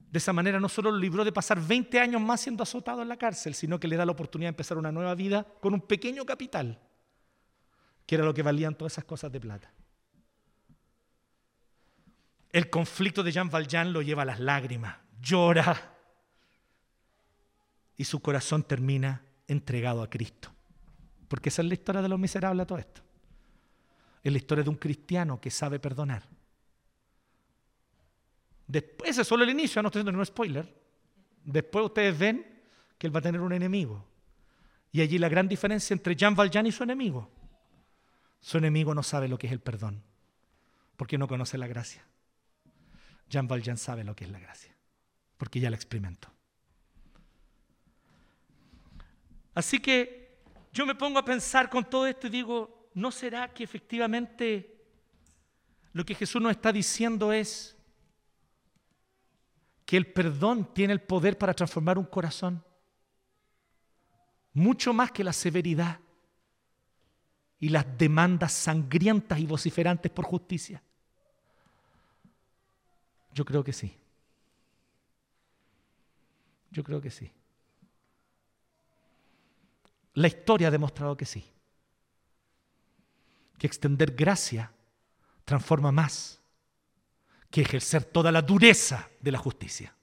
De 0.00 0.18
esa 0.18 0.32
manera 0.32 0.58
no 0.58 0.68
solo 0.68 0.90
lo 0.90 0.98
libró 0.98 1.24
de 1.24 1.30
pasar 1.30 1.64
20 1.64 2.00
años 2.00 2.20
más 2.20 2.40
siendo 2.40 2.64
azotado 2.64 3.02
en 3.02 3.08
la 3.08 3.16
cárcel, 3.16 3.54
sino 3.54 3.78
que 3.78 3.86
le 3.86 3.94
da 3.94 4.04
la 4.04 4.10
oportunidad 4.10 4.48
de 4.48 4.54
empezar 4.54 4.76
una 4.76 4.90
nueva 4.90 5.14
vida 5.14 5.46
con 5.60 5.72
un 5.72 5.82
pequeño 5.82 6.26
capital, 6.26 6.80
que 8.06 8.16
era 8.16 8.24
lo 8.24 8.34
que 8.34 8.42
valían 8.42 8.74
todas 8.74 8.94
esas 8.94 9.04
cosas 9.04 9.30
de 9.30 9.38
plata. 9.38 9.72
El 12.50 12.70
conflicto 12.70 13.22
de 13.22 13.30
Jean 13.30 13.50
Valjean 13.50 13.92
lo 13.92 14.02
lleva 14.02 14.22
a 14.22 14.26
las 14.26 14.40
lágrimas, 14.40 14.96
llora 15.20 15.96
y 17.96 18.02
su 18.02 18.18
corazón 18.20 18.64
termina 18.64 19.22
entregado 19.46 20.02
a 20.02 20.10
Cristo. 20.10 20.50
Porque 21.30 21.48
esa 21.48 21.62
es 21.62 21.68
la 21.68 21.74
historia 21.74 22.02
de 22.02 22.08
los 22.08 22.18
miserables 22.18 22.64
a 22.64 22.66
todo 22.66 22.78
esto. 22.78 23.02
Es 24.22 24.32
la 24.32 24.36
historia 24.36 24.64
de 24.64 24.70
un 24.70 24.76
cristiano 24.76 25.40
que 25.40 25.50
sabe 25.50 25.78
perdonar 25.78 26.28
Después, 28.70 29.10
ese 29.10 29.22
es 29.22 29.26
solo 29.26 29.42
el 29.42 29.50
inicio, 29.50 29.82
no 29.82 29.88
estoy 29.88 29.98
haciendo 29.98 30.12
ningún 30.12 30.26
spoiler. 30.26 30.72
Después 31.44 31.86
ustedes 31.86 32.16
ven 32.16 32.62
que 32.96 33.08
él 33.08 33.14
va 33.14 33.18
a 33.18 33.22
tener 33.22 33.40
un 33.40 33.52
enemigo. 33.52 34.06
Y 34.92 35.00
allí 35.00 35.18
la 35.18 35.28
gran 35.28 35.48
diferencia 35.48 35.92
entre 35.92 36.14
Jean 36.14 36.36
Valjean 36.36 36.66
y 36.66 36.72
su 36.72 36.84
enemigo. 36.84 37.28
Su 38.38 38.58
enemigo 38.58 38.94
no 38.94 39.02
sabe 39.02 39.26
lo 39.26 39.38
que 39.38 39.48
es 39.48 39.52
el 39.52 39.58
perdón, 39.58 40.04
porque 40.96 41.18
no 41.18 41.26
conoce 41.26 41.58
la 41.58 41.66
gracia. 41.66 42.04
Jean 43.28 43.48
Valjean 43.48 43.76
sabe 43.76 44.04
lo 44.04 44.14
que 44.14 44.22
es 44.22 44.30
la 44.30 44.38
gracia, 44.38 44.72
porque 45.36 45.58
ya 45.58 45.68
la 45.68 45.74
experimentó. 45.74 46.28
Así 49.52 49.80
que 49.80 50.19
yo 50.72 50.86
me 50.86 50.94
pongo 50.94 51.18
a 51.18 51.24
pensar 51.24 51.68
con 51.68 51.84
todo 51.84 52.06
esto 52.06 52.26
y 52.26 52.30
digo, 52.30 52.90
¿no 52.94 53.10
será 53.10 53.52
que 53.52 53.64
efectivamente 53.64 54.76
lo 55.92 56.04
que 56.04 56.14
Jesús 56.14 56.40
nos 56.40 56.52
está 56.52 56.72
diciendo 56.72 57.32
es, 57.32 57.76
que 59.90 59.96
el 59.96 60.06
perdón 60.06 60.72
tiene 60.72 60.92
el 60.92 61.02
poder 61.02 61.36
para 61.36 61.52
transformar 61.52 61.98
un 61.98 62.04
corazón. 62.04 62.64
Mucho 64.52 64.92
más 64.92 65.10
que 65.10 65.24
la 65.24 65.32
severidad 65.32 65.98
y 67.58 67.70
las 67.70 67.98
demandas 67.98 68.52
sangrientas 68.52 69.40
y 69.40 69.46
vociferantes 69.46 70.12
por 70.12 70.26
justicia. 70.26 70.80
Yo 73.34 73.44
creo 73.44 73.64
que 73.64 73.72
sí. 73.72 73.92
Yo 76.70 76.84
creo 76.84 77.00
que 77.00 77.10
sí. 77.10 77.32
La 80.14 80.28
historia 80.28 80.68
ha 80.68 80.70
demostrado 80.70 81.16
que 81.16 81.26
sí. 81.26 81.44
Que 83.58 83.66
extender 83.66 84.12
gracia 84.12 84.72
transforma 85.44 85.92
más 85.92 86.40
que 87.50 87.62
ejercer 87.62 88.04
toda 88.04 88.30
la 88.30 88.42
dureza 88.42 89.08
de 89.20 89.32
la 89.32 89.38
justicia. 89.38 89.94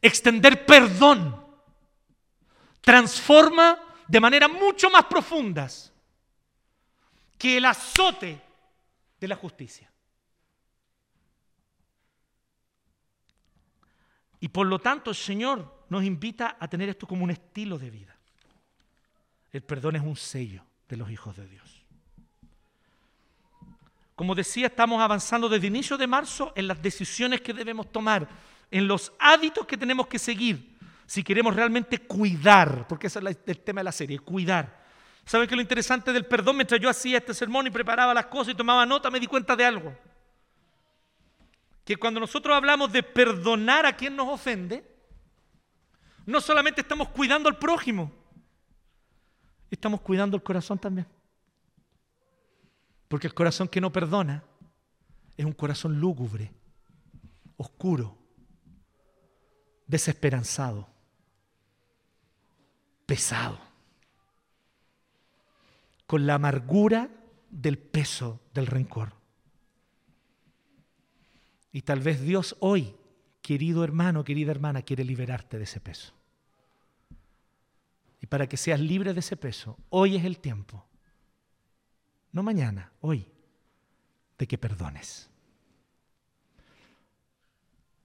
Extender 0.00 0.64
perdón 0.64 1.44
transforma 2.80 3.78
de 4.06 4.20
manera 4.20 4.48
mucho 4.48 4.88
más 4.90 5.04
profunda 5.04 5.68
que 7.36 7.56
el 7.56 7.64
azote 7.64 8.40
de 9.20 9.28
la 9.28 9.36
justicia. 9.36 9.90
Y 14.40 14.48
por 14.48 14.66
lo 14.66 14.78
tanto 14.78 15.10
el 15.10 15.16
Señor 15.16 15.77
nos 15.88 16.04
invita 16.04 16.56
a 16.58 16.68
tener 16.68 16.88
esto 16.88 17.06
como 17.06 17.24
un 17.24 17.30
estilo 17.30 17.78
de 17.78 17.90
vida. 17.90 18.16
El 19.52 19.62
perdón 19.62 19.96
es 19.96 20.02
un 20.02 20.16
sello 20.16 20.62
de 20.88 20.96
los 20.96 21.10
hijos 21.10 21.36
de 21.36 21.46
Dios. 21.46 21.84
Como 24.14 24.34
decía, 24.34 24.66
estamos 24.66 25.00
avanzando 25.00 25.48
desde 25.48 25.68
inicio 25.68 25.96
de 25.96 26.06
marzo 26.06 26.52
en 26.56 26.66
las 26.66 26.82
decisiones 26.82 27.40
que 27.40 27.54
debemos 27.54 27.92
tomar, 27.92 28.28
en 28.70 28.88
los 28.88 29.12
hábitos 29.18 29.66
que 29.66 29.76
tenemos 29.76 30.08
que 30.08 30.18
seguir, 30.18 30.76
si 31.06 31.22
queremos 31.22 31.54
realmente 31.54 31.98
cuidar, 31.98 32.86
porque 32.88 33.06
ese 33.06 33.20
es 33.20 33.38
el 33.46 33.60
tema 33.60 33.80
de 33.80 33.84
la 33.84 33.92
serie, 33.92 34.18
cuidar. 34.18 34.84
¿Saben 35.24 35.46
qué 35.46 35.54
es 35.54 35.56
lo 35.56 35.62
interesante 35.62 36.12
del 36.12 36.26
perdón? 36.26 36.56
Mientras 36.56 36.80
yo 36.80 36.88
hacía 36.88 37.18
este 37.18 37.34
sermón 37.34 37.66
y 37.66 37.70
preparaba 37.70 38.12
las 38.12 38.26
cosas 38.26 38.54
y 38.54 38.56
tomaba 38.56 38.84
nota, 38.84 39.10
me 39.10 39.20
di 39.20 39.26
cuenta 39.26 39.54
de 39.54 39.64
algo. 39.64 39.94
Que 41.84 41.96
cuando 41.96 42.18
nosotros 42.18 42.56
hablamos 42.56 42.90
de 42.90 43.02
perdonar 43.02 43.86
a 43.86 43.94
quien 43.94 44.16
nos 44.16 44.28
ofende, 44.28 44.87
no 46.28 46.42
solamente 46.42 46.82
estamos 46.82 47.08
cuidando 47.08 47.48
al 47.48 47.56
prójimo, 47.56 48.12
estamos 49.70 50.02
cuidando 50.02 50.36
el 50.36 50.42
corazón 50.42 50.78
también. 50.78 51.06
Porque 53.08 53.26
el 53.26 53.32
corazón 53.32 53.66
que 53.66 53.80
no 53.80 53.90
perdona 53.90 54.44
es 55.38 55.46
un 55.46 55.54
corazón 55.54 55.98
lúgubre, 55.98 56.52
oscuro, 57.56 58.18
desesperanzado, 59.86 60.86
pesado, 63.06 63.58
con 66.06 66.26
la 66.26 66.34
amargura 66.34 67.08
del 67.48 67.78
peso 67.78 68.38
del 68.52 68.66
rencor. 68.66 69.14
Y 71.72 71.80
tal 71.80 72.00
vez 72.00 72.20
Dios 72.20 72.54
hoy, 72.60 72.94
querido 73.40 73.82
hermano, 73.82 74.24
querida 74.24 74.50
hermana, 74.50 74.82
quiere 74.82 75.04
liberarte 75.04 75.56
de 75.56 75.64
ese 75.64 75.80
peso. 75.80 76.17
Y 78.20 78.26
para 78.26 78.48
que 78.48 78.56
seas 78.56 78.80
libre 78.80 79.14
de 79.14 79.20
ese 79.20 79.36
peso, 79.36 79.78
hoy 79.90 80.16
es 80.16 80.24
el 80.24 80.38
tiempo 80.38 80.88
no 82.32 82.42
mañana, 82.42 82.92
hoy, 83.00 83.26
de 84.38 84.46
que 84.46 84.58
perdones. 84.58 85.28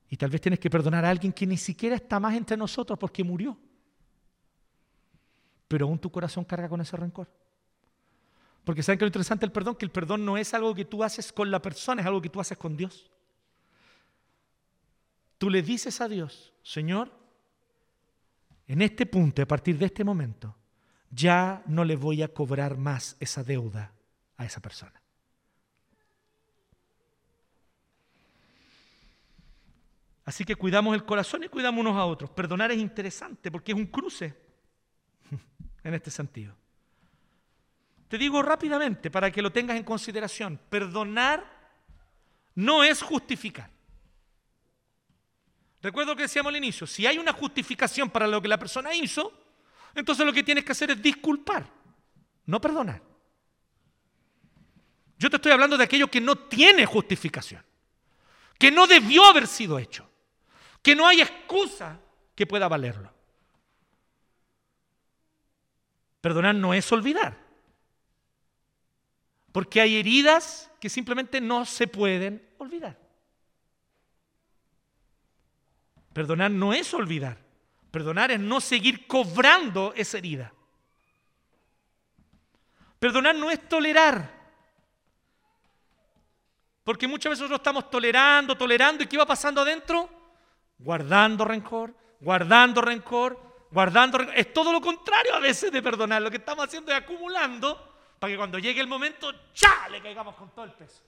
Y 0.10 0.18
tal 0.18 0.30
vez 0.30 0.42
tienes 0.42 0.60
que 0.60 0.70
perdonar 0.70 1.06
a 1.06 1.10
alguien 1.10 1.34
que 1.34 1.46
ni 1.46 1.58
siquiera 1.58 1.96
está 1.96 2.20
más 2.20 2.36
entre 2.36 2.56
nosotros 2.56 2.98
porque 2.98 3.24
murió. 3.24 3.58
Pero 5.68 5.88
aún 5.88 6.00
tu 6.00 6.12
corazón 6.12 6.46
carga 6.46 6.70
con 6.70 6.82
ese 6.82 6.96
rencor. 6.96 7.30
Porque 8.64 8.84
¿saben 8.84 9.00
que 9.00 9.06
lo 9.06 9.10
interesante 9.10 9.46
del 9.46 9.52
perdón? 9.52 9.76
Que 9.76 9.86
el 9.86 9.92
perdón 9.92 10.24
no 10.24 10.38
es 10.38 10.54
algo 10.54 10.74
que 10.74 10.86
tú 10.86 11.04
haces 11.04 11.34
con 11.34 11.52
la 11.52 11.62
persona, 11.62 12.02
es 12.02 12.08
algo 12.08 12.22
que 12.22 12.30
tú 12.30 12.40
haces 12.40 12.58
con 12.58 12.78
Dios. 12.78 13.10
Tú 15.38 15.50
le 15.50 15.62
dices 15.62 16.00
a 16.00 16.08
Dios, 16.08 16.54
Señor, 16.64 17.12
en 18.68 18.82
este 18.82 19.06
punto, 19.06 19.42
a 19.42 19.46
partir 19.46 19.78
de 19.78 19.86
este 19.86 20.04
momento, 20.04 20.56
ya 21.10 21.64
no 21.68 21.84
le 21.84 21.96
voy 21.96 22.24
a 22.24 22.28
cobrar 22.28 22.78
más 22.78 23.18
esa 23.20 23.44
deuda 23.44 23.92
a 24.38 24.46
esa 24.46 24.62
persona. 24.62 25.04
Así 30.26 30.46
que 30.46 30.56
cuidamos 30.56 30.96
el 30.96 31.04
corazón 31.04 31.44
y 31.44 31.50
cuidamos 31.50 31.82
unos 31.82 31.98
a 31.98 32.06
otros. 32.06 32.30
Perdonar 32.30 32.72
es 32.72 32.78
interesante 32.78 33.52
porque 33.52 33.74
es 33.74 33.78
un 33.78 33.88
cruce 33.88 34.34
en 35.84 35.94
este 35.94 36.10
sentido. 36.10 36.56
Te 38.08 38.18
digo 38.18 38.42
rápidamente 38.42 39.12
para 39.12 39.32
que 39.32 39.42
lo 39.42 39.52
tengas 39.52 39.76
en 39.76 39.84
consideración. 39.84 40.60
Perdonar 40.70 41.44
no 42.56 42.84
es 42.84 43.02
justificar. 43.02 43.70
Recuerdo 45.84 46.14
lo 46.14 46.16
que 46.16 46.24
decíamos 46.24 46.50
al 46.50 46.58
inicio. 46.58 46.88
Si 46.88 47.06
hay 47.06 47.20
una 47.20 47.34
justificación 47.34 48.10
para 48.10 48.26
lo 48.26 48.42
que 48.42 48.48
la 48.48 48.58
persona 48.58 48.94
hizo, 48.96 49.32
entonces 49.94 50.26
lo 50.26 50.34
que 50.34 50.42
tienes 50.42 50.66
que 50.66 50.72
hacer 50.72 50.90
es 50.90 51.02
disculpar, 51.02 51.70
no 52.48 52.60
perdonar. 52.60 53.04
Yo 55.20 55.30
te 55.30 55.36
estoy 55.36 55.52
hablando 55.52 55.78
de 55.78 55.84
aquello 55.84 56.10
que 56.10 56.22
no 56.22 56.36
tiene 56.36 56.86
justificación, 56.86 57.64
que 58.58 58.72
no 58.72 58.88
debió 58.88 59.26
haber 59.26 59.46
sido 59.46 59.78
hecho 59.78 60.10
que 60.84 60.96
no 60.96 61.08
hay 61.08 61.22
excusa 61.22 61.98
que 62.36 62.46
pueda 62.46 62.68
valerlo. 62.68 63.12
Perdonar 66.22 66.54
no 66.54 66.74
es 66.74 66.92
olvidar, 66.92 67.38
porque 69.52 69.82
hay 69.82 69.96
heridas 69.96 70.70
que 70.80 70.90
simplemente 70.90 71.42
no 71.42 71.66
se 71.66 71.88
pueden 71.88 72.48
olvidar. 72.58 73.00
Perdonar 76.14 76.52
no 76.52 76.74
es 76.74 76.94
olvidar, 76.94 77.38
perdonar 77.92 78.32
es 78.32 78.40
no 78.40 78.62
seguir 78.62 79.08
cobrando 79.08 79.94
esa 79.96 80.18
herida. 80.18 80.54
Perdonar 83.00 83.36
no 83.36 83.52
es 83.52 83.68
tolerar. 83.68 84.42
Porque 86.84 87.08
muchas 87.08 87.32
veces 87.32 87.42
nosotros 87.42 87.60
estamos 87.60 87.90
tolerando, 87.90 88.56
tolerando, 88.56 89.04
¿y 89.04 89.08
qué 89.08 89.18
va 89.18 89.26
pasando 89.26 89.62
adentro? 89.62 90.10
guardando 90.84 91.46
rencor, 91.46 91.94
guardando 92.20 92.82
rencor, 92.82 93.40
guardando 93.72 94.18
rencor. 94.18 94.38
Es 94.38 94.54
todo 94.54 94.72
lo 94.72 94.82
contrario 94.82 95.34
a 95.34 95.40
veces 95.40 95.72
de 95.72 95.82
perdonar. 95.82 96.22
Lo 96.22 96.30
que 96.30 96.38
estamos 96.38 96.66
haciendo 96.66 96.92
es 96.92 96.98
acumulando 96.98 97.94
para 98.20 98.32
que 98.32 98.38
cuando 98.38 98.60
llegue 98.60 98.82
el 98.82 98.88
momento, 98.88 99.32
¡cha! 99.54 99.90
le 99.90 100.02
caigamos 100.02 100.36
con 100.36 100.50
todo 100.50 100.66
el 100.66 100.72
peso. 100.72 101.02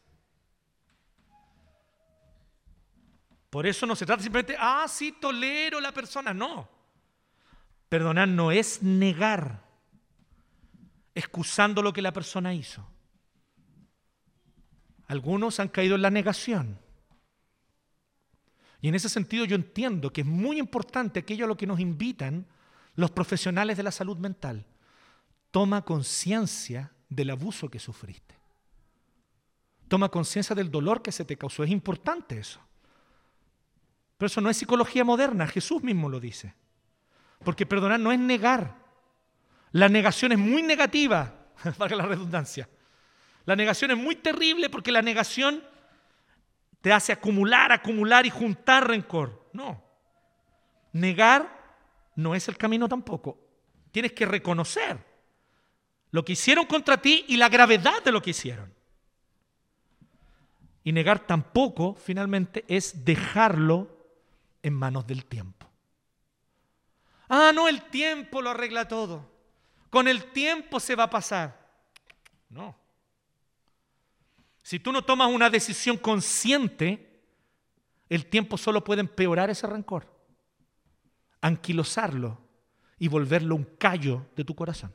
Por 3.55 3.65
eso 3.65 3.85
no 3.85 3.95
se 3.95 4.05
trata 4.05 4.21
simplemente, 4.21 4.57
ah, 4.59 4.85
sí, 4.85 5.13
tolero 5.13 5.77
a 5.77 5.81
la 5.81 5.93
persona. 5.93 6.33
No. 6.33 6.67
Perdonar 7.87 8.27
no 8.27 8.51
es 8.51 8.83
negar, 8.83 9.63
excusando 11.13 11.81
lo 11.81 11.93
que 11.93 12.01
la 12.01 12.11
persona 12.11 12.53
hizo. 12.53 12.85
Algunos 15.07 15.61
han 15.61 15.69
caído 15.69 15.95
en 15.95 16.01
la 16.01 16.09
negación. 16.09 16.77
Y 18.81 18.89
en 18.89 18.95
ese 18.95 19.07
sentido 19.07 19.45
yo 19.45 19.55
entiendo 19.55 20.11
que 20.11 20.19
es 20.19 20.27
muy 20.27 20.59
importante 20.59 21.21
aquello 21.21 21.45
a 21.45 21.47
lo 21.47 21.55
que 21.55 21.65
nos 21.65 21.79
invitan 21.79 22.45
los 22.95 23.11
profesionales 23.11 23.77
de 23.77 23.83
la 23.83 23.91
salud 23.91 24.17
mental. 24.17 24.65
Toma 25.51 25.85
conciencia 25.85 26.91
del 27.07 27.29
abuso 27.29 27.69
que 27.69 27.79
sufriste. 27.79 28.35
Toma 29.87 30.09
conciencia 30.09 30.53
del 30.53 30.69
dolor 30.69 31.01
que 31.01 31.13
se 31.13 31.23
te 31.23 31.37
causó. 31.37 31.63
Es 31.63 31.71
importante 31.71 32.37
eso. 32.37 32.64
Pero 34.17 34.27
eso 34.27 34.41
no 34.41 34.49
es 34.49 34.57
psicología 34.57 35.03
moderna, 35.03 35.47
Jesús 35.47 35.83
mismo 35.83 36.09
lo 36.09 36.19
dice. 36.19 36.53
Porque 37.43 37.65
perdonar 37.65 37.99
no 37.99 38.11
es 38.11 38.19
negar. 38.19 38.75
La 39.71 39.89
negación 39.89 40.31
es 40.31 40.37
muy 40.37 40.61
negativa, 40.61 41.33
para 41.77 41.95
la 41.95 42.05
redundancia. 42.05 42.69
La 43.45 43.55
negación 43.55 43.91
es 43.91 43.97
muy 43.97 44.15
terrible 44.15 44.69
porque 44.69 44.91
la 44.91 45.01
negación 45.01 45.63
te 46.81 46.93
hace 46.93 47.11
acumular, 47.11 47.71
acumular 47.71 48.25
y 48.25 48.29
juntar 48.29 48.87
rencor. 48.87 49.49
No. 49.53 49.83
Negar 50.93 51.55
no 52.15 52.35
es 52.35 52.47
el 52.47 52.57
camino 52.57 52.87
tampoco. 52.87 53.39
Tienes 53.91 54.13
que 54.13 54.25
reconocer 54.25 54.97
lo 56.11 56.23
que 56.23 56.33
hicieron 56.33 56.65
contra 56.65 56.97
ti 57.01 57.25
y 57.27 57.37
la 57.37 57.49
gravedad 57.49 58.03
de 58.03 58.11
lo 58.11 58.21
que 58.21 58.29
hicieron. 58.31 58.73
Y 60.83 60.91
negar 60.91 61.19
tampoco, 61.19 61.95
finalmente, 61.95 62.63
es 62.67 63.03
dejarlo 63.03 63.94
en 64.65 64.73
manos 64.73 65.05
del 65.05 65.25
tiempo. 65.25 65.69
Ah, 67.29 67.51
no, 67.53 67.67
el 67.67 67.83
tiempo 67.83 68.41
lo 68.41 68.49
arregla 68.49 68.87
todo. 68.87 69.31
Con 69.91 70.07
el 70.07 70.31
tiempo 70.31 70.79
se 70.79 70.95
va 70.95 71.03
a 71.03 71.09
pasar. 71.11 71.69
No. 72.49 72.75
Si 74.63 74.79
tú 74.79 74.91
no 74.91 75.03
tomas 75.05 75.31
una 75.31 75.51
decisión 75.51 75.97
consciente, 75.99 77.21
el 78.09 78.25
tiempo 78.25 78.57
solo 78.57 78.83
puede 78.83 79.01
empeorar 79.01 79.51
ese 79.51 79.67
rencor, 79.67 80.11
anquilosarlo 81.41 82.41
y 82.97 83.07
volverlo 83.07 83.55
un 83.55 83.65
callo 83.77 84.25
de 84.35 84.45
tu 84.45 84.55
corazón. 84.55 84.91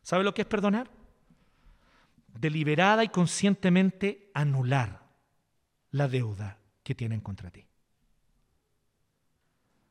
¿Sabe 0.00 0.24
lo 0.24 0.32
que 0.32 0.40
es 0.40 0.48
perdonar? 0.48 0.90
Deliberada 2.28 3.04
y 3.04 3.10
conscientemente 3.10 4.30
anular 4.32 5.02
la 5.90 6.08
deuda 6.08 6.61
que 6.82 6.94
tienen 6.94 7.20
contra 7.20 7.50
ti. 7.50 7.66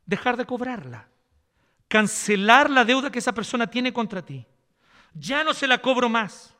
Dejar 0.06 0.38
de 0.38 0.46
cobrarla. 0.46 1.08
Cancelar 1.88 2.70
la 2.70 2.86
deuda 2.86 3.12
que 3.12 3.20
esa 3.20 3.34
persona 3.34 3.68
tiene 3.68 3.94
contra 3.94 4.22
ti. 4.22 4.46
Ya 5.14 5.44
no 5.44 5.54
se 5.54 5.68
la 5.68 5.82
cobro 5.82 6.10
más. 6.10 6.54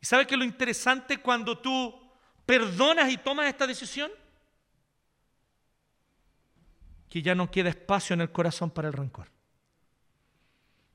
¿Y 0.00 0.06
sabes 0.06 0.26
qué 0.26 0.34
es 0.34 0.38
lo 0.38 0.44
interesante 0.44 1.18
cuando 1.18 1.58
tú 1.58 1.94
perdonas 2.46 3.12
y 3.12 3.18
tomas 3.18 3.46
esta 3.46 3.66
decisión? 3.66 4.10
Que 7.08 7.20
ya 7.20 7.34
no 7.34 7.50
queda 7.50 7.68
espacio 7.68 8.14
en 8.14 8.22
el 8.22 8.32
corazón 8.32 8.70
para 8.70 8.88
el 8.88 8.94
rencor, 8.94 9.30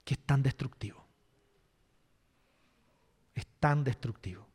que 0.03 0.15
es 0.15 0.19
tan 0.21 0.41
destructivo. 0.41 1.05
Es 3.35 3.45
tan 3.59 3.83
destructivo. 3.83 4.47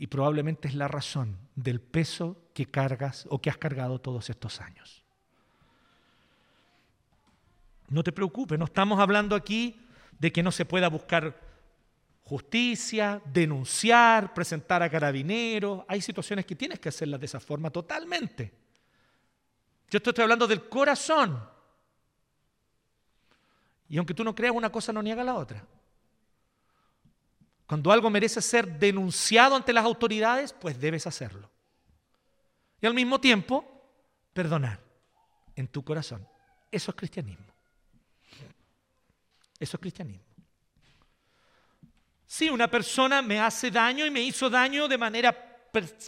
Y 0.00 0.06
probablemente 0.06 0.66
es 0.66 0.74
la 0.74 0.88
razón 0.88 1.36
del 1.54 1.78
peso 1.78 2.38
que 2.54 2.64
cargas 2.64 3.26
o 3.28 3.38
que 3.38 3.50
has 3.50 3.58
cargado 3.58 4.00
todos 4.00 4.30
estos 4.30 4.58
años. 4.62 5.04
No 7.90 8.02
te 8.02 8.10
preocupes, 8.10 8.58
no 8.58 8.64
estamos 8.64 8.98
hablando 8.98 9.36
aquí 9.36 9.78
de 10.18 10.32
que 10.32 10.42
no 10.42 10.52
se 10.52 10.64
pueda 10.64 10.88
buscar 10.88 11.38
justicia, 12.24 13.20
denunciar, 13.26 14.32
presentar 14.32 14.82
a 14.82 14.88
carabineros. 14.88 15.84
Hay 15.86 16.00
situaciones 16.00 16.46
que 16.46 16.56
tienes 16.56 16.80
que 16.80 16.88
hacerlas 16.88 17.20
de 17.20 17.26
esa 17.26 17.38
forma 17.38 17.68
totalmente. 17.68 18.54
Yo 19.90 19.98
estoy 19.98 20.14
hablando 20.22 20.46
del 20.46 20.66
corazón. 20.66 21.46
Y 23.86 23.98
aunque 23.98 24.14
tú 24.14 24.24
no 24.24 24.34
creas 24.34 24.54
una 24.54 24.72
cosa, 24.72 24.94
no 24.94 25.02
niega 25.02 25.22
la 25.22 25.34
otra. 25.34 25.62
Cuando 27.70 27.92
algo 27.92 28.10
merece 28.10 28.42
ser 28.42 28.80
denunciado 28.80 29.54
ante 29.54 29.72
las 29.72 29.84
autoridades, 29.84 30.52
pues 30.52 30.80
debes 30.80 31.06
hacerlo. 31.06 31.48
Y 32.80 32.86
al 32.86 32.94
mismo 32.94 33.20
tiempo, 33.20 33.64
perdonar 34.32 34.80
en 35.54 35.68
tu 35.68 35.84
corazón. 35.84 36.26
Eso 36.68 36.90
es 36.90 36.96
cristianismo. 36.96 37.46
Eso 39.60 39.76
es 39.76 39.80
cristianismo. 39.80 40.34
Si 42.26 42.50
una 42.50 42.68
persona 42.68 43.22
me 43.22 43.38
hace 43.38 43.70
daño 43.70 44.04
y 44.04 44.10
me 44.10 44.22
hizo 44.22 44.50
daño 44.50 44.88
de 44.88 44.98
manera 44.98 45.32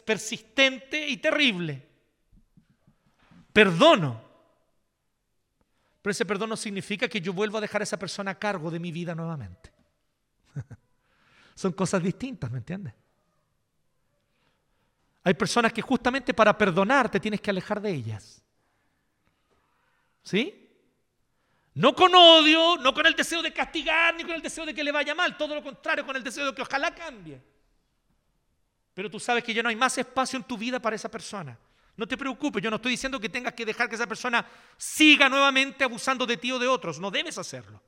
persistente 0.05 1.07
y 1.07 1.19
terrible. 1.19 1.89
Perdono. 3.53 4.21
Pero 6.03 6.11
ese 6.11 6.27
perdón 6.27 6.49
no 6.49 6.57
significa 6.57 7.07
que 7.07 7.21
yo 7.21 7.33
vuelva 7.33 7.59
a 7.59 7.63
dejar 7.63 7.83
a 7.83 7.85
esa 7.85 8.01
persona 8.01 8.33
a 8.33 8.39
cargo 8.41 8.69
de 8.69 8.81
mi 8.81 8.91
vida 8.91 9.15
nuevamente. 9.15 9.71
Son 11.55 11.72
cosas 11.72 12.03
distintas, 12.03 12.50
¿me 12.50 12.59
entiendes? 12.59 12.94
Hay 15.24 15.34
personas 15.34 15.72
que 15.72 15.82
justamente 15.82 16.34
para 16.34 16.57
perdonar 16.57 17.11
te 17.11 17.20
tienes 17.20 17.40
que 17.40 17.50
alejar 17.50 17.80
de 17.80 17.90
ellas. 17.90 18.42
¿Sí? 20.22 20.59
No 21.74 21.94
con 21.94 22.14
odio, 22.14 22.76
no 22.78 22.92
con 22.92 23.07
el 23.07 23.14
deseo 23.14 23.42
de 23.42 23.53
castigar, 23.53 24.14
ni 24.14 24.24
con 24.24 24.32
el 24.32 24.42
deseo 24.42 24.66
de 24.66 24.74
que 24.74 24.84
le 24.84 24.92
vaya 24.92 25.14
mal, 25.14 25.36
todo 25.36 25.55
lo 25.55 25.62
contrario, 25.62 26.05
con 26.05 26.16
el 26.16 26.22
deseo 26.22 26.46
de 26.46 26.55
que 26.55 26.62
ojalá 26.62 26.94
cambie. 26.94 27.40
Pero 28.94 29.11
tú 29.11 29.18
sabes 29.18 29.42
que 29.42 29.55
ya 29.55 29.62
no 29.62 29.68
hay 29.68 29.76
más 29.76 29.96
espacio 29.96 30.36
en 30.36 30.44
tu 30.44 30.59
vida 30.59 30.80
para 30.80 30.96
esa 30.96 31.11
persona. 31.11 31.59
No 31.96 32.07
te 32.07 32.16
preocupes, 32.16 32.62
yo 32.62 32.68
no 32.68 32.76
estoy 32.76 32.90
diciendo 32.92 33.20
que 33.20 33.28
tengas 33.28 33.55
que 33.55 33.64
dejar 33.64 33.88
que 33.88 33.94
esa 33.94 34.07
persona 34.07 34.46
siga 34.76 35.28
nuevamente 35.28 35.84
abusando 35.84 36.26
de 36.26 36.36
ti 36.36 36.53
o 36.53 36.59
de 36.59 36.68
otros, 36.68 36.98
no 36.98 37.11
debes 37.11 37.38
hacerlo. 37.38 37.80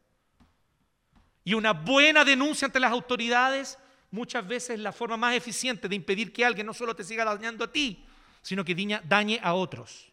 Y 1.44 1.54
una 1.54 1.72
buena 1.72 2.24
denuncia 2.24 2.66
ante 2.66 2.80
las 2.80 2.90
autoridades 2.90 3.78
muchas 4.10 4.46
veces 4.46 4.70
es 4.70 4.80
la 4.80 4.92
forma 4.92 5.16
más 5.16 5.34
eficiente 5.34 5.88
de 5.88 5.96
impedir 5.96 6.32
que 6.32 6.44
alguien 6.44 6.66
no 6.66 6.72
solo 6.72 6.96
te 6.96 7.04
siga 7.04 7.24
dañando 7.24 7.64
a 7.64 7.70
ti, 7.70 8.04
sino 8.40 8.64
que 8.64 8.74
dañe 9.04 9.38
a 9.42 9.54
otros. 9.54 10.10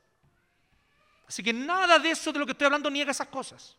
Así 1.27 1.41
que 1.41 1.53
nada 1.53 1.97
de 1.99 2.11
eso 2.11 2.33
de 2.33 2.39
lo 2.39 2.45
que 2.45 2.51
estoy 2.51 2.65
hablando 2.65 2.89
niega 2.89 3.11
esas 3.11 3.27
cosas. 3.27 3.77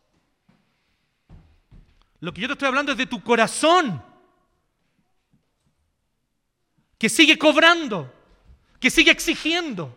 Lo 2.19 2.33
que 2.33 2.41
yo 2.41 2.47
te 2.47 2.53
estoy 2.53 2.69
hablando 2.69 2.93
es 2.93 2.97
de 2.97 3.05
tu 3.05 3.21
corazón, 3.21 4.01
que 6.97 7.09
sigue 7.09 7.37
cobrando, 7.37 8.11
que 8.79 8.89
sigue 8.89 9.11
exigiendo, 9.11 9.95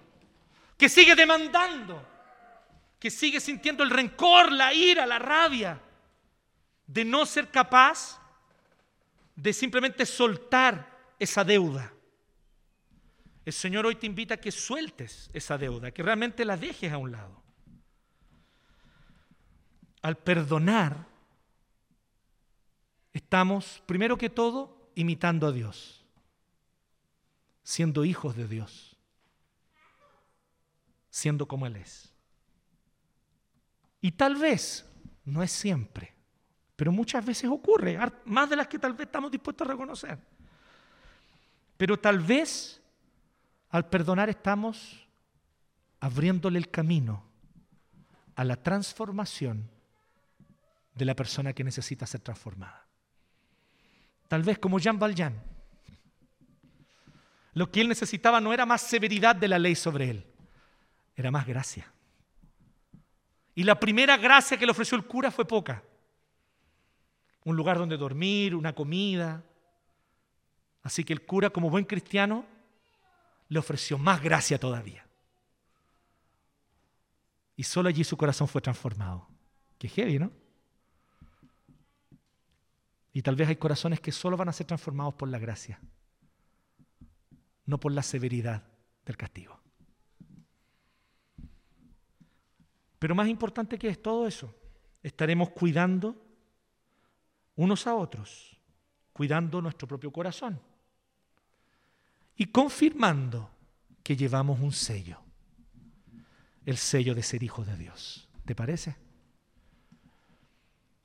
que 0.77 0.89
sigue 0.89 1.15
demandando, 1.15 2.05
que 2.99 3.11
sigue 3.11 3.41
sintiendo 3.41 3.85
el 3.85 3.91
rencor, 3.91 4.51
la 4.51 4.75
ira, 4.75 5.07
la 5.07 5.19
rabia, 5.19 5.81
de 6.87 7.05
no 7.05 7.27
ser 7.27 7.51
capaz 7.51 8.21
de 9.35 9.53
simplemente 9.53 10.07
soltar 10.07 11.15
esa 11.19 11.45
deuda. 11.45 11.93
El 13.45 13.53
Señor 13.53 13.87
hoy 13.87 13.95
te 13.95 14.07
invita 14.07 14.35
a 14.35 14.41
que 14.41 14.51
sueltes 14.51 15.31
esa 15.33 15.57
deuda, 15.57 15.93
que 15.93 16.03
realmente 16.03 16.45
la 16.45 16.57
dejes 16.57 16.93
a 16.93 16.99
un 16.99 17.13
lado. 17.13 17.43
Al 20.03 20.17
perdonar, 20.17 21.07
estamos, 23.13 23.83
primero 23.87 24.19
que 24.19 24.31
todo, 24.31 24.91
imitando 24.95 25.47
a 25.47 25.53
Dios, 25.53 26.05
siendo 27.63 28.05
hijos 28.05 28.37
de 28.37 28.49
Dios, 28.49 28.97
siendo 31.11 31.47
como 31.47 31.67
Él 31.67 31.77
es. 31.77 32.13
Y 34.01 34.13
tal 34.13 34.37
vez, 34.37 34.89
no 35.25 35.43
es 35.43 35.53
siempre, 35.53 36.16
pero 36.77 36.93
muchas 36.93 37.25
veces 37.25 37.51
ocurre, 37.51 37.99
más 38.27 38.51
de 38.51 38.57
las 38.57 38.69
que 38.69 38.79
tal 38.79 38.93
vez 38.93 39.07
estamos 39.07 39.31
dispuestos 39.31 39.67
a 39.67 39.71
reconocer. 39.71 40.19
Pero 41.77 41.99
tal 41.99 42.21
vez 42.21 42.81
al 43.71 43.89
perdonar 43.89 44.29
estamos 44.29 45.07
abriéndole 46.01 46.59
el 46.59 46.71
camino 46.71 47.25
a 48.35 48.45
la 48.45 48.57
transformación 48.57 49.69
de 50.95 51.05
la 51.07 51.17
persona 51.17 51.55
que 51.55 51.65
necesita 51.65 52.07
ser 52.07 52.21
transformada. 52.21 52.87
Tal 54.29 54.43
vez 54.43 54.59
como 54.59 54.79
Jean 54.79 54.99
Valjean. 54.99 55.35
Lo 57.55 57.71
que 57.71 57.81
él 57.81 57.89
necesitaba 57.89 58.39
no 58.41 58.53
era 58.53 58.67
más 58.67 58.83
severidad 58.83 59.35
de 59.35 59.49
la 59.49 59.59
ley 59.59 59.75
sobre 59.75 60.11
él, 60.11 60.27
era 61.17 61.31
más 61.31 61.47
gracia. 61.47 61.91
Y 63.55 63.63
la 63.63 63.81
primera 63.81 64.19
gracia 64.19 64.59
que 64.59 64.67
le 64.67 64.73
ofreció 64.73 64.99
el 64.99 65.07
cura 65.07 65.31
fue 65.31 65.47
poca. 65.47 65.83
Un 67.47 67.55
lugar 67.55 67.79
donde 67.79 67.97
dormir, 67.97 68.57
una 68.57 68.75
comida. 68.75 69.45
Así 70.83 71.05
que 71.05 71.13
el 71.13 71.25
cura, 71.25 71.51
como 71.51 71.71
buen 71.71 71.85
cristiano, 71.85 72.45
le 73.49 73.61
ofreció 73.61 73.99
más 73.99 74.21
gracia 74.21 74.59
todavía. 74.59 75.07
Y 77.55 77.63
solo 77.63 77.89
allí 77.89 78.03
su 78.03 78.17
corazón 78.17 78.49
fue 78.49 78.61
transformado. 78.61 79.29
Qué 79.79 79.89
heavy, 79.89 80.19
¿no? 80.19 80.33
Y 83.13 83.23
tal 83.23 83.37
vez 83.37 83.49
hay 83.49 83.57
corazones 83.57 84.01
que 84.01 84.11
solo 84.11 84.37
van 84.37 84.49
a 84.49 84.53
ser 84.53 84.67
transformados 84.67 85.15
por 85.15 85.29
la 85.29 85.39
gracia, 85.39 85.81
no 87.65 87.79
por 87.79 87.93
la 87.93 88.03
severidad 88.03 88.65
del 89.05 89.17
castigo. 89.17 89.61
Pero 92.99 93.15
más 93.15 93.29
importante 93.29 93.79
que 93.79 93.87
es 93.87 94.03
todo 94.03 94.27
eso, 94.27 94.53
estaremos 95.01 95.51
cuidando 95.51 96.26
unos 97.57 97.87
a 97.87 97.95
otros, 97.95 98.57
cuidando 99.13 99.61
nuestro 99.63 99.89
propio 99.89 100.13
corazón 100.13 100.61
y 102.37 102.47
confirmando 102.47 103.51
que 104.03 104.17
llevamos 104.17 104.61
un 104.61 104.73
sello, 104.73 105.19
el 106.65 106.77
sello 106.77 107.15
de 107.15 107.23
ser 107.23 107.43
hijo 107.43 107.65
de 107.65 107.77
Dios. 107.77 108.29
¿Te 108.45 108.55
parece? 108.55 108.97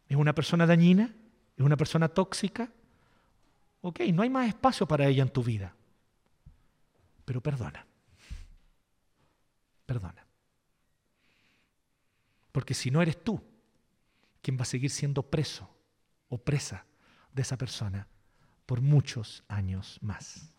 ¿Es 0.08 0.18
una 0.18 0.36
persona 0.36 0.68
dañina? 0.68 1.16
¿Es 1.58 1.66
una 1.66 1.78
persona 1.78 2.10
tóxica? 2.10 2.70
Ok, 3.82 4.02
no 4.14 4.22
hay 4.22 4.30
más 4.30 4.48
espacio 4.48 4.86
para 4.88 5.08
ella 5.08 5.24
en 5.24 5.30
tu 5.30 5.42
vida. 5.42 5.74
Pero 7.24 7.42
perdona. 7.42 7.86
Perdona. 9.86 10.26
Porque 12.52 12.74
si 12.74 12.92
no 12.92 13.02
eres 13.02 13.24
tú 13.24 13.42
quien 14.42 14.58
va 14.58 14.64
a 14.64 14.66
seguir 14.66 14.90
siendo 14.90 15.24
preso 15.24 15.70
o 16.32 16.38
presa 16.38 16.86
de 17.34 17.42
esa 17.42 17.58
persona 17.58 18.08
por 18.66 18.82
muchos 18.82 19.44
años 19.50 20.00
más. 20.02 20.56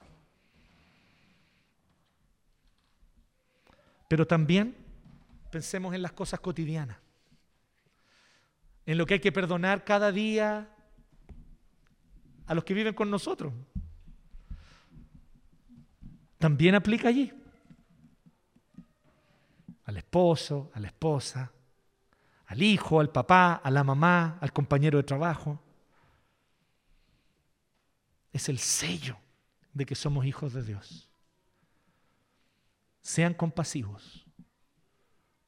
Pero 4.07 4.27
también 4.27 4.77
pensemos 5.51 5.95
en 5.95 6.03
las 6.03 6.13
cosas 6.13 6.41
cotidianas, 6.41 6.99
en 8.85 8.99
lo 8.99 9.07
que 9.07 9.15
hay 9.15 9.21
que 9.21 9.33
perdonar 9.33 9.83
cada 9.85 10.13
día 10.13 10.69
a 12.47 12.55
los 12.55 12.65
que 12.65 12.75
viven 12.75 12.95
con 12.95 13.11
nosotros. 13.11 13.55
También 16.37 16.75
aplica 16.75 17.09
allí. 17.09 17.33
Al 19.87 19.97
esposo, 19.97 20.71
a 20.75 20.81
la 20.81 20.89
esposa, 20.89 21.51
al 22.53 22.63
hijo, 22.63 23.01
al 23.01 23.11
papá, 23.11 23.55
a 23.55 23.71
la 23.71 23.83
mamá, 23.83 24.37
al 24.43 24.53
compañero 24.53 24.99
de 24.99 25.05
trabajo. 25.05 25.59
Es 28.31 28.51
el 28.51 28.59
sello 28.59 29.17
de 29.73 29.87
que 29.87 29.95
somos 29.95 30.27
hijos 30.27 30.53
de 30.53 30.63
Dios. 30.63 31.09
Sean 33.01 33.33
compasivos, 33.33 34.27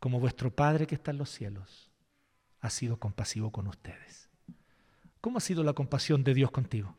como 0.00 0.18
vuestro 0.18 0.50
Padre 0.50 0.86
que 0.86 0.94
está 0.94 1.11
en 1.11 1.18
los 1.18 1.28
cielos 1.28 1.90
ha 2.61 2.70
sido 2.70 2.98
compasivo 2.98 3.52
con 3.52 3.66
ustedes. 3.66 4.30
¿Cómo 5.20 5.36
ha 5.36 5.42
sido 5.42 5.62
la 5.62 5.74
compasión 5.74 6.24
de 6.24 6.32
Dios 6.32 6.50
contigo? 6.50 6.96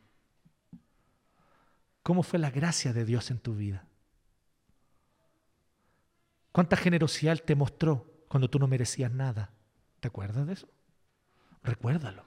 ¿Cómo 2.04 2.22
fue 2.22 2.38
la 2.38 2.52
gracia 2.52 2.94
de 2.94 3.06
Dios 3.06 3.32
en 3.32 3.40
tu 3.40 3.56
vida? 3.56 3.88
¿Cuánta 6.52 6.78
generosidad 6.78 7.40
te 7.40 7.56
mostró 7.56 8.06
cuando 8.28 8.48
tú 8.48 8.60
no 8.60 8.68
merecías 8.68 9.12
nada? 9.12 9.55
¿Te 10.06 10.10
acuerdas 10.10 10.46
de 10.46 10.54
eso? 10.54 10.70
Recuérdalo. 11.64 12.24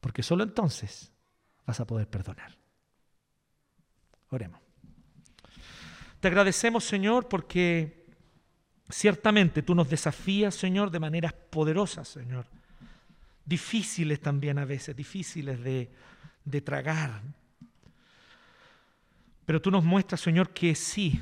Porque 0.00 0.22
solo 0.22 0.44
entonces 0.44 1.10
vas 1.66 1.80
a 1.80 1.84
poder 1.84 2.06
perdonar. 2.06 2.56
Oremos. 4.30 4.60
Te 6.20 6.28
agradecemos, 6.28 6.84
Señor, 6.84 7.28
porque 7.28 8.06
ciertamente 8.88 9.64
tú 9.64 9.74
nos 9.74 9.90
desafías, 9.90 10.54
Señor, 10.54 10.92
de 10.92 11.00
maneras 11.00 11.32
poderosas, 11.32 12.06
Señor. 12.06 12.46
Difíciles 13.44 14.20
también 14.20 14.58
a 14.58 14.64
veces, 14.64 14.94
difíciles 14.94 15.60
de, 15.60 15.90
de 16.44 16.60
tragar. 16.60 17.20
Pero 19.44 19.60
tú 19.60 19.72
nos 19.72 19.82
muestras, 19.82 20.20
Señor, 20.20 20.50
que 20.50 20.76
sí, 20.76 21.20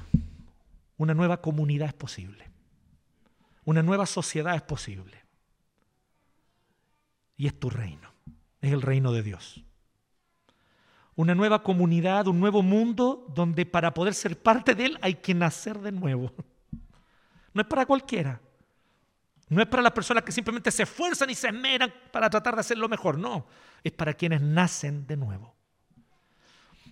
una 0.99 1.14
nueva 1.14 1.41
comunidad 1.41 1.89
es 1.89 1.95
posible. 1.95 2.54
Una 3.65 3.83
nueva 3.83 4.07
sociedad 4.07 4.55
es 4.55 4.62
posible. 4.62 5.23
Y 7.37 7.47
es 7.47 7.59
tu 7.59 7.71
reino, 7.71 8.12
es 8.61 8.73
el 8.73 8.83
reino 8.83 9.12
de 9.12 9.23
Dios 9.23 9.65
una 11.17 11.35
nueva 11.35 11.62
comunidad, 11.62 12.27
un 12.27 12.41
nuevo 12.41 12.62
mundo 12.62 13.27
donde 13.35 13.67
para 13.67 13.95
poder 13.95 14.15
ser 14.15 14.41
parte 14.41 14.75
de 14.75 14.87
él 14.87 14.99
hay 15.01 15.15
que 15.15 15.35
nacer 15.35 15.79
de 15.79 15.93
nuevo. 15.93 16.33
No 17.53 17.61
es 17.61 17.69
para 17.69 17.87
cualquiera. 17.87 18.41
No 19.49 19.62
es 19.62 19.69
para 19.69 19.83
las 19.83 19.93
personas 19.93 20.25
que 20.25 20.33
simplemente 20.33 20.71
se 20.73 20.83
esfuerzan 20.83 21.31
y 21.31 21.35
se 21.35 21.49
esmeran 21.49 21.93
para 22.11 22.29
tratar 22.29 22.55
de 22.55 22.61
hacer 22.61 22.79
lo 22.79 22.89
mejor. 22.89 23.17
No, 23.19 23.47
es 23.85 23.93
para 23.93 24.15
quienes 24.15 24.41
nacen 24.41 25.07
de 25.07 25.17
nuevo. 25.17 25.55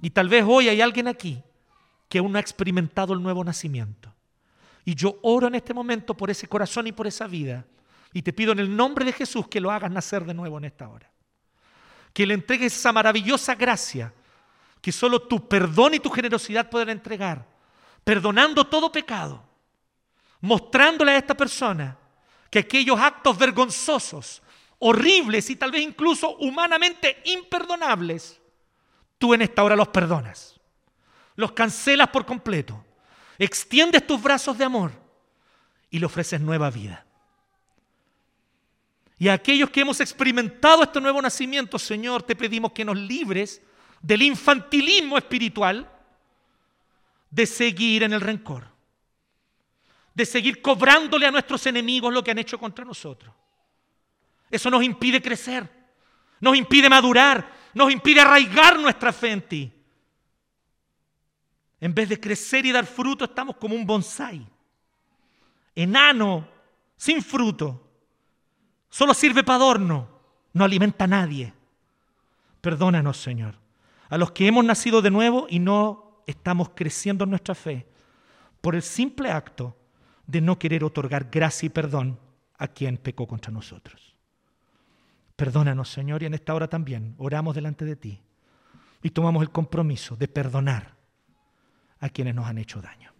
Y 0.00 0.10
tal 0.10 0.28
vez 0.28 0.44
hoy 0.46 0.68
hay 0.68 0.80
alguien 0.80 1.08
aquí 1.08 1.42
que 2.08 2.18
aún 2.18 2.30
no 2.30 2.38
ha 2.38 2.40
experimentado 2.40 3.14
el 3.14 3.22
nuevo 3.22 3.42
nacimiento. 3.42 4.11
Y 4.84 4.94
yo 4.94 5.18
oro 5.22 5.46
en 5.46 5.54
este 5.54 5.74
momento 5.74 6.16
por 6.16 6.30
ese 6.30 6.48
corazón 6.48 6.86
y 6.86 6.92
por 6.92 7.06
esa 7.06 7.26
vida. 7.26 7.64
Y 8.12 8.22
te 8.22 8.32
pido 8.32 8.52
en 8.52 8.58
el 8.58 8.74
nombre 8.74 9.04
de 9.04 9.12
Jesús 9.12 9.48
que 9.48 9.60
lo 9.60 9.70
hagas 9.70 9.90
nacer 9.90 10.24
de 10.24 10.34
nuevo 10.34 10.58
en 10.58 10.64
esta 10.64 10.88
hora 10.88 11.12
que 12.12 12.26
le 12.26 12.34
entregues 12.34 12.76
esa 12.76 12.92
maravillosa 12.92 13.54
gracia 13.54 14.12
que 14.80 14.92
solo 14.92 15.22
tu 15.22 15.48
perdón 15.48 15.94
y 15.94 16.00
tu 16.00 16.10
generosidad 16.10 16.68
pueden 16.68 16.90
entregar, 16.90 17.46
perdonando 18.02 18.66
todo 18.66 18.90
pecado, 18.90 19.42
mostrándole 20.40 21.12
a 21.12 21.18
esta 21.18 21.36
persona 21.36 21.96
que 22.50 22.58
aquellos 22.58 22.98
actos 22.98 23.38
vergonzosos, 23.38 24.42
horribles 24.80 25.48
y 25.50 25.56
tal 25.56 25.70
vez 25.70 25.82
incluso 25.82 26.36
humanamente 26.38 27.22
imperdonables, 27.26 28.40
tú 29.18 29.34
en 29.34 29.42
esta 29.42 29.62
hora 29.62 29.76
los 29.76 29.88
perdonas, 29.88 30.60
los 31.36 31.52
cancelas 31.52 32.08
por 32.08 32.26
completo, 32.26 32.84
extiendes 33.44 34.06
tus 34.06 34.22
brazos 34.22 34.56
de 34.56 34.64
amor 34.64 34.92
y 35.90 35.98
le 35.98 36.06
ofreces 36.06 36.40
nueva 36.40 36.70
vida. 36.70 37.04
Y 39.18 39.28
a 39.28 39.34
aquellos 39.34 39.70
que 39.70 39.80
hemos 39.80 40.00
experimentado 40.00 40.82
este 40.82 41.00
nuevo 41.00 41.22
nacimiento, 41.22 41.78
Señor, 41.78 42.22
te 42.22 42.34
pedimos 42.34 42.72
que 42.72 42.84
nos 42.84 42.96
libres 42.96 43.62
del 44.00 44.22
infantilismo 44.22 45.16
espiritual 45.16 45.88
de 47.30 47.46
seguir 47.46 48.02
en 48.02 48.12
el 48.12 48.20
rencor, 48.20 48.66
de 50.14 50.26
seguir 50.26 50.60
cobrándole 50.60 51.26
a 51.26 51.30
nuestros 51.30 51.64
enemigos 51.66 52.12
lo 52.12 52.22
que 52.22 52.32
han 52.32 52.38
hecho 52.38 52.58
contra 52.58 52.84
nosotros. 52.84 53.32
Eso 54.50 54.70
nos 54.70 54.82
impide 54.82 55.22
crecer, 55.22 55.70
nos 56.40 56.56
impide 56.56 56.88
madurar, 56.90 57.52
nos 57.74 57.90
impide 57.90 58.20
arraigar 58.20 58.78
nuestra 58.78 59.12
fe 59.12 59.30
en 59.30 59.42
ti. 59.42 59.72
En 61.82 61.92
vez 61.92 62.08
de 62.08 62.20
crecer 62.20 62.64
y 62.64 62.70
dar 62.70 62.86
fruto, 62.86 63.24
estamos 63.24 63.56
como 63.56 63.74
un 63.74 63.84
bonsai, 63.84 64.46
enano, 65.74 66.46
sin 66.96 67.20
fruto. 67.20 67.90
Solo 68.88 69.12
sirve 69.12 69.42
para 69.42 69.56
adorno, 69.56 70.08
no 70.52 70.62
alimenta 70.62 71.06
a 71.06 71.08
nadie. 71.08 71.52
Perdónanos, 72.60 73.16
Señor, 73.16 73.56
a 74.08 74.16
los 74.16 74.30
que 74.30 74.46
hemos 74.46 74.64
nacido 74.64 75.02
de 75.02 75.10
nuevo 75.10 75.48
y 75.50 75.58
no 75.58 76.22
estamos 76.24 76.70
creciendo 76.72 77.24
en 77.24 77.30
nuestra 77.30 77.56
fe 77.56 77.88
por 78.60 78.76
el 78.76 78.82
simple 78.82 79.32
acto 79.32 79.76
de 80.28 80.40
no 80.40 80.60
querer 80.60 80.84
otorgar 80.84 81.30
gracia 81.32 81.66
y 81.66 81.70
perdón 81.70 82.16
a 82.58 82.68
quien 82.68 82.96
pecó 82.96 83.26
contra 83.26 83.50
nosotros. 83.50 84.14
Perdónanos, 85.34 85.88
Señor, 85.88 86.22
y 86.22 86.26
en 86.26 86.34
esta 86.34 86.54
hora 86.54 86.68
también 86.68 87.16
oramos 87.18 87.56
delante 87.56 87.84
de 87.84 87.96
ti 87.96 88.20
y 89.02 89.10
tomamos 89.10 89.42
el 89.42 89.50
compromiso 89.50 90.14
de 90.14 90.28
perdonar 90.28 91.01
a 92.02 92.10
quienes 92.10 92.34
nos 92.34 92.46
han 92.46 92.58
hecho 92.58 92.82
daño, 92.82 93.12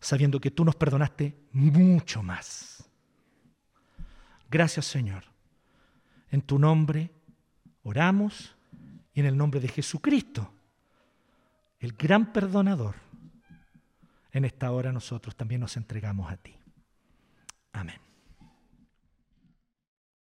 sabiendo 0.00 0.40
que 0.40 0.50
tú 0.50 0.64
nos 0.64 0.74
perdonaste 0.74 1.38
mucho 1.52 2.22
más. 2.22 2.84
Gracias, 4.50 4.86
Señor. 4.86 5.24
En 6.30 6.42
tu 6.42 6.58
nombre 6.58 7.10
oramos 7.84 8.54
y 9.14 9.20
en 9.20 9.26
el 9.26 9.36
nombre 9.36 9.60
de 9.60 9.68
Jesucristo, 9.68 10.52
el 11.78 11.92
gran 11.92 12.32
perdonador 12.32 12.96
en 14.32 14.44
esta 14.44 14.70
hora 14.72 14.92
nosotros 14.92 15.36
también 15.36 15.60
nos 15.60 15.76
entregamos 15.76 16.30
a 16.30 16.36
ti. 16.36 16.54
Amén. 17.72 18.07